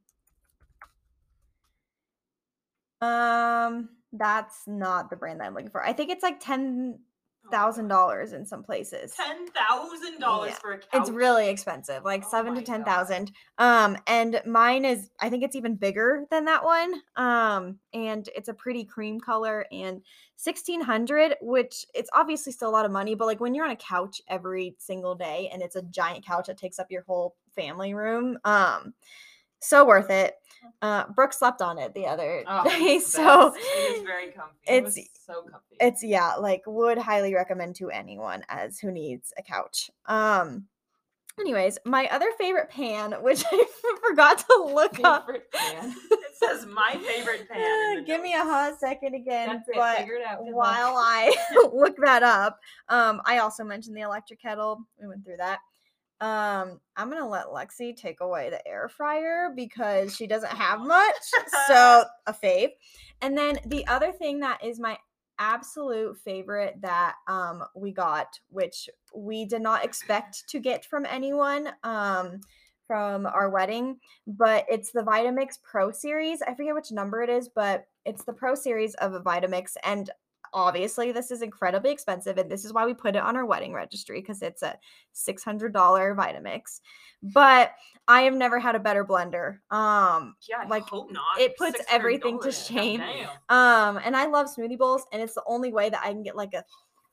Um, 3.00 3.90
that's 4.12 4.62
not 4.66 5.11
the 5.11 5.16
brand 5.16 5.40
that 5.40 5.46
I'm 5.46 5.55
looking 5.55 5.70
for. 5.70 5.85
I 5.85 5.92
think 5.92 6.11
it's 6.11 6.22
like 6.22 6.40
ten 6.40 7.00
thousand 7.50 7.88
dollars 7.88 8.33
in 8.33 8.44
some 8.44 8.62
places. 8.62 9.14
Ten 9.14 9.46
thousand 9.48 10.20
dollars 10.20 10.53
for 10.55 10.72
a 10.72 10.79
couch. 10.79 10.88
It's 10.92 11.11
really 11.11 11.48
expensive, 11.48 12.05
like 12.05 12.22
Oh 12.26 12.31
seven 12.31 12.55
to 12.55 12.62
ten 12.62 12.85
thousand. 12.85 13.33
Um, 13.59 13.96
and 14.07 14.40
mine 14.46 14.85
is, 14.85 15.11
I 15.20 15.31
think 15.31 15.42
it's 15.42 15.57
even 15.57 15.74
bigger 15.74 16.26
than 16.31 16.44
that 16.46 16.64
one. 16.64 16.94
Um, 17.16 17.79
and 17.92 18.29
it's 18.35 18.48
a 18.48 18.55
pretty 18.55 18.85
cream 18.85 19.20
color 19.20 19.66
and 19.72 20.03
sixteen 20.37 20.81
hundred, 20.81 21.37
which 21.40 21.87
it's 21.94 22.11
obviously 22.14 22.53
still 22.53 22.68
a 22.68 22.72
lot 22.72 22.87
of 22.87 22.92
money, 22.92 23.14
but 23.14 23.26
like 23.26 23.40
when 23.40 23.55
you're 23.55 23.64
on 23.64 23.70
a 23.70 23.76
couch 23.76 24.22
every 24.29 24.76
single 24.79 25.14
day 25.14 25.50
and 25.53 25.62
it's 25.62 25.76
a 25.76 25.83
giant 25.83 26.24
couch 26.24 26.46
that 26.46 26.59
takes 26.59 26.79
up 26.79 26.90
your 26.90 27.03
whole 27.03 27.37
family 27.55 27.94
room, 27.94 28.38
um, 28.44 28.94
so 29.61 29.85
worth 29.87 30.11
it. 30.11 30.35
Uh, 30.83 31.05
Brooke 31.14 31.33
slept 31.33 31.62
on 31.62 31.79
it 31.79 31.94
the 31.94 32.07
other 32.07 32.44
Oh, 32.46 32.64
day, 32.64 32.99
so 33.05 33.55
it 33.55 33.96
is 33.99 34.03
very 34.05 34.31
comfy. 34.33 34.57
It 34.66 34.85
it's- 34.87 35.09
so 35.27 35.42
comfy. 35.42 35.77
it's 35.81 36.03
yeah 36.03 36.35
like 36.35 36.62
would 36.66 36.99
highly 36.99 37.35
recommend 37.35 37.77
to 37.77 37.88
anyone 37.90 38.44
as 38.49 38.79
who 38.81 38.90
needs 38.90 39.33
a 39.38 39.42
couch 39.42 39.88
um 40.07 40.66
anyways 41.38 41.79
my 41.85 42.07
other 42.11 42.31
favorite 42.37 42.68
pan 42.68 43.12
which 43.23 43.44
i 43.53 43.64
forgot 44.09 44.38
to 44.38 44.70
look 44.75 44.99
up 45.05 45.27
Favorite 45.27 45.51
pan. 45.53 45.94
it 46.11 46.35
says 46.37 46.66
my 46.66 46.96
favorite 47.07 47.49
pan. 47.49 48.05
give 48.05 48.20
me 48.20 48.35
a 48.35 48.42
hot 48.42 48.79
second 48.81 49.14
again 49.14 49.62
That's 49.66 49.70
but 49.73 50.01
it. 50.01 50.55
While 50.55 50.96
i 50.96 51.33
look 51.73 51.96
that 52.03 52.23
up 52.25 52.59
um 52.88 53.23
i 53.25 53.38
also 53.38 53.62
mentioned 53.62 53.96
the 53.96 54.01
electric 54.03 54.42
kettle 54.42 54.85
we 55.01 55.07
went 55.07 55.25
through 55.25 55.37
that 55.38 55.61
um 56.21 56.79
i'm 56.97 57.11
gonna 57.11 57.27
let 57.27 57.47
lexi 57.47 57.97
take 57.97 58.21
away 58.21 58.51
the 58.51 58.69
air 58.69 58.89
fryer 58.89 59.51
because 59.57 60.15
she 60.15 60.27
doesn't 60.27 60.53
have 60.53 60.81
much 60.81 61.15
so 61.67 62.05
a 62.27 62.33
fave. 62.33 62.71
And 63.23 63.37
then 63.37 63.59
the 63.67 63.87
other 63.87 64.13
thing 64.13 64.41
that 64.41 64.65
is 64.65 64.81
my 64.81 64.99
absolute 65.39 66.19
favorite 66.19 66.77
that 66.83 67.15
um 67.27 67.65
we 67.75 67.93
got 67.93 68.39
which 68.49 68.91
we 69.15 69.47
did 69.47 69.63
not 69.63 69.85
expect 69.85 70.47
to 70.49 70.59
get 70.59 70.85
from 70.85 71.07
anyone 71.07 71.71
um 71.83 72.41
from 72.87 73.25
our 73.25 73.49
wedding 73.49 73.99
but 74.27 74.67
it's 74.69 74.93
the 74.93 75.01
vitamix 75.01 75.59
pro 75.63 75.91
series. 75.91 76.43
I 76.43 76.55
forget 76.55 76.75
which 76.75 76.93
number 76.93 77.23
it 77.23 77.31
is 77.31 77.49
but 77.49 77.87
it's 78.05 78.25
the 78.25 78.35
pro 78.35 78.55
series 78.55 78.95
of 78.97 79.15
a 79.15 79.21
vitamix 79.21 79.77
and 79.83 80.11
obviously 80.53 81.13
this 81.13 81.31
is 81.31 81.43
incredibly 81.43 81.91
expensive 81.91 82.39
and 82.39 82.51
this 82.51 82.65
is 82.65 82.73
why 82.73 82.85
we 82.87 82.95
put 82.95 83.17
it 83.17 83.23
on 83.23 83.37
our 83.37 83.47
wedding 83.47 83.73
registry 83.73 84.21
because 84.21 84.43
it's 84.43 84.63
a 84.63 84.77
$600 85.15 85.73
vitamix 85.73 86.81
but 87.23 87.73
i 88.09 88.23
have 88.23 88.35
never 88.35 88.59
had 88.59 88.75
a 88.75 88.81
better 88.81 89.05
blender 89.05 89.59
um 89.71 90.35
Yeah, 90.49 90.65
like, 90.69 90.85
it 91.39 91.57
puts 91.57 91.81
$600, 91.81 91.85
everything 91.91 92.41
to 92.41 92.51
shame. 92.53 93.03
um, 93.49 94.01
and 94.05 94.17
I 94.17 94.27
love 94.27 94.47
smoothie 94.47 94.79
bowls, 94.79 95.05
and 95.13 95.21
it's 95.23 95.35
the 95.35 95.45
only 95.47 95.73
way 95.73 95.91
that 95.91 96.01
I 96.03 96.11
can 96.13 96.23
get 96.23 96.37
like 96.37 96.55
a 96.55 96.65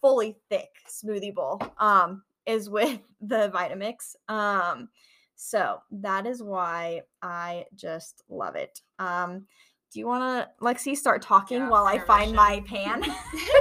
fully 0.02 0.38
thick 0.50 0.70
smoothie 0.90 1.34
bowl. 1.34 1.62
Um, 1.80 2.24
is 2.48 2.70
with 2.70 3.00
the 3.22 3.52
Vitamix. 3.54 4.16
Um, 4.34 4.90
so 5.36 5.80
that 5.92 6.26
is 6.26 6.42
why 6.42 7.02
I 7.22 7.66
just 7.76 8.24
love 8.30 8.56
it. 8.56 8.82
Um, 8.98 9.46
do 9.92 10.00
you 10.00 10.08
want 10.08 10.24
to, 10.24 10.66
Lexi, 10.66 10.96
start 10.96 11.22
talking 11.22 11.58
Yeah, 11.60 11.70
while 11.70 11.86
I 11.86 12.00
find 12.00 12.34
my 12.34 12.62
pan? 12.68 13.04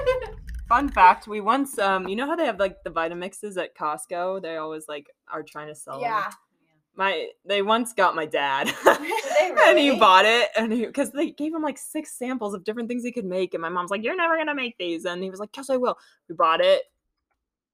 Fun 0.69 0.89
fact: 0.89 1.29
We 1.29 1.41
once, 1.41 1.79
um, 1.79 2.09
you 2.09 2.17
know 2.17 2.27
how 2.27 2.35
they 2.35 2.47
have 2.47 2.59
like 2.59 2.83
the 2.83 2.91
Vitamixes 2.91 3.57
at 3.57 3.77
Costco? 3.77 4.43
They 4.43 4.57
always 4.57 4.89
like 4.89 5.07
are 5.33 5.45
trying 5.45 5.69
to 5.69 5.75
sell 5.75 6.01
them. 6.01 6.09
My 6.97 7.29
they 7.45 7.63
once 7.63 7.93
got 7.93 8.17
my 8.17 8.27
dad, 8.27 8.73
and 8.87 9.79
he 9.79 9.97
bought 9.99 10.25
it, 10.25 10.49
and 10.57 10.71
because 10.71 11.13
they 11.13 11.31
gave 11.31 11.55
him 11.55 11.63
like 11.63 11.79
six 11.79 12.19
samples 12.19 12.55
of 12.55 12.65
different 12.65 12.89
things 12.89 13.05
he 13.05 13.13
could 13.13 13.27
make, 13.27 13.55
and 13.55 13.61
my 13.61 13.69
mom's 13.69 13.91
like, 13.91 14.03
"You're 14.03 14.17
never 14.17 14.37
gonna 14.37 14.55
make 14.55 14.77
these," 14.79 15.05
and 15.05 15.23
he 15.23 15.31
was 15.31 15.39
like, 15.39 15.57
"Yes, 15.57 15.71
I 15.71 15.77
will." 15.77 15.97
We 16.29 16.35
bought 16.35 16.61
it, 16.61 16.83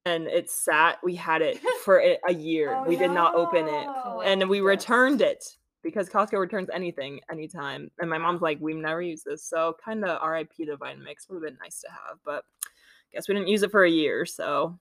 and 0.05 0.27
it 0.27 0.51
sat. 0.51 0.99
We 1.03 1.15
had 1.15 1.41
it 1.41 1.61
for 1.85 1.99
a 2.29 2.35
year. 2.35 2.75
Oh, 2.75 2.85
we 2.87 2.97
did 2.97 3.13
not 3.13 3.35
open 3.37 3.69
it, 3.69 3.87
no. 3.87 4.23
and 4.23 4.51
we 4.51 4.61
returned 4.61 5.23
it 5.23 5.57
because 5.83 6.09
Costco 6.09 6.39
returns 6.39 6.69
anything 6.73 7.21
anytime. 7.31 7.91
And 7.99 8.09
my 8.09 8.19
mom's 8.19 8.43
like, 8.43 8.59
"We've 8.61 8.77
never 8.77 9.03
used 9.03 9.25
this," 9.25 9.45
so 9.45 9.77
kind 9.85 10.05
of 10.05 10.19
R.I.P. 10.21 10.67
to 10.67 10.77
Vitamix. 10.77 11.29
Would 11.29 11.37
have 11.37 11.43
been 11.43 11.59
nice 11.61 11.81
to 11.81 11.89
have, 11.91 12.19
but 12.25 12.45
guess 13.13 13.29
we 13.29 13.35
didn't 13.35 13.49
use 13.49 13.63
it 13.63 13.71
for 13.71 13.85
a 13.85 13.91
year. 13.91 14.25
So 14.27 14.79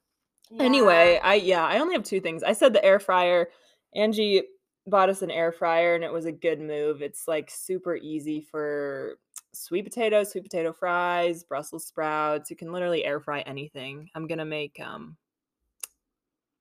anyway, 0.59 1.19
I 1.23 1.35
yeah, 1.35 1.65
I 1.65 1.79
only 1.79 1.93
have 1.93 2.03
two 2.03 2.21
things. 2.21 2.43
I 2.43 2.53
said 2.53 2.73
the 2.73 2.83
air 2.83 2.99
fryer. 2.99 3.49
Angie 3.95 4.43
bought 4.87 5.09
us 5.09 5.21
an 5.21 5.31
air 5.31 5.51
fryer 5.51 5.95
and 5.95 6.03
it 6.03 6.11
was 6.11 6.25
a 6.25 6.31
good 6.31 6.59
move. 6.59 7.01
It's 7.01 7.27
like 7.27 7.51
super 7.51 7.95
easy 7.95 8.41
for 8.41 9.17
sweet 9.53 9.83
potatoes, 9.83 10.31
sweet 10.31 10.43
potato 10.43 10.73
fries, 10.73 11.43
Brussels 11.43 11.85
sprouts. 11.85 12.49
You 12.49 12.55
can 12.55 12.71
literally 12.71 13.05
air 13.05 13.19
fry 13.19 13.41
anything. 13.41 14.09
I'm 14.15 14.27
gonna 14.27 14.45
make 14.45 14.79
um 14.79 15.17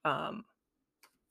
um 0.04 0.44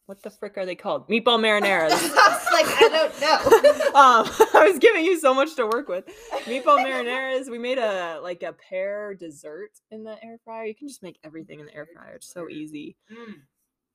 what 0.10 0.24
the 0.24 0.30
frick 0.32 0.58
are 0.58 0.66
they 0.66 0.74
called? 0.74 1.08
Meatball 1.08 1.40
marinaras. 1.40 1.92
like 2.52 2.66
I 2.66 2.90
don't 2.90 3.22
know. 3.22 3.80
um, 4.00 4.50
I 4.60 4.68
was 4.68 4.80
giving 4.80 5.06
you 5.06 5.20
so 5.20 5.36
much 5.36 5.56
to 5.56 5.68
work 5.68 5.88
with. 5.88 6.06
Meatball 6.46 6.84
marinaras. 6.84 7.48
We 7.48 7.60
made 7.60 7.78
a 7.78 8.20
like 8.24 8.42
a 8.42 8.54
pear 8.54 9.14
dessert 9.14 9.70
in 9.92 10.04
the 10.04 10.16
air 10.24 10.40
fryer. 10.44 10.66
You 10.66 10.74
can 10.74 10.88
just 10.88 11.04
make 11.04 11.20
everything 11.24 11.60
in 11.60 11.68
the 11.68 11.76
air 11.76 11.88
fryer. 11.94 12.16
It's 12.16 12.34
so 12.34 12.50
easy. 12.50 12.98
Mm. 13.12 13.36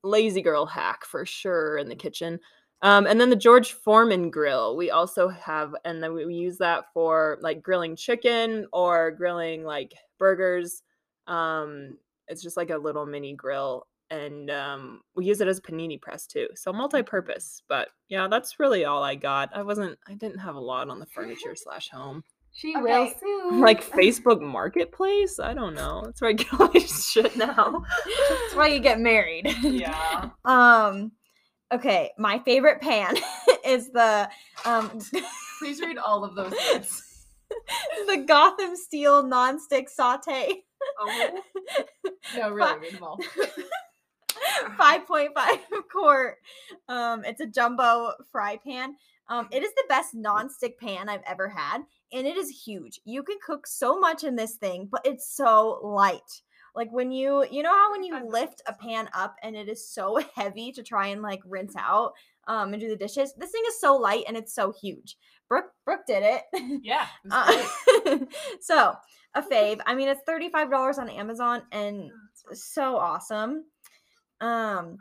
Lazy 0.05 0.41
girl 0.41 0.67
hack 0.67 1.05
for 1.05 1.27
sure 1.27 1.79
in 1.79 1.89
the 1.89 1.97
kitchen. 1.97 2.39
Um, 2.83 3.07
and 3.09 3.21
then 3.21 3.31
the 3.31 3.37
George 3.37 3.73
Foreman 3.73 4.31
grill, 4.31 4.77
we 4.77 4.93
also 4.93 5.29
have, 5.29 5.75
and 5.85 6.01
then 6.01 6.15
we, 6.15 6.27
we 6.27 6.35
use 6.35 6.59
that 6.59 6.85
for 6.93 7.39
like 7.41 7.61
grilling 7.61 7.97
chicken 7.97 8.67
or 8.73 9.11
grilling 9.11 9.65
like 9.65 9.95
burgers. 10.21 10.83
Um, 11.27 11.99
it's 12.29 12.43
just 12.43 12.57
like 12.57 12.71
a 12.71 12.79
little 12.79 13.05
mini 13.05 13.35
grill, 13.35 13.87
and 14.11 14.51
um, 14.51 15.01
we 15.17 15.25
use 15.25 15.41
it 15.41 15.49
as 15.49 15.59
a 15.59 15.63
panini 15.63 16.01
press 16.01 16.27
too, 16.27 16.49
so 16.55 16.73
multi-purpose. 16.73 17.63
But 17.69 17.89
yeah, 18.09 18.29
that's 18.29 18.59
really 18.61 18.85
all 18.85 19.03
I 19.03 19.15
got. 19.15 19.51
I 19.57 19.63
wasn't, 19.63 19.99
I 20.09 20.15
didn't 20.15 20.39
have 20.39 20.55
a 20.57 20.61
lot 20.61 20.89
on 20.89 20.99
the 21.01 21.07
furniture 21.07 21.55
slash 21.57 21.89
home, 21.91 22.23
She 22.53 22.75
Okay. 22.77 22.83
will 22.83 23.13
soon. 23.21 23.61
like 23.61 23.83
Facebook 23.83 24.41
Marketplace. 24.41 25.41
I 25.41 25.55
don't 25.55 25.75
know. 25.75 26.03
That's 26.05 26.21
where 26.21 26.31
I 26.31 26.35
get 26.35 26.53
all 26.61 26.71
my 26.73 26.81
shit 26.81 27.37
now. 27.37 27.83
That's 28.31 28.55
why 28.55 28.69
you 28.69 28.81
get 28.81 29.01
married. 29.01 29.47
yeah. 29.63 30.31
Um 30.45 31.13
okay, 31.73 32.13
my 32.19 32.39
favorite 32.41 32.81
pan 32.81 33.17
is 33.67 33.91
the 33.91 34.29
um 34.65 35.01
Please 35.59 35.81
read 35.81 35.99
all 35.99 36.25
of 36.25 36.35
those 36.35 36.53
words. 36.73 37.03
the 38.07 38.25
Gotham 38.27 38.77
Steel 38.77 39.25
nonstick 39.25 39.89
saute. 39.89 40.63
Oh. 41.01 41.41
No, 42.37 42.51
really, 42.51 42.79
read 42.79 42.93
them 42.95 43.03
all. 43.03 43.19
5.5 44.79 45.29
quart. 45.93 46.37
Um, 46.89 47.25
it's 47.25 47.41
a 47.41 47.47
jumbo 47.47 48.13
fry 48.31 48.59
pan. 48.65 48.97
Um, 49.29 49.49
it 49.51 49.63
is 49.63 49.73
the 49.75 49.85
best 49.89 50.15
non-stick 50.15 50.79
pan 50.79 51.09
I've 51.09 51.23
ever 51.27 51.49
had, 51.49 51.79
and 52.13 52.27
it 52.27 52.37
is 52.37 52.51
huge. 52.65 53.01
You 53.05 53.23
can 53.23 53.39
cook 53.45 53.67
so 53.67 53.99
much 53.99 54.23
in 54.23 54.37
this 54.37 54.57
thing, 54.57 54.89
but 54.91 55.01
it's 55.05 55.35
so 55.35 55.81
light. 55.83 56.43
Like 56.75 56.93
when 56.93 57.11
you, 57.11 57.47
you 57.51 57.63
know 57.63 57.73
how 57.73 57.93
when 57.93 58.03
you 58.03 58.29
lift 58.29 58.61
a 58.67 58.73
pan 58.73 59.09
up 59.15 59.37
and 59.43 59.57
it 59.57 59.69
is 59.69 59.89
so 59.89 60.21
heavy 60.35 60.73
to 60.73 60.83
try 60.83 61.07
and 61.09 61.23
like 61.23 61.41
rinse 61.47 61.75
out 61.79 62.13
um, 62.49 62.73
and 62.75 62.83
do 62.83 62.89
the 62.89 62.97
dishes. 62.97 63.33
This 63.39 63.51
thing 63.51 63.63
is 63.69 63.81
so 63.81 63.97
light 63.97 64.25
and 64.27 64.37
it's 64.37 64.55
so 64.55 64.73
huge. 64.73 65.17
Brooke, 65.49 65.73
Brooke 65.85 66.07
did 66.07 66.23
it. 66.23 66.81
Yeah. 66.83 67.07
it. 67.25 67.31
Uh, 67.31 68.19
so 68.61 68.95
a 69.35 69.43
fave. 69.43 69.81
I 69.87 69.95
mean, 69.95 70.09
it's 70.09 70.23
thirty 70.27 70.49
five 70.49 70.71
dollars 70.71 70.99
on 70.99 71.09
Amazon 71.09 71.63
and 71.73 72.11
so 72.53 72.97
awesome. 72.97 73.65
Um, 74.45 74.99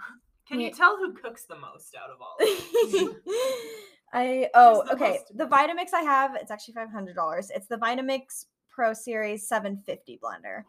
Can 0.47 0.59
you 0.59 0.71
tell 0.71 0.97
who 0.97 1.13
cooks 1.13 1.43
the 1.43 1.55
most 1.55 1.95
out 1.95 2.09
of 2.09 2.21
all 2.21 2.37
of? 2.39 3.15
I 4.13 4.49
oh 4.53 4.83
the 4.85 4.93
okay. 4.93 5.19
The 5.33 5.45
Vitamix 5.45 5.93
I 5.93 6.01
have 6.01 6.35
it's 6.35 6.51
actually 6.51 6.75
five 6.75 6.91
hundred 6.91 7.15
dollars. 7.15 7.51
It's 7.53 7.67
the 7.67 7.77
Vitamix 7.77 8.45
Pro 8.69 8.93
Series 8.93 9.47
seven 9.47 9.81
fifty 9.85 10.19
blender. 10.23 10.63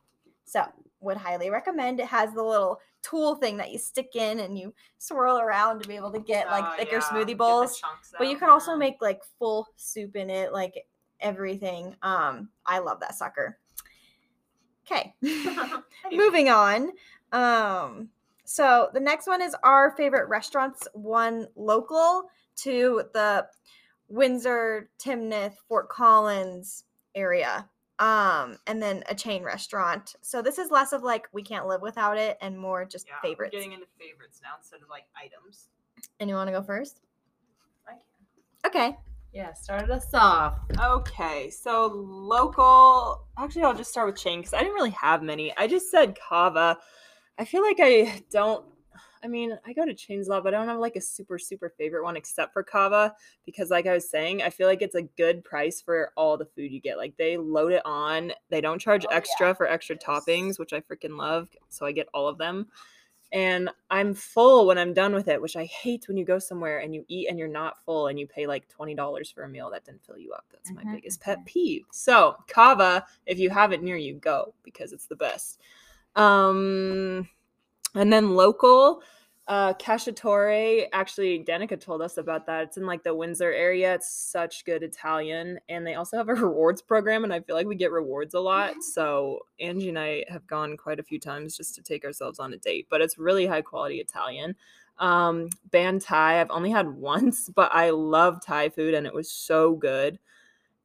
So 0.45 0.65
would 1.01 1.17
highly 1.17 1.51
recommend. 1.51 2.01
It 2.01 2.07
has 2.07 2.33
the 2.33 2.43
little 2.43 2.81
tool 3.03 3.37
thing 3.37 3.59
that 3.59 3.71
you 3.71 3.79
stick 3.79 4.17
in 4.17 4.41
and 4.41 4.59
you 4.59 4.75
swirl 4.99 5.39
around 5.39 5.83
to 5.83 5.89
be 5.89 5.95
able 5.95 6.11
to 6.13 6.21
get 6.21 6.49
like 6.49 6.65
Oh, 6.67 6.75
thicker 6.77 6.97
yeah, 6.97 7.01
smoothie 7.03 7.37
bowls. 7.37 7.81
But 8.19 8.29
you 8.29 8.37
can 8.37 8.49
also 8.49 8.77
make 8.77 8.97
like 9.01 9.23
full 9.39 9.69
soup 9.77 10.17
in 10.17 10.31
it, 10.31 10.53
like 10.53 10.87
everything. 11.21 11.95
Um, 12.03 12.49
I 12.67 12.79
love 12.79 13.01
that 13.01 13.15
sucker. 13.15 13.59
Okay. 14.91 15.15
Moving 16.13 16.49
on. 16.49 16.93
Um, 17.33 18.09
so 18.45 18.89
the 18.95 19.01
next 19.01 19.27
one 19.27 19.43
is 19.43 19.55
our 19.63 19.97
favorite 19.97 20.29
restaurants, 20.29 20.87
one 20.93 21.47
local 21.57 22.25
to 22.57 23.03
the 23.13 23.47
Windsor, 24.09 24.91
Timnath, 24.99 25.55
Fort 25.69 25.89
Collins 25.89 26.85
area. 27.15 27.69
Um, 28.01 28.59
and 28.67 28.83
then 28.83 29.05
a 29.09 29.15
chain 29.15 29.45
restaurant. 29.45 30.17
So 30.21 30.43
this 30.43 30.59
is 30.59 30.71
less 30.71 30.93
of 30.93 31.03
like 31.03 31.29
we 31.33 31.43
can't 31.43 31.67
live 31.69 31.81
without 31.81 32.19
it 32.19 32.37
and 32.41 32.59
more 32.59 32.85
just 32.85 33.07
Yeah, 33.07 33.15
we're 33.23 33.31
favorites. 33.31 33.53
getting 33.53 33.73
into 33.73 33.87
favorites 33.99 34.41
now 34.43 34.51
instead 34.59 34.83
of 34.83 34.89
like 34.89 35.05
items. 35.17 35.69
And 36.19 36.29
you 36.29 36.35
want 36.35 36.49
to 36.49 36.53
go 36.53 36.63
first? 36.63 37.01
I 37.89 37.93
can. 37.93 38.01
Okay. 38.67 38.97
Yeah, 39.33 39.53
started 39.53 39.91
us 39.91 40.13
off. 40.13 40.59
Okay, 40.81 41.51
so 41.51 41.87
local. 41.95 43.27
Actually, 43.39 43.65
I'll 43.65 43.75
just 43.75 43.91
start 43.91 44.07
with 44.07 44.17
chain 44.17 44.41
because 44.41 44.55
I 44.55 44.59
didn't 44.59 44.75
really 44.75 44.91
have 44.91 45.23
many. 45.23 45.53
I 45.57 45.67
just 45.67 45.91
said 45.91 46.17
Cava. 46.17 46.77
I 47.39 47.45
feel 47.45 47.63
like 47.63 47.79
I 47.81 48.23
don't. 48.31 48.65
I 49.25 49.27
mean, 49.27 49.59
I 49.67 49.73
go 49.73 49.87
to 49.87 49.95
chains 49.95 50.29
a 50.29 50.31
lot, 50.31 50.45
but 50.45 50.55
I 50.55 50.59
don't 50.59 50.69
have 50.69 50.79
like 50.79 50.97
a 50.97 51.01
super 51.01 51.39
super 51.39 51.71
favorite 51.71 52.05
one 52.05 52.17
except 52.17 52.53
for 52.53 52.63
Cava 52.63 53.15
because, 53.47 53.71
like 53.71 53.87
I 53.87 53.95
was 53.95 54.09
saying, 54.09 54.43
I 54.43 54.51
feel 54.51 54.69
like 54.69 54.83
it's 54.83 54.95
a 54.95 55.03
good 55.03 55.43
price 55.45 55.81
for 55.81 56.13
all 56.17 56.37
the 56.37 56.45
food 56.45 56.71
you 56.71 56.81
get. 56.81 56.99
Like 56.99 57.17
they 57.17 57.37
load 57.37 57.73
it 57.73 57.83
on. 57.85 58.33
They 58.51 58.61
don't 58.61 58.79
charge 58.79 59.05
Oh, 59.07 59.09
yeah. 59.11 59.17
extra 59.17 59.55
for 59.55 59.67
extra 59.67 59.97
Yes. 59.97 60.05
toppings, 60.05 60.59
which 60.59 60.73
I 60.73 60.81
freaking 60.81 61.17
love. 61.17 61.49
So 61.71 61.87
I 61.87 61.93
get 61.93 62.09
all 62.15 62.29
of 62.29 62.39
them. 62.39 62.67
And 63.33 63.69
I'm 63.91 64.15
full 64.15 64.67
when 64.67 64.79
I'm 64.79 64.93
done 64.95 65.13
with 65.13 65.27
it, 65.27 65.43
which 65.43 65.57
I 65.57 65.65
hate 65.65 66.07
when 66.07 66.17
you 66.17 66.25
go 66.25 66.39
somewhere 66.39 66.79
and 66.79 66.95
you 66.95 67.05
eat 67.09 67.29
and 67.29 67.37
you're 67.37 67.49
not 67.49 67.83
full 67.85 68.07
and 68.07 68.21
you 68.21 68.29
pay 68.29 68.47
like 68.47 68.69
$20 68.69 69.33
for 69.33 69.43
a 69.43 69.49
meal 69.49 69.71
that 69.71 69.85
didn't 69.85 70.05
fill 70.05 70.19
you 70.19 70.33
up. 70.33 70.45
That's 70.53 70.71
my 70.71 70.85
Mhm, 70.85 70.93
biggest 70.97 71.21
pet 71.21 71.45
peeve. 71.45 71.85
So, 71.91 72.37
Cava, 72.47 73.05
if 73.27 73.41
you 73.41 73.51
have 73.51 73.73
it 73.73 73.83
near 73.83 73.97
you, 73.97 74.15
go 74.15 74.55
because 74.63 74.93
it's 74.93 75.07
the 75.07 75.17
best. 75.17 75.59
Um, 76.17 77.29
and 77.95 78.13
then 78.13 78.35
local, 78.35 79.03
uh, 79.47 79.75
Cacciatore. 79.75 80.87
Actually, 80.93 81.45
Danica 81.45 81.79
told 81.79 82.01
us 82.01 82.17
about 82.17 82.47
that. 82.47 82.65
It's 82.65 82.77
in 82.77 82.87
like 82.87 83.03
the 83.03 83.15
Windsor 83.15 83.53
area. 83.53 83.95
It's 83.95 84.11
such 84.11 84.65
good 84.65 84.83
Italian, 84.83 85.59
and 85.69 85.87
they 85.87 85.95
also 85.95 86.17
have 86.17 86.29
a 86.29 86.35
rewards 86.35 86.81
program, 86.81 87.25
and 87.25 87.33
I 87.33 87.41
feel 87.41 87.55
like 87.55 87.67
we 87.67 87.75
get 87.77 87.93
rewards 87.93 88.35
a 88.35 88.41
lot. 88.41 88.83
So 88.83 89.41
Angie 89.61 89.91
and 89.91 89.99
I 89.99 90.25
have 90.29 90.47
gone 90.47 90.77
quite 90.77 90.99
a 90.99 91.05
few 91.05 91.21
times 91.21 91.57
just 91.57 91.75
to 91.75 91.83
take 91.83 92.05
ourselves 92.05 92.39
on 92.39 92.55
a 92.55 92.57
date, 92.57 92.87
but 92.91 93.01
it's 93.01 93.19
really 93.19 93.47
high 93.47 93.63
quality 93.63 93.97
Italian. 94.01 94.55
Um, 94.99 95.49
Ban 95.71 95.99
Thai, 95.99 96.41
I've 96.41 96.51
only 96.51 96.71
had 96.71 96.89
once, 96.97 97.51
but 97.55 97.71
I 97.75 97.91
love 97.91 98.41
Thai 98.45 98.71
food, 98.71 98.95
and 98.95 99.07
it 99.07 99.15
was 99.15 99.31
so 99.31 99.75
good. 99.75 100.19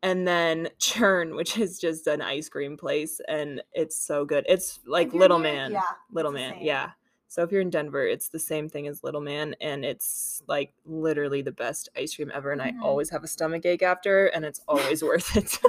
And 0.02 0.28
then 0.28 0.70
Churn, 0.80 1.36
which 1.36 1.58
is 1.58 1.80
just 1.80 2.08
an 2.08 2.22
ice 2.22 2.50
cream 2.50 2.78
place, 2.78 3.20
and 3.28 3.62
it's 3.74 4.02
so 4.02 4.26
good. 4.26 4.46
It's 4.48 4.80
like 4.86 5.14
Little 5.14 5.40
Man. 5.40 5.72
yeah, 5.72 5.82
Little 6.12 6.32
Man, 6.32 6.56
yeah. 6.62 6.92
So 7.32 7.44
if 7.44 7.52
you're 7.52 7.62
in 7.62 7.70
Denver, 7.70 8.06
it's 8.08 8.30
the 8.30 8.40
same 8.40 8.68
thing 8.68 8.88
as 8.88 9.04
Little 9.04 9.22
Man, 9.22 9.56
and 9.62 9.86
it's 9.86 10.42
like 10.48 10.74
literally 10.84 11.44
the 11.44 11.52
best 11.52 11.88
ice 11.96 12.16
cream 12.16 12.32
ever. 12.34 12.52
And 12.52 12.60
Mhm. 12.60 12.82
I 12.82 12.84
always 12.84 13.12
have 13.12 13.24
a 13.24 13.28
stomach 13.28 13.66
ache 13.68 13.84
after, 13.84 14.26
and 14.28 14.44
it's 14.44 14.62
always 14.68 15.04
worth 15.04 15.36
it. 15.38 15.60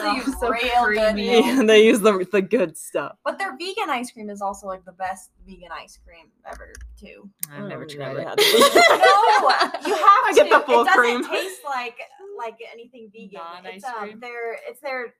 They 0.00 0.12
use 0.14 0.38
so 0.38 0.48
real 0.52 0.86
good 0.86 1.12
creamy. 1.14 1.40
Yeah, 1.44 1.62
they 1.64 1.84
use 1.84 1.98
the 2.00 2.24
the 2.30 2.40
good 2.40 2.78
stuff. 2.78 3.16
But 3.24 3.36
their 3.38 3.56
vegan 3.56 3.90
ice 3.90 4.12
cream 4.12 4.30
is 4.30 4.40
also 4.40 4.68
like 4.68 4.84
the 4.84 4.92
best 4.92 5.30
vegan 5.44 5.70
ice 5.72 5.98
cream 6.06 6.26
ever 6.46 6.72
too. 6.96 7.28
I've 7.52 7.64
never 7.66 7.82
Oh, 7.82 7.86
tried 7.88 8.14
never 8.14 8.20
it. 8.20 8.28
had 8.28 8.38
no, 8.38 8.44
that. 8.44 9.80
you 9.84 9.94
have 9.94 10.24
I 10.24 10.32
get 10.36 10.50
the 10.50 10.60
full 10.60 10.82
it 10.82 10.84
doesn't 10.86 11.00
cream. 11.00 11.24
taste 11.24 11.62
like 11.64 11.98
like 12.38 12.58
anything 12.72 13.10
vegan. 13.12 13.40
Non-ice 13.42 13.74
it's 13.78 13.84
um, 13.84 13.94
cream? 13.98 14.20
their 14.20 14.52
it's 14.68 14.80
their 14.80 15.14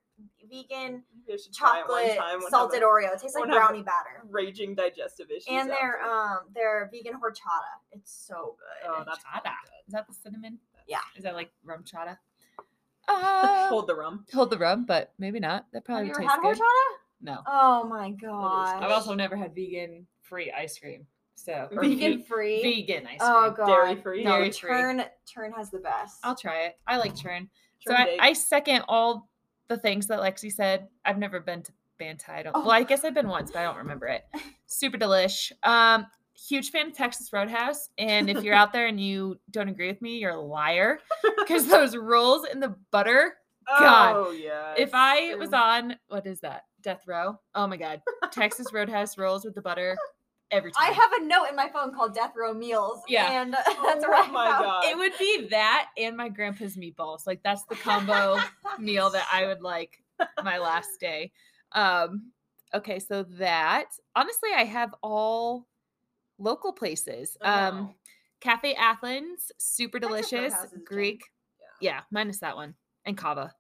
vegan 0.51 1.03
You 1.27 1.39
should 1.39 1.55
try 1.55 1.81
it 1.81 1.89
one 1.89 2.03
chocolate 2.07 2.19
time 2.19 2.41
salted 2.51 2.83
Oreo. 2.83 3.13
It 3.15 3.21
tastes 3.21 3.37
like 3.39 3.49
brownie 3.51 3.83
batter. 3.83 4.23
Raging 4.29 4.75
digestive 4.75 5.31
issues. 5.31 5.47
And 5.49 5.69
their 5.71 5.99
after. 6.01 6.11
um 6.11 6.39
their 6.55 6.91
vegan 6.93 7.15
horchata. 7.15 7.75
It's 7.93 8.13
so 8.27 8.57
good. 8.59 8.91
oh, 8.91 9.05
that's 9.07 9.19
Chata. 9.25 9.53
Is 9.87 9.93
that 9.93 10.07
the 10.07 10.15
cinnamon? 10.15 10.59
Yeah. 10.87 10.99
Is 11.17 11.25
that 11.25 11.35
like 11.35 11.51
RumChata? 11.67 12.17
Uh, 13.09 13.69
hold 13.69 13.89
the 13.89 13.95
rum. 13.95 14.25
hold 14.33 14.51
the 14.51 14.59
rum, 14.59 14.85
but 14.87 15.13
maybe 15.19 15.41
not. 15.41 15.67
That 15.73 15.79
Have 15.79 15.85
probably 15.85 16.07
you 16.07 16.13
would 16.13 16.19
ever 16.19 16.23
taste 16.23 16.33
had 16.33 16.43
good. 16.43 16.57
horchata? 16.59 16.97
No. 17.23 17.39
Oh 17.47 17.85
my 17.85 18.11
god. 18.13 18.83
I've 18.83 18.91
also 18.93 19.15
never 19.15 19.35
had 19.37 19.53
vegan 19.55 20.07
free 20.23 20.53
ice 20.53 20.79
cream. 20.79 21.07
So 21.35 21.69
vegan 21.73 22.23
free. 22.23 22.63
vegan 22.63 23.07
ice 23.09 23.19
cream. 23.19 23.33
Oh 23.33 23.51
god. 23.57 23.67
Dairy-free? 23.67 24.23
No, 24.23 24.33
Dairy-free. 24.39 24.71
Turn 24.71 25.05
Turn 25.33 25.53
has 25.53 25.71
the 25.71 25.79
best. 25.79 26.19
I'll 26.23 26.37
try 26.37 26.65
it. 26.67 26.79
I 26.87 26.99
like 26.99 27.17
churn. 27.17 27.49
So 27.87 27.95
I. 27.95 28.17
I 28.21 28.33
second 28.35 28.83
all 28.87 29.29
the 29.71 29.79
things 29.79 30.09
that 30.09 30.19
Lexi 30.19 30.53
said. 30.53 30.89
I've 31.07 31.17
never 31.17 31.41
been 31.41 31.63
to 31.63 31.73
Ban 31.99 32.19
Thai. 32.19 32.41
I 32.41 32.43
don't. 32.43 32.57
Oh. 32.57 32.61
Well, 32.61 32.73
I 32.73 32.83
guess 32.83 33.05
I've 33.05 33.15
been 33.15 33.29
once, 33.29 33.51
but 33.51 33.61
I 33.61 33.63
don't 33.63 33.79
remember 33.79 34.07
it. 34.09 34.25
Super 34.67 34.99
delish. 34.99 35.53
Um, 35.63 36.07
huge 36.37 36.71
fan 36.71 36.89
of 36.89 36.93
Texas 36.95 37.33
Roadhouse, 37.33 37.89
and 37.97 38.29
if 38.29 38.43
you're 38.43 38.55
out 38.55 38.73
there 38.73 38.89
and 38.89 39.01
you 39.01 39.39
don't 39.51 39.69
agree 39.69 39.87
with 39.87 40.03
me, 40.03 40.19
you're 40.19 40.33
a 40.33 40.41
liar. 40.41 40.99
Because 41.39 41.67
those 41.67 41.97
rolls 41.97 42.47
in 42.47 42.61
the 42.61 42.77
butter. 42.93 43.35
God. 43.67 44.15
Oh 44.17 44.31
yeah. 44.31 44.75
If 44.77 44.91
I 44.93 45.35
was 45.35 45.53
on 45.53 45.97
what 46.09 46.27
is 46.27 46.41
that? 46.41 46.65
Death 46.83 47.03
Row. 47.07 47.41
Oh 47.57 47.67
my 47.67 47.77
god. 47.77 48.03
Texas 48.31 48.73
Roadhouse 48.73 49.19
rolls 49.19 49.45
with 49.45 49.55
the 49.55 49.63
butter. 49.63 49.97
Every 50.51 50.73
time. 50.73 50.83
I 50.85 50.91
have 50.93 51.13
a 51.13 51.25
note 51.25 51.47
in 51.49 51.57
my 51.57 51.69
phone 51.69 51.95
called 51.95 52.15
Death 52.15 52.33
Row 52.37 52.53
Meals. 52.53 53.01
Yeah. 53.09 53.41
And 53.43 53.53
that's 53.55 53.69
Oh 54.05 54.09
where 54.09 54.15
I 54.15 54.27
my 54.29 54.51
found- 54.51 54.65
God. 54.65 54.85
it 54.87 54.97
would 54.99 55.13
be 55.19 55.47
that 55.51 55.89
and 55.97 56.17
my 56.17 56.29
grandpa's 56.29 56.77
meatballs. 56.77 57.27
Like 57.27 57.43
that's 57.45 57.65
the 57.65 57.77
combo 57.77 58.37
meal 58.79 59.11
that 59.11 59.27
I 59.33 59.47
would 59.47 59.61
like 59.63 60.03
my 60.43 60.59
last 60.59 60.99
day. 61.01 61.33
Um 61.73 62.33
okay, 62.75 62.99
so 62.99 63.23
that 63.39 63.87
honestly 64.17 64.51
I 64.57 64.65
have 64.65 64.95
all 65.03 65.67
local 66.39 66.73
places. 66.73 67.37
Oh, 67.41 67.51
Um 67.51 67.79
wow. 67.79 67.95
Cafe 68.41 68.75
Athens, 68.75 69.53
super 69.59 69.99
delicious, 69.99 70.33
Roadhouse 70.53 70.65
is 70.65 70.73
a 70.73 70.79
Greek. 70.79 71.23
Yeah. 71.81 71.93
Yeah, 71.93 72.01
minus 72.11 72.39
that 72.41 72.57
one. 72.57 72.75
And 73.05 73.17
Cava. 73.17 73.55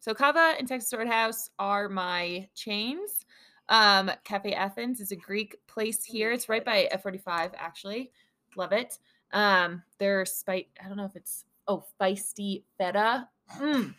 So 0.00 0.14
Cava 0.14 0.54
and 0.58 0.68
Texas 0.68 0.92
Roadhouse 0.92 1.50
are 1.58 1.88
my 1.88 2.48
chains. 2.54 3.24
Um, 3.68 4.10
Cafe 4.24 4.52
Athens 4.52 5.00
is 5.00 5.12
a 5.12 5.16
Greek 5.16 5.56
place 5.66 6.04
here. 6.04 6.32
It's 6.32 6.48
right 6.48 6.64
by 6.64 6.88
F45, 6.92 7.52
actually. 7.56 8.10
Love 8.56 8.72
it. 8.72 8.98
Um, 9.32 9.82
their 9.98 10.24
spite, 10.24 10.68
I 10.82 10.88
don't 10.88 10.96
know 10.96 11.04
if 11.04 11.16
it's 11.16 11.44
oh, 11.66 11.84
feisty 12.00 12.64
feta. 12.78 13.28
Mm, 13.58 13.94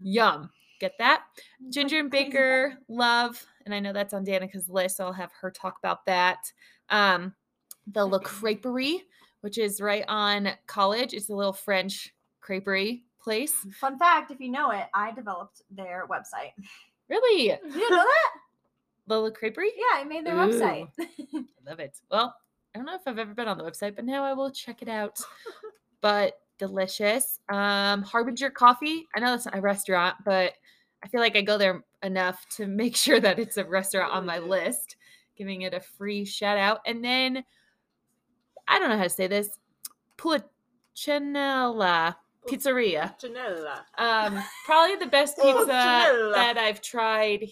yum. 0.00 0.50
Get 0.80 0.96
that? 0.98 1.24
Ginger 1.68 1.98
and 1.98 2.10
Baker, 2.10 2.74
love. 2.88 3.44
And 3.66 3.74
I 3.74 3.80
know 3.80 3.92
that's 3.92 4.14
on 4.14 4.24
Danica's 4.24 4.68
list, 4.70 4.96
so 4.96 5.04
I'll 5.04 5.12
have 5.12 5.32
her 5.40 5.50
talk 5.50 5.78
about 5.78 6.06
that. 6.06 6.50
Um, 6.88 7.34
the 7.86 8.04
La 8.04 8.18
Creperie, 8.18 9.00
which 9.42 9.58
is 9.58 9.80
right 9.80 10.04
on 10.08 10.50
college. 10.66 11.12
It's 11.12 11.28
a 11.28 11.34
little 11.34 11.52
French 11.52 12.14
creperie 12.42 13.02
place. 13.20 13.54
Fun 13.78 13.98
fact, 13.98 14.30
if 14.30 14.40
you 14.40 14.50
know 14.50 14.70
it, 14.70 14.86
I 14.94 15.12
developed 15.12 15.62
their 15.70 16.06
website. 16.10 16.52
Really? 17.08 17.46
You 17.46 17.90
know 17.90 17.96
that? 17.96 18.30
The 19.10 19.18
La 19.20 19.30
Creperie? 19.30 19.70
Yeah, 19.76 20.00
I 20.00 20.04
made 20.04 20.24
their 20.24 20.36
website. 20.36 20.88
I 21.00 21.44
love 21.66 21.80
it. 21.80 21.98
Well, 22.10 22.32
I 22.72 22.78
don't 22.78 22.86
know 22.86 22.94
if 22.94 23.02
I've 23.06 23.18
ever 23.18 23.34
been 23.34 23.48
on 23.48 23.58
the 23.58 23.64
website, 23.64 23.96
but 23.96 24.04
now 24.04 24.22
I 24.22 24.32
will 24.34 24.52
check 24.52 24.82
it 24.82 24.88
out. 24.88 25.18
but 26.00 26.38
delicious. 26.58 27.40
Um, 27.48 28.02
Harbinger 28.02 28.50
Coffee. 28.50 29.08
I 29.14 29.18
know 29.18 29.32
that's 29.32 29.46
not 29.46 29.58
a 29.58 29.60
restaurant, 29.60 30.14
but 30.24 30.52
I 31.02 31.08
feel 31.08 31.20
like 31.20 31.34
I 31.34 31.40
go 31.40 31.58
there 31.58 31.82
enough 32.04 32.46
to 32.56 32.68
make 32.68 32.94
sure 33.04 33.18
that 33.18 33.40
it's 33.40 33.56
a 33.56 33.64
restaurant 33.64 34.12
on 34.12 34.24
my 34.24 34.38
list, 34.38 34.94
giving 35.36 35.62
it 35.62 35.74
a 35.74 35.80
free 35.80 36.24
shout 36.24 36.56
out. 36.56 36.78
And 36.86 37.04
then 37.04 37.42
I 38.68 38.78
don't 38.78 38.90
know 38.90 38.96
how 38.96 39.02
to 39.02 39.10
say 39.10 39.26
this. 39.26 39.50
Pulcinella 40.18 42.14
Pizzeria. 42.48 43.18
Janella. 43.20 43.80
Um, 43.98 44.40
probably 44.66 44.96
the 44.96 45.06
best 45.06 45.36
pizza 45.42 45.66
that 45.66 46.54
I've 46.56 46.80
tried, 46.80 47.48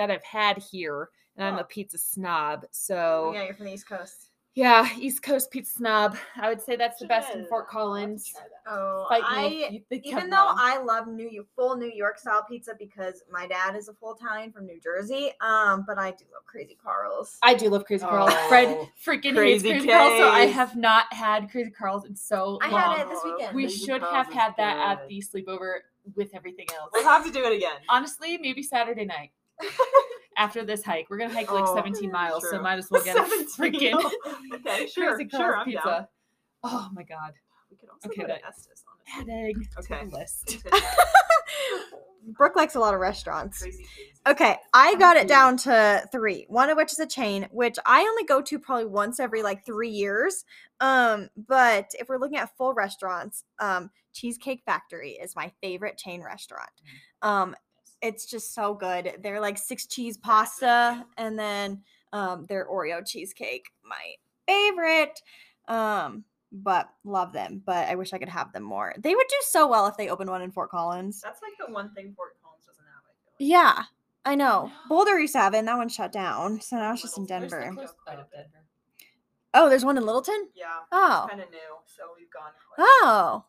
that 0.00 0.10
I've 0.10 0.24
had 0.24 0.56
here, 0.58 1.10
and 1.36 1.46
I'm 1.46 1.56
Oh. 1.56 1.60
a 1.60 1.64
pizza 1.64 1.98
snob. 1.98 2.64
So 2.70 3.32
yeah, 3.34 3.44
you're 3.44 3.54
from 3.54 3.66
the 3.66 3.74
East 3.74 3.86
Coast. 3.86 4.30
yeah, 4.54 4.88
East 4.98 5.22
Coast 5.22 5.50
pizza 5.50 5.74
snob. 5.74 6.16
I 6.36 6.48
would 6.48 6.60
say 6.62 6.74
that's 6.74 6.98
the 6.98 7.06
best 7.06 7.34
in 7.34 7.44
Fort 7.46 7.52
I'll 7.52 7.58
have 7.60 7.66
to 7.68 7.72
Collins. 7.72 8.32
Oh, 8.66 9.04
Fight 9.10 9.22
I 9.26 9.46
if 9.66 9.72
you 9.72 9.80
think 9.90 10.06
even 10.06 10.30
though 10.30 10.36
wrong. 10.36 10.56
I 10.58 10.78
love 10.82 11.06
New 11.06 11.28
York, 11.28 11.46
full 11.54 11.76
New 11.76 11.90
York 11.92 12.18
style 12.18 12.44
pizza 12.48 12.72
because 12.78 13.22
my 13.30 13.46
dad 13.46 13.76
is 13.76 13.88
a 13.88 13.94
full 13.94 14.14
Italian 14.14 14.52
from 14.52 14.64
New 14.66 14.80
Jersey. 14.80 15.32
Um, 15.42 15.84
but 15.86 15.98
I 15.98 16.12
do 16.12 16.24
love 16.32 16.46
Crazy 16.46 16.78
Carl's. 16.82 17.36
I 17.42 17.52
do 17.54 17.68
love 17.68 17.84
Crazy 17.84 18.04
Carl's. 18.06 18.32
Fred 18.48 18.68
Oh, 18.68 18.88
freaking 19.04 19.34
Crazy 19.34 19.68
hates 19.68 19.84
Crazy 19.84 19.88
Carl's, 19.88 20.18
so 20.18 20.28
I 20.30 20.46
have 20.46 20.76
not 20.76 21.12
had 21.12 21.50
Crazy 21.50 21.70
Carl's 21.70 22.06
in 22.06 22.16
so 22.16 22.58
I 22.62 22.70
long. 22.70 22.80
had 22.80 23.00
it 23.06 23.08
this 23.10 23.22
weekend. 23.22 23.54
we 23.54 23.64
Crazy 23.64 23.84
should 23.84 24.00
Carl's 24.00 24.14
have 24.16 24.28
is 24.28 24.34
had 24.34 24.54
that 24.56 24.78
at 24.98 25.08
the 25.08 25.20
sleepover 25.22 25.80
with 26.16 26.30
everything 26.34 26.66
else. 26.78 26.90
We'll 26.94 27.04
have 27.04 27.24
to 27.26 27.30
do 27.30 27.44
it 27.44 27.52
again. 27.54 27.76
Honestly, 27.88 28.38
maybe 28.38 28.62
Saturday 28.62 29.04
night. 29.04 29.30
After 30.36 30.64
this 30.64 30.82
hike, 30.84 31.08
we're 31.10 31.18
gonna 31.18 31.34
hike 31.34 31.52
like 31.52 31.64
Oh, 31.68 31.74
17 31.74 32.10
miles, 32.10 32.42
so 32.44 32.50
true. 32.52 32.62
might 32.62 32.78
as 32.78 32.90
well 32.90 33.02
get 33.04 33.16
a 33.16 33.20
freaking 33.58 34.00
okay, 34.54 34.86
sure, 34.86 35.14
Crazy 35.16 35.28
sure, 35.30 35.56
I'm 35.56 35.64
pizza. 35.66 35.82
down. 35.84 36.06
Oh 36.62 36.88
my 36.92 37.02
god, 37.02 37.32
We 37.70 37.76
could 37.76 37.88
also 37.90 38.08
Okay, 38.08 38.22
go 38.22 38.26
to 38.28 38.32
that- 38.34 38.48
Estes, 38.48 38.84
honestly. 39.16 39.32
adding 39.32 39.68
Okay. 39.78 40.04
to 40.04 40.10
the 40.10 40.16
list. 40.16 40.58
Brooke 42.36 42.54
likes 42.54 42.74
a 42.74 42.80
lot 42.80 42.94
of 42.94 43.00
restaurants. 43.00 43.64
Okay, 44.26 44.56
I 44.74 44.94
got 44.96 45.16
it 45.16 45.26
down 45.26 45.56
to 45.58 46.06
three. 46.12 46.44
One 46.48 46.68
of 46.70 46.76
which 46.76 46.92
is 46.92 46.98
a 46.98 47.06
chain, 47.06 47.48
which 47.50 47.76
I 47.86 48.00
only 48.02 48.24
go 48.24 48.42
to 48.42 48.58
probably 48.58 48.84
once 48.86 49.18
every 49.18 49.42
like 49.42 49.64
three 49.64 49.88
years. 49.88 50.44
Um, 50.80 51.28
but 51.48 51.90
if 51.98 52.08
we're 52.08 52.18
looking 52.18 52.36
at 52.38 52.54
full 52.56 52.74
restaurants, 52.74 53.44
um, 53.58 53.90
Cheesecake 54.12 54.62
Factory 54.66 55.12
is 55.12 55.34
my 55.34 55.50
favorite 55.62 55.96
chain 55.96 56.22
restaurant. 56.22 56.70
Um, 57.22 57.56
it's 58.02 58.26
just 58.26 58.54
so 58.54 58.74
good. 58.74 59.18
They're 59.22 59.40
like 59.40 59.58
six 59.58 59.86
cheese 59.86 60.16
pasta, 60.16 61.04
and 61.16 61.38
then 61.38 61.82
um, 62.12 62.46
their 62.46 62.66
Oreo 62.66 63.06
cheesecake, 63.06 63.70
my 63.84 64.14
favorite. 64.46 65.20
Um, 65.68 66.24
but 66.52 66.88
love 67.04 67.32
them. 67.32 67.62
But 67.64 67.88
I 67.88 67.94
wish 67.94 68.12
I 68.12 68.18
could 68.18 68.28
have 68.28 68.52
them 68.52 68.64
more. 68.64 68.94
They 68.98 69.14
would 69.14 69.26
do 69.28 69.36
so 69.42 69.68
well 69.68 69.86
if 69.86 69.96
they 69.96 70.08
opened 70.08 70.30
one 70.30 70.42
in 70.42 70.50
Fort 70.50 70.70
Collins. 70.70 71.20
That's 71.20 71.40
like 71.42 71.52
the 71.64 71.72
one 71.72 71.92
thing 71.94 72.12
Fort 72.16 72.32
Collins 72.42 72.64
doesn't 72.66 72.84
have, 72.84 73.02
I 73.04 73.12
feel 73.38 73.48
like. 73.48 73.76
Yeah, 73.76 73.84
I 74.24 74.34
know. 74.34 74.72
Boulder 74.88 75.18
used 75.20 75.34
to 75.34 75.38
have 75.40 75.54
it, 75.54 75.58
and 75.58 75.68
that 75.68 75.76
one 75.76 75.88
shut 75.88 76.10
down. 76.12 76.60
So 76.60 76.76
now 76.76 76.92
it's 76.92 77.02
just 77.02 77.18
in 77.18 77.26
Denver. 77.26 77.70
close- 77.74 77.94
quite 78.04 78.18
a 78.18 78.26
bit. 78.34 78.48
Oh, 79.52 79.68
there's 79.68 79.84
one 79.84 79.96
in 79.98 80.06
Littleton? 80.06 80.48
Yeah. 80.54 80.66
Oh. 80.92 81.26
Kind 81.28 81.42
of 81.42 81.50
new, 81.50 81.58
so 81.84 82.04
we've 82.16 82.30
gone. 82.30 82.52
Oh. 82.78 83.44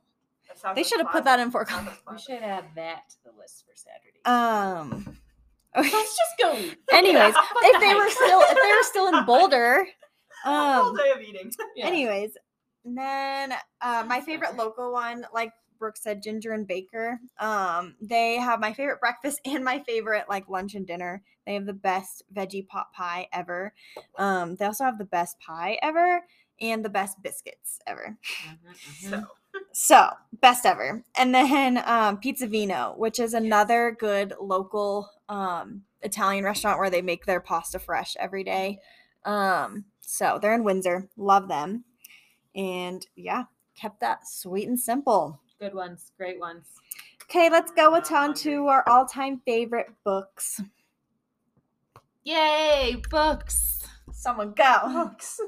They 0.75 0.83
should 0.83 0.99
have 1.01 1.11
put 1.11 1.23
that 1.25 1.39
in 1.39 1.51
for. 1.51 1.67
We 2.11 2.17
should 2.19 2.41
add 2.43 2.65
that 2.75 3.09
to 3.09 3.15
the 3.25 3.31
list 3.37 3.65
for 3.65 3.75
Saturday. 3.75 4.21
Um. 4.25 5.17
Okay. 5.73 5.89
Let's 5.89 6.17
just 6.17 6.37
go. 6.37 6.51
Anyways, 6.97 7.33
if 7.33 7.73
the 7.73 7.79
they 7.79 7.95
were 7.95 8.09
still 8.09 8.41
if 8.41 8.57
they 8.61 8.71
were 8.75 8.83
still 8.83 9.07
in 9.07 9.25
Boulder, 9.25 9.85
um 10.43 10.97
day 10.97 11.11
of 11.11 11.21
eating. 11.21 11.49
Yeah. 11.77 11.87
anyways, 11.87 12.31
and 12.83 12.97
then 12.97 13.53
uh, 13.81 14.03
my 14.05 14.19
favorite 14.19 14.57
local 14.57 14.91
one, 14.91 15.25
like 15.33 15.53
Brooke 15.79 15.95
said, 15.95 16.21
Ginger 16.21 16.51
and 16.51 16.67
Baker. 16.67 17.19
Um, 17.39 17.95
they 18.01 18.35
have 18.35 18.59
my 18.59 18.73
favorite 18.73 18.99
breakfast 18.99 19.39
and 19.45 19.63
my 19.63 19.79
favorite 19.87 20.25
like 20.27 20.49
lunch 20.49 20.75
and 20.75 20.85
dinner. 20.85 21.23
They 21.45 21.53
have 21.53 21.65
the 21.65 21.73
best 21.73 22.23
veggie 22.33 22.67
pot 22.67 22.91
pie 22.93 23.27
ever. 23.31 23.73
Um, 24.17 24.55
they 24.57 24.65
also 24.65 24.83
have 24.83 24.97
the 24.97 25.05
best 25.05 25.39
pie 25.39 25.79
ever 25.81 26.21
and 26.59 26.83
the 26.83 26.89
best 26.89 27.21
biscuits 27.23 27.79
ever. 27.87 28.17
Mhm, 28.45 28.57
mhm. 28.73 29.09
So 29.09 29.23
So 29.71 30.09
best 30.41 30.65
ever. 30.65 31.03
And 31.15 31.33
then 31.33 31.81
um, 31.85 32.17
Pizza 32.17 32.47
Vino, 32.47 32.93
which 32.97 33.19
is 33.19 33.33
another 33.33 33.95
good 33.99 34.33
local 34.39 35.09
um, 35.29 35.83
Italian 36.01 36.43
restaurant 36.43 36.79
where 36.79 36.89
they 36.89 37.01
make 37.01 37.25
their 37.25 37.39
pasta 37.39 37.79
fresh 37.79 38.15
every 38.19 38.43
day. 38.43 38.79
Um, 39.23 39.85
so 40.01 40.39
they're 40.41 40.55
in 40.55 40.63
Windsor. 40.63 41.07
Love 41.15 41.47
them. 41.47 41.85
And 42.55 43.05
yeah, 43.15 43.43
kept 43.75 44.01
that 44.01 44.27
sweet 44.27 44.67
and 44.67 44.79
simple. 44.79 45.39
Good 45.59 45.73
ones. 45.73 46.11
Great 46.17 46.39
ones. 46.39 46.65
Okay, 47.23 47.49
let's 47.49 47.71
go 47.71 47.91
Now 47.91 47.93
with 47.93 48.11
on 48.11 48.33
to 48.35 48.67
our 48.67 48.83
all-time 48.89 49.41
favorite 49.45 49.87
books. 50.03 50.59
Yay, 52.23 53.01
books. 53.09 53.87
Someone 54.11 54.51
go. 54.51 55.05
books. 55.05 55.39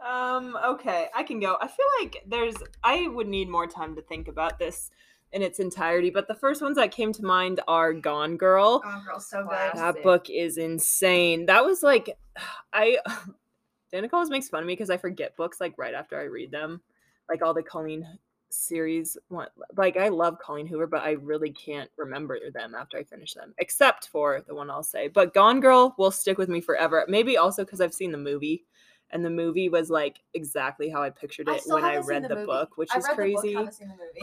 Um, 0.00 0.56
okay, 0.64 1.08
I 1.14 1.22
can 1.22 1.40
go. 1.40 1.56
I 1.60 1.68
feel 1.68 1.86
like 2.00 2.22
there's 2.26 2.56
I 2.84 3.08
would 3.08 3.28
need 3.28 3.48
more 3.48 3.66
time 3.66 3.94
to 3.96 4.02
think 4.02 4.28
about 4.28 4.58
this 4.58 4.90
in 5.32 5.42
its 5.42 5.58
entirety, 5.58 6.10
but 6.10 6.28
the 6.28 6.34
first 6.34 6.62
ones 6.62 6.76
that 6.76 6.90
came 6.90 7.12
to 7.12 7.24
mind 7.24 7.60
are 7.66 7.92
Gone 7.92 8.36
Girl. 8.36 8.80
Gone 8.80 9.04
Girl, 9.04 9.20
so 9.20 9.42
good. 9.42 9.70
That 9.74 10.02
book 10.02 10.30
is 10.30 10.58
insane. 10.58 11.46
That 11.46 11.64
was 11.64 11.82
like 11.82 12.16
I 12.72 12.98
Danica 13.92 14.12
always 14.12 14.30
makes 14.30 14.48
fun 14.48 14.62
of 14.62 14.66
me 14.66 14.74
because 14.74 14.90
I 14.90 14.96
forget 14.96 15.36
books 15.36 15.60
like 15.60 15.78
right 15.78 15.94
after 15.94 16.18
I 16.18 16.24
read 16.24 16.50
them. 16.50 16.80
Like 17.28 17.42
all 17.42 17.54
the 17.54 17.62
Colleen 17.62 18.06
series 18.48 19.16
one 19.28 19.48
like 19.76 19.96
I 19.96 20.08
love 20.08 20.38
Colleen 20.38 20.66
Hoover, 20.66 20.86
but 20.86 21.02
I 21.02 21.12
really 21.12 21.50
can't 21.50 21.90
remember 21.96 22.38
them 22.52 22.74
after 22.74 22.98
I 22.98 23.04
finish 23.04 23.34
them. 23.34 23.54
Except 23.58 24.08
for 24.08 24.42
the 24.46 24.54
one 24.54 24.70
I'll 24.70 24.82
say. 24.82 25.08
But 25.08 25.34
Gone 25.34 25.60
Girl 25.60 25.94
will 25.98 26.10
stick 26.10 26.38
with 26.38 26.48
me 26.48 26.60
forever. 26.60 27.04
Maybe 27.08 27.36
also 27.36 27.64
because 27.64 27.80
I've 27.80 27.94
seen 27.94 28.12
the 28.12 28.18
movie. 28.18 28.64
And 29.10 29.24
the 29.24 29.30
movie 29.30 29.68
was 29.68 29.88
like 29.88 30.18
exactly 30.34 30.88
how 30.90 31.02
I 31.02 31.10
pictured 31.10 31.48
it 31.48 31.62
still 31.62 31.76
when 31.76 31.84
I 31.84 31.96
read 31.98 32.24
the 32.24 32.34
the, 32.34 32.44
book, 32.46 32.76
which 32.76 32.90
I 32.92 32.98
is 32.98 33.06
book, 33.06 33.14
crazy. 33.14 33.54
movie. 33.54 33.70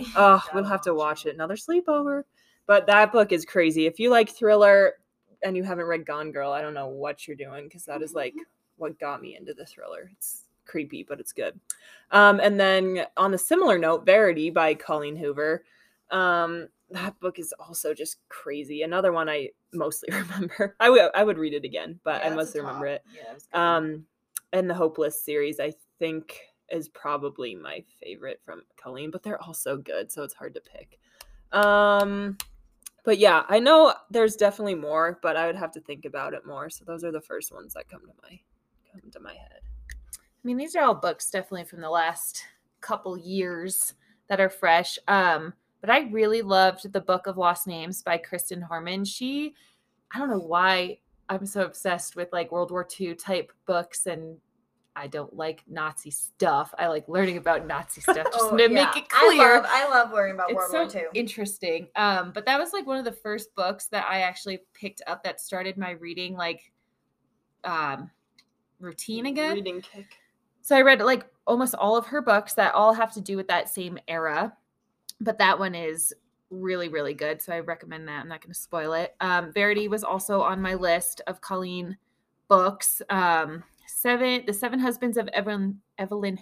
Oh, 0.15 0.41
we'll 0.53 0.63
have 0.63 0.81
to 0.81 0.93
watch 0.93 1.25
it. 1.25 1.35
Another 1.35 1.55
sleepover. 1.55 2.23
But 2.65 2.87
that 2.87 3.11
book 3.11 3.31
is 3.31 3.45
crazy. 3.45 3.85
If 3.85 3.99
you 3.99 4.09
like 4.09 4.29
thriller 4.29 4.93
and 5.43 5.55
you 5.55 5.63
haven't 5.63 5.85
read 5.85 6.05
Gone 6.05 6.31
Girl, 6.31 6.51
I 6.51 6.61
don't 6.61 6.73
know 6.73 6.87
what 6.87 7.27
you're 7.27 7.37
doing 7.37 7.65
because 7.65 7.85
that 7.85 8.01
is 8.01 8.13
like 8.13 8.33
what 8.77 8.99
got 8.99 9.21
me 9.21 9.35
into 9.37 9.53
the 9.53 9.65
thriller. 9.65 10.09
It's 10.13 10.45
creepy, 10.65 11.03
but 11.07 11.19
it's 11.19 11.33
good. 11.33 11.59
Um, 12.11 12.39
and 12.39 12.59
then 12.59 13.05
on 13.17 13.33
a 13.33 13.37
similar 13.37 13.77
note, 13.77 14.05
Verity 14.05 14.49
by 14.49 14.73
Colleen 14.73 15.15
Hoover. 15.15 15.63
Um, 16.11 16.69
that 16.89 17.19
book 17.19 17.39
is 17.39 17.53
also 17.59 17.93
just 17.93 18.17
crazy. 18.29 18.83
Another 18.83 19.11
one 19.11 19.29
I 19.29 19.49
mostly 19.73 20.09
remember. 20.11 20.75
I 20.79 20.89
would 20.89 21.11
I 21.15 21.23
would 21.23 21.37
read 21.37 21.53
it 21.53 21.65
again, 21.65 21.99
but 22.03 22.21
Yeah, 22.23 22.31
I 22.31 22.35
mostly 22.35 22.61
remember 22.61 22.87
it. 22.87 23.03
Yeah, 23.15 23.33
it. 23.33 23.43
Um, 23.53 24.05
and 24.53 24.69
the 24.69 24.73
Hopeless 24.73 25.19
series, 25.19 25.59
I 25.59 25.73
think, 25.99 26.39
is 26.69 26.87
probably 26.87 27.55
my 27.55 27.83
favorite 28.01 28.39
from 28.45 28.61
Colleen, 28.81 29.11
but 29.11 29.23
they're 29.23 29.41
all 29.41 29.53
so 29.53 29.75
good, 29.75 30.11
so 30.11 30.23
it's 30.23 30.33
hard 30.33 30.53
to 30.53 30.61
pick. 30.61 30.99
Um, 31.51 32.37
but 33.03 33.17
yeah, 33.17 33.43
I 33.49 33.59
know 33.59 33.93
there's 34.09 34.35
definitely 34.35 34.75
more, 34.75 35.19
but 35.21 35.35
I 35.35 35.47
would 35.47 35.55
have 35.55 35.71
to 35.73 35.81
think 35.81 36.05
about 36.05 36.33
it 36.33 36.45
more. 36.45 36.69
So 36.69 36.85
those 36.85 37.03
are 37.03 37.11
the 37.11 37.19
first 37.19 37.51
ones 37.51 37.73
that 37.73 37.89
come 37.89 38.01
to 38.01 38.13
my 38.23 38.39
come 38.91 39.11
to 39.11 39.19
my 39.19 39.33
head. 39.33 39.61
I 39.91 40.47
mean, 40.47 40.57
these 40.57 40.75
are 40.75 40.83
all 40.83 40.95
books 40.95 41.29
definitely 41.29 41.65
from 41.65 41.81
the 41.81 41.89
last 41.89 42.43
couple 42.81 43.17
years 43.17 43.95
that 44.27 44.39
are 44.39 44.49
fresh. 44.49 44.99
Um, 45.07 45.53
but 45.81 45.89
I 45.89 46.09
really 46.11 46.41
loved 46.41 46.93
the 46.93 47.01
Book 47.01 47.27
of 47.27 47.37
Lost 47.37 47.67
Names 47.67 48.01
by 48.01 48.17
Kristin 48.17 48.61
Harmel. 48.61 49.05
She, 49.05 49.53
I 50.13 50.19
don't 50.19 50.29
know 50.29 50.37
why 50.37 50.99
I'm 51.33 51.45
so 51.45 51.63
obsessed 51.65 52.15
with 52.15 52.29
like 52.31 52.51
World 52.51 52.71
War 52.71 52.87
II 52.99 53.15
type 53.15 53.51
books 53.65 54.05
and 54.05 54.37
I 54.95 55.07
don't 55.07 55.35
like 55.35 55.63
Nazi 55.67 56.11
stuff. 56.11 56.73
I 56.77 56.87
like 56.87 57.07
learning 57.09 57.37
about 57.37 57.65
Nazi 57.65 58.01
stuff 58.01 58.15
just 58.17 58.29
Oh, 58.39 58.55
to 58.55 58.61
yeah. 58.63 58.67
make 58.69 58.95
it 58.95 59.09
clear. 59.09 59.53
I 59.53 59.55
love, 59.55 59.65
I 59.67 59.89
love 59.89 60.11
learning 60.11 60.35
about 60.35 60.51
it's 60.51 60.57
World 60.71 60.91
so 60.91 60.99
War 60.99 61.07
II. 61.13 61.19
interesting. 61.19 61.87
Um, 61.95 62.31
but 62.33 62.45
that 62.45 62.59
was 62.59 62.73
like 62.73 62.85
one 62.85 62.97
of 62.97 63.05
the 63.05 63.11
first 63.11 63.55
books 63.55 63.87
that 63.87 64.05
I 64.07 64.21
actually 64.21 64.59
picked 64.73 65.01
up 65.07 65.23
that 65.23 65.41
started 65.41 65.77
my 65.77 65.91
reading 65.91 66.35
like 66.35 66.71
um 67.63 68.11
routine 68.79 69.25
again. 69.27 69.55
Reading 69.55 69.81
kick. 69.81 70.17
So 70.61 70.75
I 70.75 70.81
read 70.81 71.01
like 71.01 71.25
almost 71.47 71.75
all 71.75 71.97
of 71.97 72.05
her 72.07 72.21
books 72.21 72.53
that 72.53 72.73
all 72.75 72.93
have 72.93 73.13
to 73.13 73.21
do 73.21 73.35
with 73.35 73.47
that 73.47 73.69
same 73.69 73.97
era. 74.07 74.55
But 75.19 75.37
that 75.39 75.57
one 75.57 75.73
is 75.75 76.13
really, 76.61 76.89
really 76.89 77.13
good. 77.13 77.41
So 77.41 77.53
I 77.53 77.59
recommend 77.59 78.07
that. 78.07 78.21
I'm 78.21 78.27
not 78.27 78.41
going 78.41 78.53
to 78.53 78.59
spoil 78.59 78.93
it. 78.93 79.15
Um, 79.19 79.51
Verity 79.51 79.87
was 79.87 80.03
also 80.03 80.41
on 80.41 80.61
my 80.61 80.75
list 80.75 81.21
of 81.27 81.41
Colleen 81.41 81.97
books. 82.47 83.01
Um, 83.09 83.63
seven, 83.87 84.43
The 84.45 84.53
Seven 84.53 84.79
Husbands 84.79 85.17
of 85.17 85.27
Evelyn 85.29 85.79
Evelyn 85.97 86.39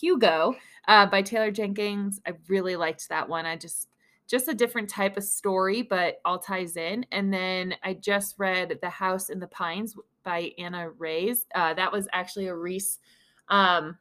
Hugo 0.00 0.54
uh, 0.86 1.06
by 1.06 1.22
Taylor 1.22 1.50
Jenkins. 1.50 2.20
I 2.26 2.32
really 2.48 2.76
liked 2.76 3.08
that 3.08 3.28
one. 3.28 3.46
I 3.46 3.56
just 3.56 3.88
just 4.28 4.48
a 4.48 4.54
different 4.54 4.90
type 4.90 5.16
of 5.16 5.24
story, 5.24 5.80
but 5.80 6.20
all 6.24 6.38
ties 6.38 6.76
in. 6.76 7.04
And 7.12 7.32
then 7.32 7.74
I 7.82 7.94
just 7.94 8.34
read 8.38 8.78
The 8.82 8.90
House 8.90 9.30
in 9.30 9.40
the 9.40 9.46
Pines 9.46 9.96
by 10.22 10.52
Ana 10.58 10.90
Reyes. 10.90 11.46
Uh, 11.54 11.72
that 11.72 11.90
was 11.90 12.06
actually 12.12 12.48
a 12.48 12.54
Reese, 12.54 12.98
um, 13.48 13.96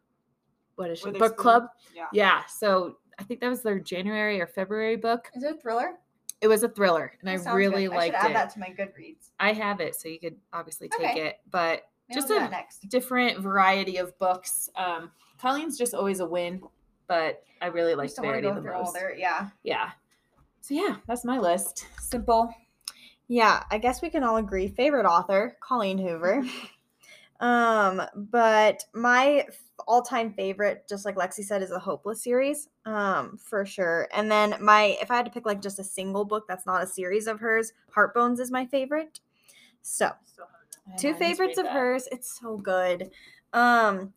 what 0.75 0.89
is 0.91 0.99
she, 0.99 1.11
book 1.11 1.37
club? 1.37 1.67
Yeah. 1.95 2.07
Yeah. 2.11 2.45
So 2.45 2.97
I 3.19 3.23
think 3.23 3.39
that 3.41 3.49
was 3.49 3.61
their 3.61 3.79
January 3.79 4.39
or 4.41 4.47
February 4.47 4.95
book. 4.95 5.29
Is 5.35 5.43
it 5.43 5.55
a 5.55 5.59
thriller? 5.59 5.93
It 6.39 6.47
was 6.47 6.61
a 6.63 6.69
thriller, 6.69 7.11
and 7.19 7.27
That 7.39 7.47
I 7.47 7.53
really 7.55 7.87
good. 7.87 7.95
liked 7.95 8.15
I 8.15 8.21
should 8.21 8.31
add 8.31 8.35
that 8.35 8.49
to 8.53 8.59
my 8.59 8.67
Goodreads. 8.67 9.29
I 9.39 9.53
have 9.53 9.79
it, 9.81 9.95
so 9.95 10.07
you 10.07 10.19
could 10.19 10.35
obviously 10.53 10.87
take 10.89 11.09
Okay. 11.11 11.27
it. 11.27 11.39
But 11.49 11.83
Maybe 12.09 12.21
just 12.21 12.29
a 12.31 12.47
next. 12.49 12.87
different 12.89 13.39
variety 13.39 13.97
of 13.97 14.17
books. 14.19 14.69
Um, 14.75 15.11
Colleen's 15.41 15.77
just 15.79 15.95
always 15.95 16.19
a 16.19 16.25
win, 16.27 16.61
but 17.07 17.43
I 17.59 17.67
really 17.67 17.95
like 17.95 18.07
just 18.09 18.17
don't 18.17 18.27
want 18.27 18.37
to 18.37 18.41
Verity 18.43 18.55
the 18.55 18.61
through 18.61 18.73
all 18.75 18.83
most. 18.83 18.93
their 18.93 19.15
yeah. 19.15 19.49
Yeah. 19.63 19.89
So 20.61 20.75
yeah, 20.75 20.97
that's 21.07 21.25
my 21.25 21.39
list. 21.39 21.87
Simple. 21.99 22.53
Yeah, 23.27 23.63
I 23.71 23.77
guess 23.79 24.01
we 24.01 24.09
can 24.11 24.23
all 24.23 24.37
agree. 24.37 24.67
Favorite 24.67 25.05
author, 25.07 25.57
Colleen 25.59 25.97
Hoover. 25.97 26.43
um, 27.39 28.01
but 28.15 28.83
my 28.93 29.45
all-time 29.87 30.33
favorite, 30.33 30.85
just 30.89 31.03
like 31.05 31.15
Lexi 31.15 31.43
said, 31.43 31.61
is 31.61 31.69
the 31.69 31.79
Hopeless 31.79 32.23
series. 32.23 32.69
Um, 32.87 33.37
for 33.37 33.65
sure. 33.65 34.07
And 34.13 34.31
then 34.31 34.55
my 34.61 34.97
if 35.01 35.11
I 35.11 35.17
had 35.17 35.25
to 35.25 35.31
pick 35.31 35.45
like 35.45 35.61
just 35.61 35.77
a 35.77 35.83
single 35.83 36.23
book 36.23 36.45
that's 36.47 36.65
not 36.65 36.81
a 36.81 36.87
series 36.87 37.27
of 37.27 37.41
hers, 37.41 37.73
Heartbones 37.93 38.39
is 38.39 38.49
my 38.49 38.65
favorite. 38.65 39.19
So 39.81 40.11
two 40.97 41.13
favorites 41.13 41.57
of 41.57 41.67
hers. 41.67 42.07
It's 42.13 42.39
so 42.39 42.55
good. 42.55 43.11
Um, 43.51 44.13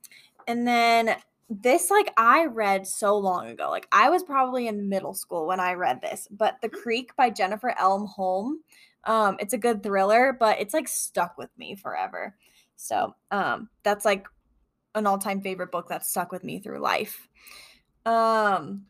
and 0.47 0.68
then 0.68 1.16
this 1.49 1.91
like 1.91 2.12
I 2.16 2.45
read 2.45 2.87
so 2.87 3.18
long 3.18 3.49
ago. 3.49 3.71
Like 3.71 3.89
I 3.91 4.09
was 4.09 4.23
probably 4.23 4.68
in 4.68 4.89
middle 4.89 5.14
school 5.14 5.49
when 5.49 5.59
I 5.59 5.73
read 5.73 6.01
this, 6.01 6.29
but 6.31 6.61
The 6.62 6.68
Creek 6.68 7.16
by 7.16 7.31
Jennifer 7.31 7.75
L. 7.77 8.07
Holm. 8.07 8.61
Um, 9.03 9.37
it's 9.41 9.53
a 9.53 9.59
good 9.59 9.83
thriller, 9.83 10.37
but 10.39 10.61
it's 10.61 10.75
like 10.75 10.87
stuck 10.87 11.37
with 11.37 11.51
me 11.59 11.75
forever. 11.75 12.37
So 12.77 13.16
um 13.33 13.68
that's 13.83 14.05
like 14.05 14.29
an 14.95 15.09
all-time 15.09 15.41
favorite 15.41 15.73
book 15.73 15.89
that 15.89 16.07
stuck 16.07 16.31
with 16.31 16.45
me 16.45 16.61
through 16.61 16.79
life. 16.79 17.27
Um 18.07 18.87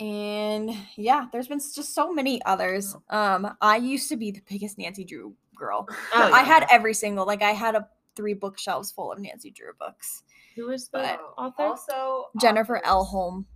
and 0.00 0.70
yeah, 0.96 1.26
there's 1.32 1.48
been 1.48 1.60
just 1.60 1.94
so 1.94 2.12
many 2.12 2.42
others. 2.44 2.96
Um, 3.10 3.56
I 3.60 3.76
used 3.76 4.08
to 4.08 4.16
be 4.16 4.32
the 4.32 4.42
biggest 4.48 4.76
Nancy 4.76 5.04
Drew 5.04 5.34
girl. 5.56 5.86
Oh, 6.14 6.32
I 6.32 6.42
had 6.42 6.66
every 6.70 6.94
single 6.94 7.26
like 7.26 7.42
I 7.42 7.52
had 7.52 7.74
a 7.74 7.88
three 8.16 8.34
bookshelves 8.34 8.90
full 8.90 9.12
of 9.12 9.18
Nancy 9.18 9.50
Drew 9.50 9.72
books. 9.78 10.24
Who 10.56 10.68
is 10.70 10.82
was 10.82 10.88
the 10.88 10.98
but 10.98 11.20
author? 11.36 11.62
Also, 11.62 12.26
Jennifer 12.40 12.80
L. 12.84 13.04
Holm. 13.04 13.46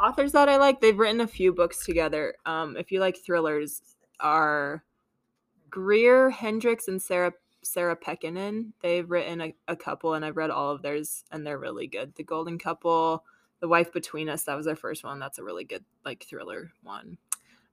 Authors 0.00 0.32
that 0.32 0.48
I 0.48 0.56
like, 0.56 0.80
they've 0.80 0.98
written 0.98 1.20
a 1.20 1.26
few 1.26 1.52
books 1.52 1.84
together. 1.84 2.34
Um, 2.46 2.76
if 2.76 2.90
you 2.90 3.00
like 3.00 3.16
thrillers, 3.16 3.80
are 4.20 4.82
Greer 5.70 6.30
Hendricks 6.30 6.88
and 6.88 7.00
Sarah 7.00 7.32
Sarah 7.62 7.96
Pekkanen. 7.96 8.72
They've 8.82 9.08
written 9.08 9.40
a, 9.40 9.54
a 9.68 9.76
couple, 9.76 10.14
and 10.14 10.24
I've 10.24 10.36
read 10.36 10.50
all 10.50 10.70
of 10.70 10.82
theirs, 10.82 11.24
and 11.30 11.46
they're 11.46 11.58
really 11.58 11.86
good. 11.86 12.14
The 12.14 12.24
Golden 12.24 12.58
Couple, 12.58 13.24
The 13.64 13.68
Wife 13.68 13.94
Between 13.94 14.28
Us, 14.28 14.42
that 14.42 14.56
was 14.58 14.66
our 14.66 14.76
first 14.76 15.04
one. 15.04 15.18
That's 15.18 15.38
a 15.38 15.42
really 15.42 15.64
good 15.64 15.82
like 16.04 16.26
thriller 16.28 16.70
one. 16.82 17.16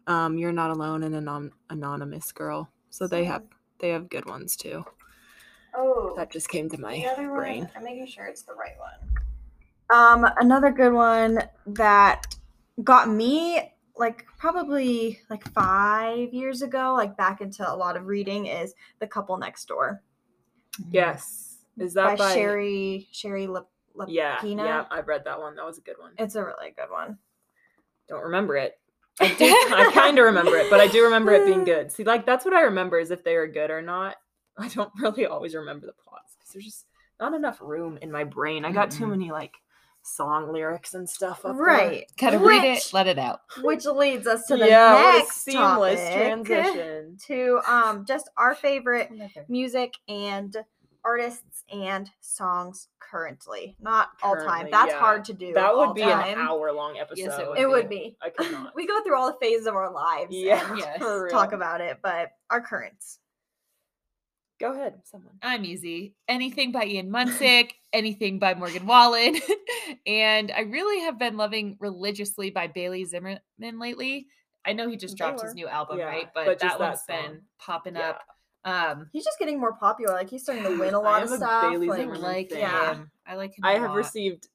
Um, 0.08 0.38
You're 0.38 0.54
Not 0.54 0.72
Alone 0.72 1.04
and 1.04 1.14
Anon- 1.14 1.52
Anonymous 1.70 2.32
Girl. 2.32 2.70
So 2.90 3.08
they 3.08 3.26
have 3.26 3.44
they 3.80 3.90
have 3.90 4.08
good 4.08 4.26
ones 4.26 4.56
too. 4.56 4.86
Oh, 5.76 6.14
That 6.16 6.32
just 6.32 6.48
came 6.48 6.70
to 6.70 6.78
my 6.80 6.96
the 6.96 7.08
other 7.08 7.28
brain. 7.28 7.64
one. 7.64 7.72
I'm 7.76 7.84
making 7.84 8.08
sure 8.08 8.24
it's 8.24 8.44
the 8.44 8.54
right 8.54 8.76
one. 8.80 10.24
Um, 10.24 10.32
another 10.40 10.72
good 10.72 10.94
one 10.94 11.40
that 11.68 12.38
got 12.86 13.10
me 13.10 13.74
like 13.98 14.26
probably 14.38 15.20
like 15.30 15.44
five 15.52 16.34
years 16.34 16.62
ago, 16.62 16.94
like 16.96 17.18
back 17.18 17.42
into 17.42 17.70
a 17.70 17.76
lot 17.76 17.98
of 17.98 18.06
reading, 18.06 18.46
is 18.46 18.74
The 19.00 19.08
Couple 19.08 19.36
Next 19.36 19.66
Door 19.68 20.02
Yes. 20.90 21.58
Is 21.78 21.94
that 21.96 22.18
by, 22.18 22.34
Shari 22.34 23.10
Shari 23.12 23.46
Lip, 23.48 23.66
Yeah, 23.66 23.81
Lapena. 23.96 24.44
yeah, 24.44 24.86
I've 24.90 25.08
read 25.08 25.24
that 25.26 25.40
one. 25.40 25.56
That 25.56 25.66
was 25.66 25.78
a 25.78 25.82
good 25.82 25.98
one. 26.00 26.12
It's 26.18 26.36
a 26.36 26.44
really 26.44 26.74
good 26.76 26.90
one. 26.90 27.18
Don't 28.08 28.24
remember 28.24 28.58
it. 28.58 28.78
I, 29.20 29.28
do, 29.34 29.46
I 29.46 29.92
kind 29.94 30.18
of 30.18 30.26
remember 30.26 30.56
it, 30.58 30.70
but 30.70 30.80
I 30.80 30.88
do 30.88 31.04
remember 31.04 31.34
it 31.34 31.46
being 31.46 31.64
good. 31.64 31.92
See, 31.92 32.04
like 32.04 32.26
that's 32.26 32.46
what 32.46 32.54
I 32.54 32.62
remember 32.62 32.98
is 32.98 33.12
if 33.12 33.24
they 33.24 33.36
are 33.36 33.48
good 33.48 33.70
or 33.70 33.82
not. 33.82 34.16
I 34.58 34.68
don't 34.68 34.92
really 35.00 35.26
always 35.26 35.56
remember 35.56 35.86
the 35.86 35.94
plots 35.94 36.36
because 36.38 36.54
there's 36.54 36.66
just 36.66 36.86
not 37.20 37.34
enough 37.34 37.60
room 37.62 37.98
in 38.02 38.12
my 38.12 38.24
brain. 38.24 38.66
I 38.66 38.72
got 38.72 38.92
too 38.92 39.06
Mm-mm. 39.06 39.12
many 39.12 39.32
like 39.32 39.54
song 40.04 40.52
lyrics 40.52 40.94
and 40.94 41.08
stuff 41.10 41.46
up 41.46 41.56
there. 41.56 41.66
Right. 41.66 42.12
Gotta 42.18 42.40
read 42.40 42.64
it, 42.64 42.90
let 42.94 43.08
it 43.08 43.20
out. 43.20 43.42
Which 43.62 43.86
leads 43.86 44.28
us 44.28 44.46
to 44.48 44.58
the 44.58 44.68
yeah, 44.68 45.14
next 45.18 45.44
seamless 45.44 46.00
transition. 46.14 47.18
to 47.28 47.60
um 47.68 48.06
just 48.06 48.30
our 48.38 48.56
favorite 48.56 49.12
music 49.48 49.94
and 50.08 50.56
artists 51.04 51.64
and 51.74 52.10
songs 52.22 52.88
currently, 53.00 53.76
not 53.80 54.10
all 54.22 54.36
time. 54.36 54.68
That's 54.72 54.92
yeah. 54.92 55.00
hard 55.00 55.26
to 55.26 55.34
do. 55.34 55.54
That 55.54 55.76
would 55.76 55.96
be 55.96 56.02
time. 56.02 56.34
an 56.34 56.40
hour 56.40 56.72
long 56.72 56.98
episode. 56.98 57.24
Yes, 57.24 57.40
it 57.40 57.50
would 57.50 57.58
It 57.60 57.70
would 57.70 57.90
be. 57.90 58.18
I 58.22 58.30
could 58.30 58.52
not. 58.52 58.74
We 58.76 58.86
go 58.88 59.02
through 59.04 59.18
all 59.18 59.32
the 59.32 59.38
phases 59.42 59.68
of 59.68 59.76
our 59.76 59.92
lives. 59.92 60.28
yeah, 60.36 60.70
and 60.70 60.80
Yes. 60.80 60.98
for 61.00 61.24
real. 61.26 61.32
talk 61.32 61.54
about 61.54 61.82
it, 61.82 62.00
but 62.04 62.32
our 62.50 62.62
currents. 62.62 63.20
Go 64.60 64.74
ahead, 64.74 65.00
someone. 65.06 65.34
I'm 65.42 65.66
easy. 65.66 66.14
Anything 66.28 66.72
by 66.72 66.86
Ian 66.86 67.10
Munsick, 67.12 67.72
anything 67.94 68.38
by 68.38 68.54
Morgan 68.54 68.86
Wallen. 68.86 69.38
and 70.06 70.52
I 70.56 70.62
really 70.62 71.02
have 71.06 71.18
been 71.18 71.36
loving 71.36 71.78
Religiously 71.80 72.52
by 72.52 72.68
Bailey 72.68 73.04
Zimmerman 73.06 73.40
lately. 73.60 74.28
I 74.64 74.74
know 74.74 74.88
he 74.88 74.98
just 74.98 75.18
dropped 75.18 75.42
his 75.42 75.56
new 75.56 75.68
album, 75.68 75.98
Yeah, 75.98 76.06
right? 76.06 76.28
But, 76.36 76.46
but 76.46 76.60
that 76.60 76.68
just 76.68 76.78
that 76.78 76.90
one's 76.90 77.04
been 77.32 77.42
popping 77.58 77.96
Yeah. 77.96 78.10
up. 78.12 78.22
Um 78.64 79.10
He's 79.12 79.24
just 79.24 79.40
getting 79.40 79.60
more 79.60 79.74
popular. 79.74 80.14
Like 80.14 80.30
he's 80.30 80.44
starting 80.44 80.64
to 80.64 80.80
win 80.80 80.94
a 80.94 81.00
lot 81.00 81.24
of 81.24 81.30
stuff. 81.30 81.72
Bailey 81.72 81.90
I 81.90 82.04
like, 82.04 82.22
like 82.22 82.52
yeah. 82.52 82.94
him. 82.96 83.12
I 83.26 83.36
like 83.36 83.52
him. 83.58 83.64
I 83.64 83.74
have 83.74 83.90
lot. 83.92 83.98
received 83.98 84.48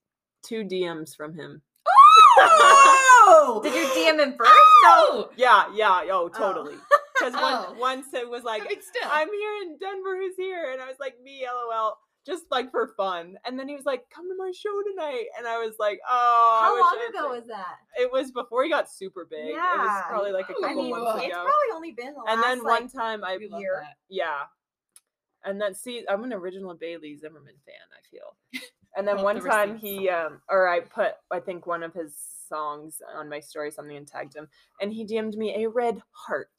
two 0.44 0.64
DMs 0.64 1.16
from 1.16 1.34
him. 1.34 1.62
Oh! 3.28 3.61
Did 3.62 3.74
you 3.74 3.86
DM 3.88 4.22
him 4.22 4.34
first? 4.38 4.52
No! 4.84 5.30
Yeah, 5.36 5.64
yeah, 5.74 6.02
oh, 6.12 6.28
totally. 6.28 6.74
Because 7.18 7.32
Oh. 7.36 7.74
once 7.80 8.12
it 8.12 8.28
was 8.28 8.44
like, 8.44 8.62
I 8.62 8.68
mean. 8.68 8.78
I'm 9.11 9.28
here 9.28 9.62
in 9.62 9.78
Denver, 9.78 10.16
who's 10.16 10.36
here? 10.36 10.70
And 10.70 10.82
I 10.82 10.86
was 10.86 10.96
like, 11.00 11.14
me, 11.24 11.46
lol, 11.70 11.96
just 12.27 12.45
like 12.51 12.70
for 12.72 12.89
fun. 12.97 13.37
And 13.47 13.59
then 13.59 13.68
he 13.68 13.77
was 13.77 13.85
like, 13.85 14.03
come 14.12 14.24
to 14.29 14.35
my 14.37 14.51
show 14.55 14.72
tonight. 14.91 15.27
And 15.39 15.47
I 15.47 15.59
was 15.59 15.77
like, 15.79 16.01
oh. 16.09 16.59
How 16.62 16.81
long 16.81 17.09
ago 17.09 17.33
said-" 17.33 17.39
was 17.41 17.47
that? 17.49 17.77
It 18.01 18.11
was 18.12 18.33
before 18.33 18.64
he 18.64 18.70
got 18.70 18.91
super 18.91 19.24
big. 19.31 19.39
It 19.49 19.53
was 19.53 19.57
Yeah. 19.57 20.03
probably 20.09 20.33
like 20.33 20.49
a 20.49 20.53
Ooh. 20.53 20.64
I 20.64 20.68
couple 20.68 20.83
mean, 20.83 20.91
months 20.91 21.07
it's 21.07 21.14
ago. 21.16 21.24
It's 21.27 21.35
probably 21.35 21.74
only 21.74 21.93
been 21.93 22.14
the 22.14 22.20
last 22.20 22.35
and 22.35 22.43
then 22.43 22.64
one 22.64 22.89
time 22.89 23.22
I, 23.24 23.39
love 23.41 23.61
year. 23.61 23.81
that. 23.83 23.95
yeah. 24.09 24.41
And 25.45 25.61
then 25.61 25.74
see, 25.74 26.05
I'm 26.09 26.24
an 26.24 26.33
original 26.33 26.74
Bailey 26.74 27.16
Zimmerman 27.16 27.55
fan, 27.64 27.74
I 27.93 28.03
feel. 28.11 28.37
And 28.97 29.07
then 29.09 29.22
one 29.22 29.41
time 29.41 29.77
he 29.79 30.09
um 30.09 30.41
or 30.49 30.66
I 30.68 30.81
put 30.81 31.12
I 31.31 31.39
think 31.39 31.66
one 31.66 31.85
of 31.85 31.95
his 31.95 32.14
songs 32.49 33.01
on 33.16 33.28
my 33.28 33.40
story 33.40 33.70
something 33.70 33.97
and 33.97 34.07
tagged 34.07 34.34
him 34.34 34.49
and 34.80 34.92
he 34.92 35.05
DM'd 35.05 35.36
me 35.36 35.64
a 35.64 35.68
red 35.68 36.01
heart. 36.12 36.51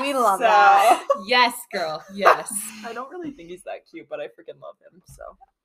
We 0.00 0.14
love 0.14 0.38
So- 0.38 0.44
that. 0.44 1.06
Yes, 1.26 1.54
girl. 1.72 2.02
Yes. 2.14 2.52
I 2.84 2.92
don't 2.92 3.10
really 3.10 3.30
think 3.32 3.50
he's 3.50 3.62
that 3.64 3.86
cute, 3.90 4.06
but 4.08 4.20
I 4.20 4.26
freaking 4.26 4.60
love 4.62 4.76
him. 4.90 5.02
So 5.06 5.22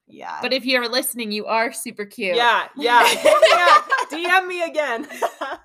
Yeah. 0.08 0.40
but 0.42 0.54
if 0.54 0.66
you're 0.66 0.88
listening, 0.90 1.32
you 1.32 1.46
are 1.46 1.72
super 1.72 2.06
cute. 2.06 2.36
yeah, 2.36 2.68
yeah. 2.78 3.04
DM 4.12 4.48
me 4.48 4.62
again. 4.64 5.08
um, 5.42 5.58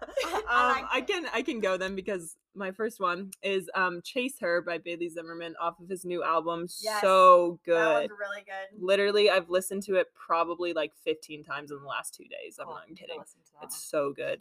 I 0.48 1.04
can 1.06 1.26
I 1.32 1.42
can 1.42 1.60
go 1.60 1.76
then 1.76 1.94
because 1.94 2.36
my 2.54 2.70
first 2.72 2.98
one 3.00 3.30
is 3.42 3.68
um 3.74 4.00
Chase 4.02 4.38
Her 4.40 4.62
by 4.62 4.78
Bailey 4.78 5.08
Zimmerman 5.08 5.54
off 5.60 5.78
of 5.80 5.88
his 5.88 6.04
new 6.04 6.22
album. 6.22 6.66
Yes, 6.80 7.00
so 7.00 7.58
good. 7.64 8.10
was 8.10 8.18
really 8.18 8.42
good. 8.44 8.82
Literally, 8.82 9.28
I've 9.30 9.50
listened 9.50 9.82
to 9.84 9.96
it 9.96 10.06
probably 10.14 10.72
like 10.72 10.92
15 11.04 11.44
times 11.44 11.70
in 11.70 11.78
the 11.80 11.86
last 11.86 12.14
two 12.14 12.24
days. 12.24 12.58
I'm 12.58 12.66
Cool. 12.66 12.74
not 12.74 12.84
I'm 12.88 12.94
kidding. 12.94 13.18
listen 13.18 13.40
to 13.44 13.52
that 13.60 13.64
It's 13.66 13.82
so 13.82 14.12
good. 14.14 14.40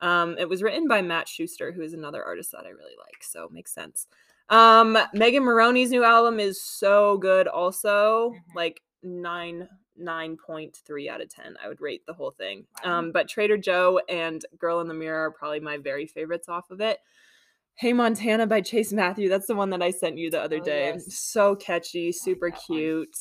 Um, 0.00 0.36
it 0.38 0.48
was 0.48 0.62
written 0.62 0.88
by 0.88 1.00
Matt 1.02 1.28
Schuster, 1.28 1.70
who 1.70 1.82
is 1.82 1.94
another 1.94 2.22
artist 2.24 2.50
that 2.52 2.64
I 2.66 2.70
really 2.70 2.96
like, 2.98 3.22
so 3.22 3.44
it 3.44 3.52
makes 3.52 3.72
sense. 3.72 4.06
Um, 4.50 4.98
Megan 5.14 5.44
Moroney's 5.44 5.90
new 5.90 6.04
album 6.04 6.38
is 6.40 6.60
so 6.62 7.16
good, 7.18 7.46
also 7.46 8.32
Mhm. 8.32 8.54
like 8.54 8.82
nine 9.04 9.68
nine 9.96 10.36
point 10.36 10.76
three 10.84 11.08
out 11.08 11.20
of 11.20 11.28
ten. 11.28 11.56
I 11.62 11.68
would 11.68 11.80
rate 11.80 12.04
the 12.06 12.12
whole 12.14 12.32
thing. 12.32 12.66
Wow. 12.84 12.98
Um, 12.98 13.12
but 13.12 13.28
Trader 13.28 13.56
Joe 13.56 14.00
and 14.08 14.44
Girl 14.58 14.80
in 14.80 14.88
the 14.88 14.94
Mirror 14.94 15.26
are 15.26 15.30
probably 15.30 15.60
my 15.60 15.76
very 15.78 16.06
favorites 16.06 16.48
off 16.48 16.70
of 16.70 16.80
it. 16.80 16.98
Hey 17.76 17.92
Montana 17.92 18.46
by 18.46 18.60
Chase 18.60 18.92
Matthew. 18.92 19.28
That's 19.28 19.46
the 19.46 19.54
one 19.54 19.70
that 19.70 19.82
I 19.82 19.90
sent 19.90 20.16
you 20.18 20.30
the 20.30 20.40
other 20.42 20.58
Oh, 20.60 20.64
day. 20.64 20.86
yes. 20.94 21.14
So 21.18 21.54
catchy, 21.56 22.12
super 22.12 22.50
one. 22.50 22.58
cute. 22.66 23.16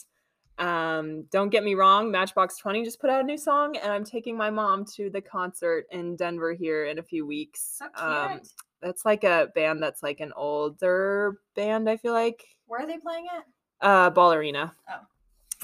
Um, 0.59 1.23
don't 1.31 1.49
get 1.49 1.63
me 1.63 1.73
wrong, 1.73 2.11
Matchbox 2.11 2.57
20 2.59 2.84
just 2.84 3.01
put 3.01 3.09
out 3.09 3.21
a 3.21 3.23
new 3.23 3.38
song, 3.39 3.75
and 3.75 3.91
I'm 3.91 4.03
taking 4.05 4.38
my 4.38 4.51
mom 4.51 4.86
to 4.95 5.09
the 5.09 5.19
concert 5.21 5.88
in 5.91 6.15
Denver 6.15 6.53
here 6.53 6.86
in 6.86 6.99
a 6.99 7.03
few 7.03 7.25
weeks. 7.25 7.79
So 7.79 8.05
Um, 8.05 8.41
that's 8.79 9.03
like 9.03 9.23
a 9.23 9.49
band 9.55 9.81
that's 9.81 10.03
like 10.03 10.19
an 10.19 10.31
older 10.36 11.39
band, 11.55 11.89
I 11.89 11.97
feel 11.97 12.13
like. 12.13 12.45
Where 12.67 12.81
are 12.81 12.86
they 12.88 12.99
playing 12.99 13.25
it? 13.36 13.43
Uh 13.81 14.11
Ball 14.11 14.34
Arena. 14.34 14.73
Oh. 14.88 14.99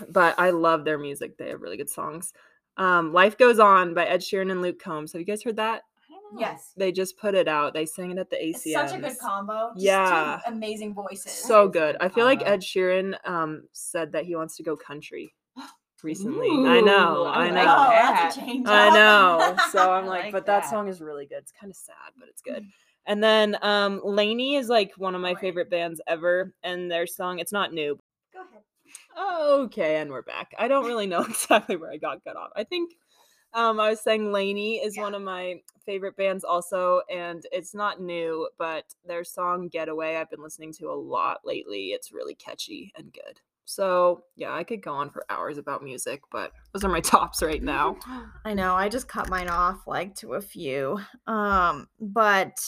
But 0.09 0.35
I 0.39 0.51
love 0.51 0.85
their 0.85 0.97
music. 0.97 1.37
They 1.37 1.49
have 1.49 1.61
really 1.61 1.77
good 1.77 1.89
songs. 1.89 2.33
Um, 2.77 3.11
Life 3.13 3.37
Goes 3.37 3.59
On 3.59 3.93
by 3.93 4.05
Ed 4.05 4.21
Sheeran 4.21 4.51
and 4.51 4.61
Luke 4.61 4.79
Combs. 4.81 5.11
Have 5.11 5.19
you 5.19 5.25
guys 5.25 5.43
heard 5.43 5.57
that? 5.57 5.81
I 6.09 6.13
don't 6.13 6.35
know. 6.35 6.39
Yes. 6.41 6.73
They 6.77 6.91
just 6.91 7.17
put 7.17 7.35
it 7.35 7.47
out. 7.47 7.73
They 7.73 7.85
sang 7.85 8.11
it 8.11 8.17
at 8.17 8.29
the 8.29 8.37
ACM. 8.37 8.55
It's 8.55 8.73
such 8.73 8.93
a 8.97 9.01
good 9.01 9.17
combo. 9.19 9.71
Just 9.73 9.85
Yeah. 9.85 10.39
Two 10.45 10.53
amazing 10.53 10.93
voices. 10.93 11.31
So 11.33 11.47
That 11.47 11.61
is 11.63 11.67
a 11.67 11.71
good. 11.71 11.93
good 11.99 12.01
I 12.05 12.09
feel 12.09 12.25
like. 12.25 12.41
Ed 12.47 12.61
Sheeran 12.61 13.15
um 13.27 13.63
said 13.73 14.11
that 14.13 14.25
he 14.25 14.35
wants 14.35 14.55
to 14.57 14.63
go 14.63 14.75
country 14.77 15.33
recently. 16.03 16.47
I 16.49 16.79
know. 16.81 17.25
I, 17.25 17.45
I 17.45 17.49
know. 17.49 17.55
like 17.55 17.67
Oh, 17.67 17.89
that. 17.89 18.13
that's 18.23 18.37
a 18.37 18.39
change. 18.39 18.67
I 18.67 18.89
know. 18.91 19.55
So 19.71 19.91
I'm 19.91 20.05
like, 20.05 20.23
like 20.25 20.31
but 20.31 20.45
that. 20.45 20.61
that. 20.63 20.69
song 20.69 20.87
is 20.87 21.01
really 21.01 21.25
good. 21.25 21.39
It's 21.39 21.51
kind 21.51 21.69
of 21.69 21.75
sad, 21.75 22.13
but 22.17 22.29
it's 22.29 22.41
good. 22.41 22.65
And 23.05 23.21
then 23.23 23.57
um 23.61 24.01
LANY 24.03 24.55
is 24.55 24.69
like 24.69 24.91
one 24.97 25.15
of 25.15 25.21
my 25.21 25.29
Right. 25.33 25.39
favorite 25.39 25.69
bands 25.69 25.99
ever, 26.07 26.53
and 26.63 26.89
their 26.89 27.07
song 27.07 27.39
it's 27.39 27.51
not 27.51 27.73
new. 27.73 27.99
Okay, 29.19 29.97
and 29.97 30.09
we're 30.09 30.21
back. 30.21 30.53
I 30.57 30.67
don't 30.67 30.85
really 30.85 31.07
know 31.07 31.21
exactly 31.29 31.75
where 31.75 31.91
I 31.91 31.97
got 31.97 32.23
cut 32.23 32.35
off. 32.35 32.51
I 32.55 32.63
think 32.63 32.93
um 33.53 33.79
I 33.79 33.89
was 33.89 34.01
saying 34.01 34.31
LANY 34.31 34.77
is 34.77 34.97
one 34.97 35.15
of 35.15 35.21
my 35.21 35.55
favorite 35.85 36.15
bands 36.17 36.43
also, 36.43 37.01
and 37.11 37.43
it's 37.51 37.73
not 37.73 38.01
new, 38.01 38.47
but 38.57 38.85
their 39.05 39.23
song 39.23 39.67
Getaway 39.67 40.15
I've 40.15 40.29
been 40.29 40.43
listening 40.43 40.73
to 40.73 40.87
a 40.87 40.93
lot 40.93 41.39
lately. 41.43 41.87
It's 41.87 42.11
really 42.11 42.35
catchy 42.35 42.91
and 42.95 43.11
good. 43.11 43.39
So 43.65 44.23
yeah, 44.35 44.53
I 44.53 44.63
could 44.63 44.81
go 44.81 44.93
on 44.93 45.11
for 45.11 45.23
hours 45.29 45.59
about 45.59 45.83
music, 45.83 46.21
but 46.31 46.53
those 46.73 46.83
are 46.83 46.89
my 46.89 47.01
tops 47.01 47.43
right 47.43 47.61
now. 47.61 47.97
I 48.45 48.53
know. 48.53 48.73
I 48.75 48.89
just 48.89 49.07
cut 49.07 49.29
mine 49.29 49.49
off 49.49 49.85
like 49.85 50.15
to 50.15 50.33
a 50.33 50.41
few. 50.41 50.99
Um, 51.27 51.87
but 51.99 52.59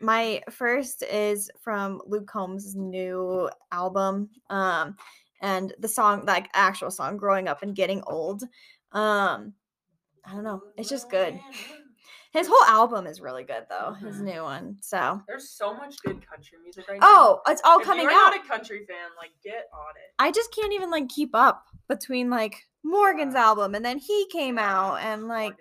my 0.00 0.42
first 0.50 1.02
is 1.02 1.50
from 1.62 2.02
Luke 2.06 2.26
Combs' 2.26 2.74
new 2.74 3.48
album. 3.72 4.28
Um, 4.50 4.96
and 5.44 5.72
the 5.78 5.88
song, 5.88 6.24
like 6.26 6.48
actual 6.54 6.90
song, 6.90 7.16
"Growing 7.16 7.46
Up 7.48 7.62
and 7.62 7.74
Getting 7.76 8.02
Old." 8.06 8.42
Um, 8.92 9.54
I 10.24 10.32
don't 10.32 10.44
know. 10.44 10.62
It's 10.76 10.88
just 10.88 11.10
good. 11.10 11.38
His 12.32 12.48
whole 12.48 12.64
album 12.64 13.06
is 13.06 13.20
really 13.20 13.44
good 13.44 13.66
though. 13.68 13.92
His 13.92 14.16
Mhm. 14.16 14.24
new 14.34 14.42
one. 14.42 14.78
So. 14.80 15.20
There's 15.28 15.50
so 15.50 15.72
much 15.74 16.00
good 16.02 16.26
country 16.28 16.58
music 16.62 16.88
right 16.88 16.98
Oh, 17.02 17.40
it's 17.46 17.62
all 17.64 17.78
coming 17.78 18.06
out. 18.06 18.12
We're 18.12 18.18
not 18.18 18.44
a 18.44 18.48
country 18.48 18.84
fan, 18.86 19.10
like 19.16 19.30
get 19.42 19.68
on 19.72 19.92
it. 19.96 20.14
I 20.18 20.32
just 20.32 20.52
can't 20.52 20.72
even 20.72 20.90
like 20.90 21.08
keep 21.08 21.34
up 21.34 21.64
between 21.88 22.30
like 22.30 22.56
Morgan's 22.82 23.34
Yeah. 23.34 23.44
album 23.48 23.74
and 23.76 23.84
then 23.84 23.98
he 23.98 24.26
came 24.32 24.58
out 24.58 24.96
and 25.00 25.28
like 25.28 25.54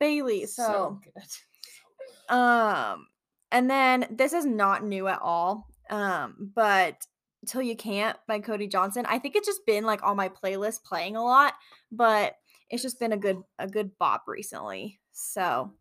Bailey. 0.00 0.46
So, 0.58 0.98
good. 1.04 2.34
um 2.34 3.06
and 3.52 3.70
then 3.70 4.06
this 4.10 4.32
is 4.32 4.44
not 4.46 4.84
new 4.84 5.06
at 5.08 5.20
all. 5.22 5.66
Um 5.90 6.52
but 6.54 7.06
Till 7.46 7.62
You 7.62 7.76
Can't 7.76 8.16
by 8.28 8.38
Cody 8.40 8.66
Johnson. 8.66 9.06
I 9.08 9.18
think 9.18 9.36
it's 9.36 9.46
just 9.48 9.64
been 9.66 9.84
like 9.84 10.02
on 10.02 10.16
my 10.16 10.28
playlist 10.28 10.84
playing 10.84 11.16
a 11.16 11.22
lot, 11.24 11.54
but 11.90 12.34
it's 12.68 12.82
just 12.82 13.00
been 13.00 13.12
a 13.12 13.16
good 13.16 13.38
a 13.58 13.66
good 13.66 13.96
bop 13.98 14.24
recently. 14.26 15.00
So, 15.12 15.72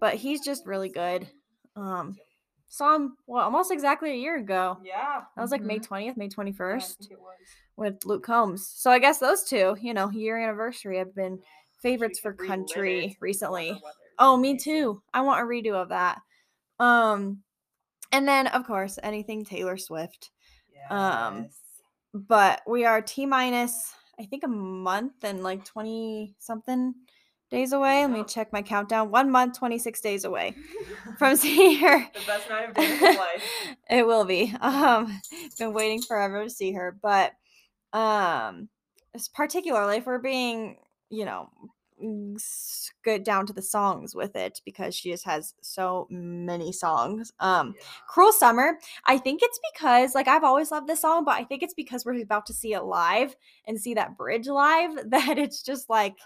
but 0.00 0.14
he's 0.14 0.40
just 0.44 0.66
really 0.66 0.88
good. 0.88 1.28
Um 1.76 2.16
saw 2.68 2.96
him 2.96 3.16
well 3.26 3.44
almost 3.44 3.70
exactly 3.70 4.10
a 4.10 4.16
year 4.16 4.36
ago. 4.38 4.78
Yeah. 4.82 5.22
That 5.36 5.42
was 5.42 5.50
like 5.52 5.62
May 5.62 5.78
Mhm. 5.78 5.86
20th, 5.86 6.16
May 6.16 6.24
I 6.24 6.28
21st 6.28 6.98
think 6.98 7.12
it 7.12 7.20
was. 7.20 7.36
with 7.76 8.04
Luke 8.04 8.24
Combs. 8.24 8.66
So 8.66 8.90
I 8.90 8.98
guess 8.98 9.18
those 9.18 9.44
two, 9.44 9.76
you 9.80 9.94
know, 9.94 10.10
year 10.10 10.36
anniversary 10.38 10.98
have 10.98 11.14
been 11.14 11.40
favorites 11.80 12.18
for 12.18 12.32
could 12.32 12.40
relive 12.42 12.60
it 12.60 12.66
country 12.74 13.16
recently. 13.20 13.80
Oh, 14.18 14.36
me 14.36 14.56
too. 14.58 15.02
I 15.14 15.20
want 15.20 15.40
a 15.42 15.44
redo 15.44 15.74
of 15.74 15.90
that. 15.90 16.20
Um 16.80 17.42
and 18.12 18.26
then 18.26 18.46
of 18.48 18.66
course 18.66 18.98
anything 19.02 19.44
Taylor 19.44 19.76
Swift. 19.76 20.30
Um, 20.90 21.48
But 22.14 22.62
we 22.66 22.84
are 22.84 23.02
T 23.02 23.26
minus 23.26 23.92
I 24.18 24.24
think 24.24 24.44
a 24.44 24.48
month 24.48 25.24
and 25.24 25.42
like 25.42 25.64
20 25.64 26.34
something 26.38 26.94
days 27.50 27.72
away. 27.72 28.00
Let 28.02 28.10
me 28.10 28.24
check 28.24 28.52
my 28.52 28.62
countdown. 28.62 29.10
1 29.10 29.30
month 29.30 29.58
26 29.58 30.00
days 30.00 30.24
away 30.24 30.54
from 31.18 31.36
seeing 31.36 31.78
her. 31.78 31.98
the 32.14 32.20
best 32.26 32.48
night 32.48 32.68
of 32.70 32.74
Dana's 32.74 33.16
life. 33.16 33.42
it 33.90 34.06
will 34.06 34.24
be. 34.24 34.54
Um, 34.60 35.20
been 35.58 35.72
waiting 35.72 36.00
forever 36.02 36.44
to 36.44 36.50
see 36.50 36.72
her, 36.72 36.96
but 37.02 37.32
um, 37.92 38.68
particularly 39.34 39.98
if 39.98 40.06
we're 40.06 40.18
being, 40.18 40.78
you 41.10 41.24
know, 41.24 41.50
good 43.02 43.24
down 43.24 43.46
to 43.46 43.52
the 43.52 43.62
songs 43.62 44.14
with 44.14 44.36
it 44.36 44.60
because 44.64 44.94
she 44.94 45.10
just 45.10 45.24
has 45.24 45.54
so 45.60 46.06
many 46.10 46.72
songs. 46.72 47.32
Um, 47.40 47.74
Cruel 48.08 48.32
Summer. 48.32 48.78
I 49.06 49.18
think 49.18 49.40
it's 49.42 49.58
because 49.72 50.14
like 50.14 50.28
I've 50.28 50.44
always 50.44 50.70
loved 50.70 50.88
this 50.88 51.00
song, 51.00 51.24
but 51.24 51.34
I 51.34 51.44
think 51.44 51.62
it's 51.62 51.74
because 51.74 52.04
we're 52.04 52.20
about 52.22 52.46
to 52.46 52.52
see 52.54 52.74
it 52.74 52.82
live 52.82 53.34
and 53.66 53.80
see 53.80 53.94
that 53.94 54.16
bridge 54.16 54.46
live 54.46 54.90
that 55.10 55.38
it's 55.38 55.62
just 55.62 55.88
like 55.88 56.16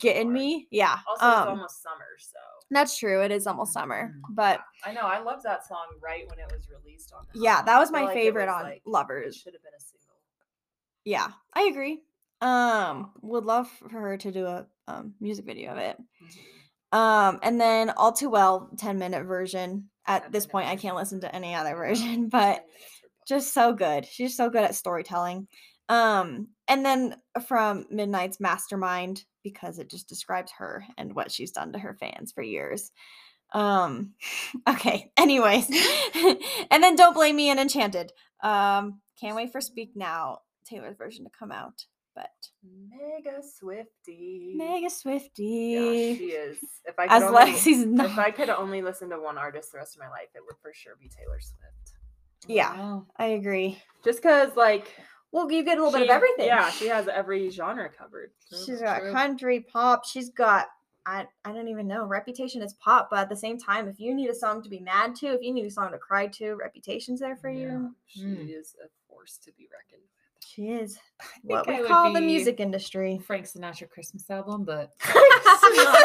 getting 0.00 0.32
me. 0.32 0.66
Yeah. 0.70 0.98
Also, 1.06 1.26
it's 1.26 1.36
um, 1.42 1.48
almost 1.48 1.82
summer, 1.82 2.04
so. 2.18 2.38
that's 2.70 2.98
true. 2.98 3.22
It 3.22 3.30
is 3.30 3.46
almost 3.46 3.72
summer, 3.72 4.12
Mhm. 4.14 4.34
but 4.34 4.60
I 4.84 4.92
know. 4.92 5.02
I 5.02 5.20
love 5.20 5.42
that 5.44 5.66
song 5.66 5.86
right 6.02 6.28
when 6.28 6.38
it 6.38 6.52
was 6.52 6.68
released 6.68 7.12
on. 7.12 7.24
Yeah, 7.34 7.52
album. 7.52 7.66
that 7.66 7.78
was 7.78 7.90
my 7.90 8.02
like 8.04 8.14
favorite 8.14 8.46
was, 8.46 8.54
on 8.54 8.62
like, 8.64 8.82
Lovers. 8.84 9.36
should 9.36 9.54
have 9.54 9.62
been 9.62 9.72
a 9.76 9.80
single. 9.80 9.98
Yeah, 11.04 11.28
I 11.54 11.62
agree. 11.62 12.02
Um, 12.40 13.12
would 13.22 13.44
love 13.44 13.68
for 13.68 14.00
her 14.00 14.16
to 14.16 14.32
do 14.32 14.46
a 14.46 14.66
um, 14.86 15.14
music 15.20 15.44
video 15.44 15.72
of 15.72 15.78
it. 15.78 15.96
Um, 16.92 17.38
and 17.42 17.60
then 17.60 17.90
All 17.90 18.12
Too 18.12 18.30
Well, 18.30 18.70
10 18.78 18.98
minute 18.98 19.24
version. 19.24 19.90
At 20.06 20.32
this 20.32 20.46
point, 20.46 20.68
I 20.68 20.76
can't 20.76 20.96
listen 20.96 21.20
to 21.20 21.34
any 21.34 21.54
other 21.54 21.74
version, 21.74 22.28
but 22.32 22.38
minutes 22.38 22.58
are 22.58 23.00
fun. 23.00 23.08
just 23.26 23.52
so 23.54 23.72
good. 23.72 24.06
She's 24.06 24.36
so 24.36 24.48
good 24.50 24.64
at 24.64 24.74
storytelling. 24.74 25.48
Um, 25.88 26.48
and 26.66 26.84
then 26.84 27.16
from 27.46 27.86
Midnights 27.90 28.40
Mastermind, 28.40 29.24
because 29.42 29.78
it 29.78 29.90
just 29.90 30.08
describes 30.08 30.52
her 30.58 30.84
and 30.96 31.14
what 31.14 31.30
she's 31.30 31.52
done 31.52 31.72
to 31.72 31.78
her 31.78 31.96
fans 31.98 32.32
for 32.32 32.42
years. 32.42 32.90
Um, 33.52 34.12
okay, 34.68 35.10
anyways. 35.16 35.68
and 36.70 36.82
then 36.82 36.96
Don't 36.96 37.14
Blame 37.14 37.36
Me 37.36 37.50
and 37.50 37.60
Enchanted. 37.60 38.12
Um, 38.42 39.00
can't 39.20 39.36
wait 39.36 39.52
for 39.52 39.60
Speak 39.60 39.92
Now, 39.94 40.40
Taylor's 40.64 40.96
version 40.96 41.24
to 41.24 41.30
come 41.36 41.52
out. 41.52 41.84
But 42.18 42.48
Mega 42.90 43.40
Swifty. 43.42 44.54
Mega 44.56 44.90
Yeah, 44.90 46.14
she 46.16 46.24
is. 46.32 46.58
If 46.84 46.98
I 46.98 47.06
could 47.06 47.12
As 47.16 47.22
only, 47.22 47.42
Lexi's 47.52 47.86
not. 47.86 48.06
if 48.10 48.18
I 48.18 48.30
could 48.32 48.50
only 48.50 48.82
listen 48.82 49.10
to 49.10 49.20
one 49.20 49.38
artist 49.38 49.70
the 49.70 49.78
rest 49.78 49.94
of 49.94 50.00
my 50.00 50.08
life, 50.08 50.28
it 50.34 50.42
would 50.44 50.56
for 50.60 50.72
sure 50.74 50.94
be 51.00 51.08
Taylor 51.08 51.38
Swift. 51.40 51.96
Yeah. 52.48 52.76
Wow. 52.76 53.06
I 53.16 53.26
agree. 53.26 53.80
Just 54.04 54.20
because, 54.20 54.56
like, 54.56 54.88
Well, 55.30 55.50
you 55.50 55.62
get 55.64 55.78
a 55.78 55.84
little 55.84 55.96
bit 55.96 56.08
of 56.08 56.10
everything. 56.14 56.46
Yeah, 56.46 56.70
she 56.70 56.88
has 56.88 57.06
every 57.06 57.50
genre 57.50 57.88
covered. 57.88 58.32
She's 58.50 58.80
got 58.80 59.00
True. 59.00 59.12
country, 59.12 59.60
pop. 59.60 60.04
She's 60.04 60.30
got 60.30 60.66
I 61.06 61.26
I 61.44 61.52
don't 61.52 61.68
even 61.68 61.86
know. 61.86 62.04
Reputation 62.04 62.62
is 62.62 62.74
pop, 62.74 63.08
but 63.10 63.20
at 63.20 63.28
the 63.28 63.36
same 63.36 63.58
time, 63.58 63.88
if 63.88 63.98
you 64.00 64.12
need 64.14 64.28
a 64.28 64.34
song 64.34 64.60
to 64.62 64.68
be 64.68 64.80
mad 64.80 65.14
to, 65.16 65.28
if 65.28 65.40
you 65.42 65.54
need 65.54 65.64
a 65.66 65.70
song 65.70 65.92
to 65.92 65.98
cry 65.98 66.26
to, 66.26 66.54
Reputation's 66.56 67.20
there 67.20 67.36
for 67.36 67.48
Yeah, 67.48 67.60
you. 67.60 67.94
she 68.06 68.20
Mm. 68.24 68.58
is 68.58 68.74
a 68.84 68.88
force 69.08 69.38
to 69.44 69.52
be 69.52 69.68
reckoned 69.72 70.02
with. 70.02 70.10
She 70.46 70.68
is 70.68 70.98
what 71.42 71.66
think 71.66 71.78
I 71.78 71.82
we 71.82 71.88
call 71.88 72.12
the 72.12 72.20
music 72.20 72.60
industry. 72.60 73.20
Frank 73.26 73.46
Sinatra 73.46 73.88
Christmas 73.90 74.28
album, 74.30 74.64
but 74.64 74.90
oh 75.06 76.04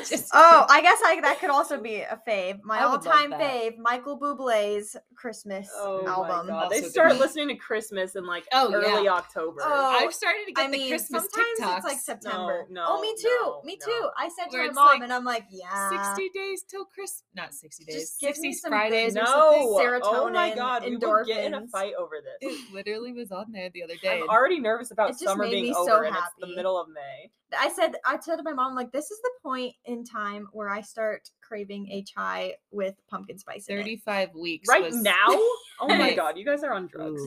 Oh, 0.34 0.66
I 0.68 0.80
guess 0.82 0.98
I 1.04 1.20
that 1.22 1.38
could 1.40 1.50
also 1.50 1.80
be 1.80 1.96
a 1.96 2.20
fave. 2.28 2.58
My 2.62 2.78
I 2.80 2.86
would 2.86 3.04
love 3.04 3.06
all-time 3.06 3.32
fave, 3.32 3.78
Michael 3.78 4.18
Bublé's 4.18 4.96
Christmas 5.16 5.68
Oh 5.74 6.06
album. 6.06 6.46
my 6.46 6.52
god! 6.52 6.70
They 6.70 6.76
Also 6.78 6.88
start 6.88 7.10
good. 7.12 7.20
listening 7.20 7.48
to 7.48 7.54
Christmas 7.56 8.14
in 8.16 8.26
like 8.26 8.46
Oh, 8.52 8.72
early 8.72 9.04
yeah. 9.04 9.12
October. 9.14 9.60
Oh, 9.64 9.98
I've 10.00 10.14
started 10.14 10.44
to 10.46 10.52
get 10.52 10.66
I 10.66 10.70
the 10.70 10.78
mean, 10.78 10.88
Christmas 10.90 11.26
sometimes 11.32 11.60
TikToks. 11.60 11.76
it's 11.78 11.86
like 11.86 11.98
September. 11.98 12.66
No, 12.70 12.84
oh, 12.88 13.00
me 13.00 13.14
too. 13.20 13.28
no, 13.42 13.62
me 13.64 13.78
no. 13.80 13.86
too. 13.86 14.08
I 14.16 14.28
said 14.28 14.50
to 14.50 14.56
Where 14.58 14.66
my 14.68 14.72
mom, 14.72 14.86
like 14.86 15.02
and 15.02 15.12
I'm 15.12 15.24
like, 15.24 15.44
yeah. 15.50 15.90
60 16.14 16.30
days 16.34 16.62
till 16.68 16.84
Christmas. 16.84 17.22
Not 17.34 17.54
60 17.54 17.84
days. 17.84 17.94
Just 17.94 18.20
give 18.20 18.38
me 18.38 18.52
some 18.52 18.70
Fridays 18.70 19.14
good 19.14 19.22
or 19.22 19.24
no! 19.24 19.30
something. 19.30 20.00
Oh 20.04 20.30
my 20.30 20.50
serotonin, 20.50 20.56
god! 20.56 20.84
We 20.84 20.96
will 20.96 21.24
get 21.24 21.44
in 21.44 21.54
a 21.54 21.66
fight 21.68 21.92
over 21.98 22.16
this. 22.22 22.50
It 22.52 22.74
literally 22.74 23.12
was 23.12 23.32
on 23.32 23.46
there 23.52 23.67
the 23.72 23.82
other 23.82 23.94
day. 24.02 24.20
I'm 24.22 24.28
already 24.28 24.60
nervous 24.60 24.90
about 24.90 25.10
It 25.10 25.18
summer 25.18 25.48
being 25.48 25.64
me 25.64 25.72
so 25.72 25.82
over, 25.82 26.04
and 26.04 26.16
it's 26.16 26.34
the 26.40 26.54
middle 26.54 26.78
of 26.78 26.88
May. 26.88 27.30
I 27.58 27.70
said, 27.70 27.94
I 28.04 28.18
said 28.20 28.36
to 28.36 28.42
my 28.42 28.52
mom, 28.52 28.74
like, 28.74 28.92
this 28.92 29.10
is 29.10 29.18
the 29.22 29.30
point 29.42 29.74
in 29.86 30.04
time 30.04 30.48
where 30.52 30.68
I 30.68 30.82
start 30.82 31.30
craving 31.40 31.88
a 31.90 32.02
chai 32.02 32.54
with 32.70 32.94
pumpkin 33.08 33.38
spice 33.38 33.64
35 33.66 34.34
weeks. 34.34 34.68
Right 34.68 34.82
was- 34.84 34.96
now? 34.96 35.14
Oh 35.80 35.86
my 35.86 36.12
god! 36.12 36.36
You 36.36 36.44
guys 36.44 36.64
are 36.64 36.72
on 36.72 36.88
drugs. 36.88 37.22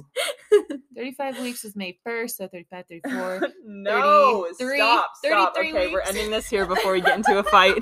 35 0.95 1.39
weeks 1.39 1.63
is 1.63 1.73
May 1.73 1.97
1st, 2.05 2.31
so 2.31 2.47
35, 2.49 2.85
34. 2.85 3.47
no, 3.65 4.45
33 4.59 4.77
stop, 4.77 5.11
stop. 5.15 5.55
33 5.55 5.79
Okay, 5.79 5.93
we're 5.93 6.01
ending 6.01 6.29
this 6.31 6.49
here 6.49 6.65
before 6.65 6.91
we 6.91 6.99
get 6.99 7.15
into 7.15 7.39
a 7.39 7.43
fight. 7.43 7.81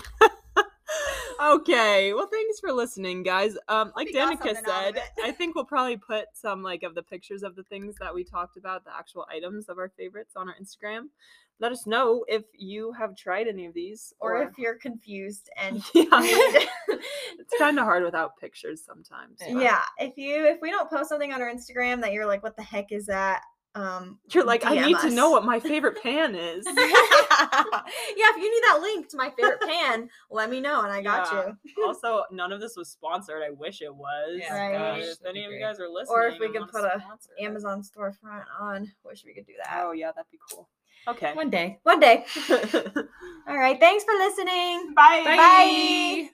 Okay, 1.42 2.14
well, 2.14 2.28
thanks 2.28 2.60
for 2.60 2.72
listening, 2.72 3.24
guys. 3.24 3.58
Um, 3.68 3.92
like 3.96 4.10
Danica 4.10 4.44
something 4.44 4.50
out 4.50 4.58
of 4.58 4.96
said. 4.96 5.04
I 5.24 5.32
think 5.32 5.56
we'll 5.56 5.66
probably 5.66 5.98
put 5.98 6.26
some 6.34 6.62
like 6.64 6.84
of 6.84 6.96
the 6.96 7.04
pictures 7.04 7.44
of 7.44 7.56
the 7.56 7.64
things 7.64 7.96
that 8.00 8.14
we 8.14 8.24
talked 8.24 8.58
about, 8.58 8.84
the 8.86 8.96
actual 8.96 9.26
items 9.30 9.70
of 9.70 9.78
our 9.78 9.90
favorites 9.98 10.34
on 10.36 10.50
our 10.50 10.56
Instagram. 10.62 11.06
Let 11.62 11.74
us 11.74 11.86
know 11.86 12.24
if 12.30 12.44
you 12.58 12.94
have 12.94 13.18
tried 13.18 13.48
any 13.50 13.66
of 13.66 13.74
these, 13.74 14.14
Or 14.22 14.42
if 14.44 14.58
you're 14.58 14.76
confused 14.76 15.50
and 15.58 15.84
yeah, 15.94 16.06
it's 16.14 17.54
kind 17.58 17.78
of 17.78 17.84
hard 17.86 18.04
without 18.04 18.38
pictures 18.40 18.82
sometimes. 18.86 19.40
but 19.40 19.62
yeah, 19.62 19.82
if 19.98 20.18
you 20.18 20.46
if 20.46 20.62
we 20.62 20.72
don't 20.72 20.90
post 20.90 21.10
something 21.10 21.34
on 21.34 21.42
our 21.42 21.54
Instagram 21.54 22.02
that 22.02 22.14
you're 22.14 22.26
like, 22.26 22.44
what 22.44 22.56
the 22.56 22.64
heck 22.64 22.92
is 22.92 23.08
that? 23.08 23.42
Um, 23.76 24.20
you're 24.34 24.44
like, 24.46 24.66
I 24.66 24.76
DM 24.76 24.88
need 24.88 25.00
to 25.00 25.10
know 25.12 25.30
what 25.30 25.46
my 25.46 25.60
favorite 25.60 26.02
pan 26.02 26.34
is. 26.36 26.66
yeah, 26.66 26.74
if 26.76 28.38
you 28.38 28.52
need 28.52 28.64
that 28.64 28.80
link 28.82 29.08
to 29.10 29.18
my 29.18 29.30
favorite 29.30 29.62
pan, 29.62 30.10
let 30.32 30.50
me 30.50 30.60
know 30.60 30.82
and 30.82 30.92
I 30.92 31.02
got 31.02 31.32
Yeah. 31.32 31.52
you. 31.78 31.84
also, 31.86 32.24
none 32.32 32.52
of 32.52 32.60
this 32.62 32.76
was 32.76 32.90
sponsored. 32.90 33.44
I 33.46 33.52
wish 33.52 33.82
it 33.82 33.94
was. 33.94 34.40
Yeah, 34.40 34.54
Right. 34.54 34.98
Gosh, 35.00 35.08
if 35.10 35.26
any 35.26 35.46
of 35.46 35.52
you 35.52 35.60
guys 35.60 35.80
are 35.80 35.88
listening, 35.88 36.18
Or 36.18 36.28
if 36.28 36.40
we 36.40 36.50
could 36.50 36.68
put 36.68 36.84
a 36.84 36.96
it. 36.96 37.46
Amazon 37.46 37.82
storefront 37.84 38.44
on. 38.60 38.92
Wish 39.06 39.24
we 39.26 39.34
could 39.34 39.46
do 39.46 39.54
that. 39.64 39.84
Oh 39.86 39.92
yeah, 39.92 40.12
that'd 40.16 40.32
be 40.32 40.40
cool. 40.52 40.68
Okay. 41.08 41.34
One 41.34 41.50
day. 41.50 41.80
One 41.84 42.00
day. 42.02 42.26
All 43.48 43.58
right. 43.58 43.80
Thanks 43.80 44.04
for 44.04 44.14
listening. 44.14 44.94
Bye. 44.96 45.24
Bye. 45.26 46.30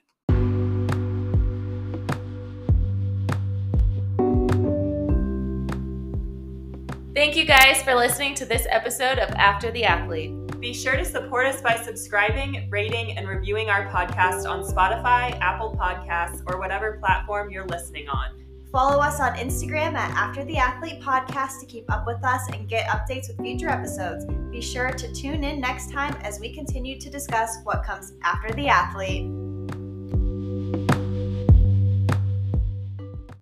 Thank 7.16 7.34
you 7.34 7.46
guys 7.46 7.82
for 7.82 7.94
listening 7.94 8.34
to 8.34 8.44
this 8.44 8.66
episode 8.68 9.18
of 9.18 9.30
After 9.36 9.70
the 9.70 9.84
Athlete. 9.84 10.34
Be 10.60 10.74
sure 10.74 10.98
to 10.98 11.04
support 11.04 11.46
us 11.46 11.62
by 11.62 11.74
subscribing, 11.76 12.68
rating, 12.68 13.16
and 13.16 13.26
reviewing 13.26 13.70
our 13.70 13.86
podcast 13.86 14.46
on 14.46 14.62
Spotify, 14.62 15.34
Apple 15.40 15.74
Podcasts, 15.80 16.42
or 16.46 16.58
whatever 16.58 16.98
platform 17.00 17.48
you're 17.48 17.64
listening 17.68 18.06
on. 18.10 18.44
Follow 18.70 19.00
us 19.00 19.18
on 19.18 19.32
Instagram 19.36 19.94
at 19.94 20.10
After 20.10 20.44
the 20.44 20.58
Athlete 20.58 21.00
Podcast 21.00 21.58
to 21.60 21.66
keep 21.66 21.90
up 21.90 22.06
with 22.06 22.22
us 22.22 22.50
and 22.52 22.68
get 22.68 22.86
updates 22.88 23.28
with 23.28 23.38
future 23.38 23.70
episodes. 23.70 24.26
Be 24.50 24.60
sure 24.60 24.90
to 24.90 25.12
tune 25.14 25.42
in 25.42 25.58
next 25.58 25.90
time 25.90 26.14
as 26.20 26.38
we 26.38 26.52
continue 26.52 27.00
to 27.00 27.08
discuss 27.08 27.56
what 27.64 27.82
comes 27.82 28.12
after 28.24 28.52
the 28.52 28.68
athlete. 28.68 29.55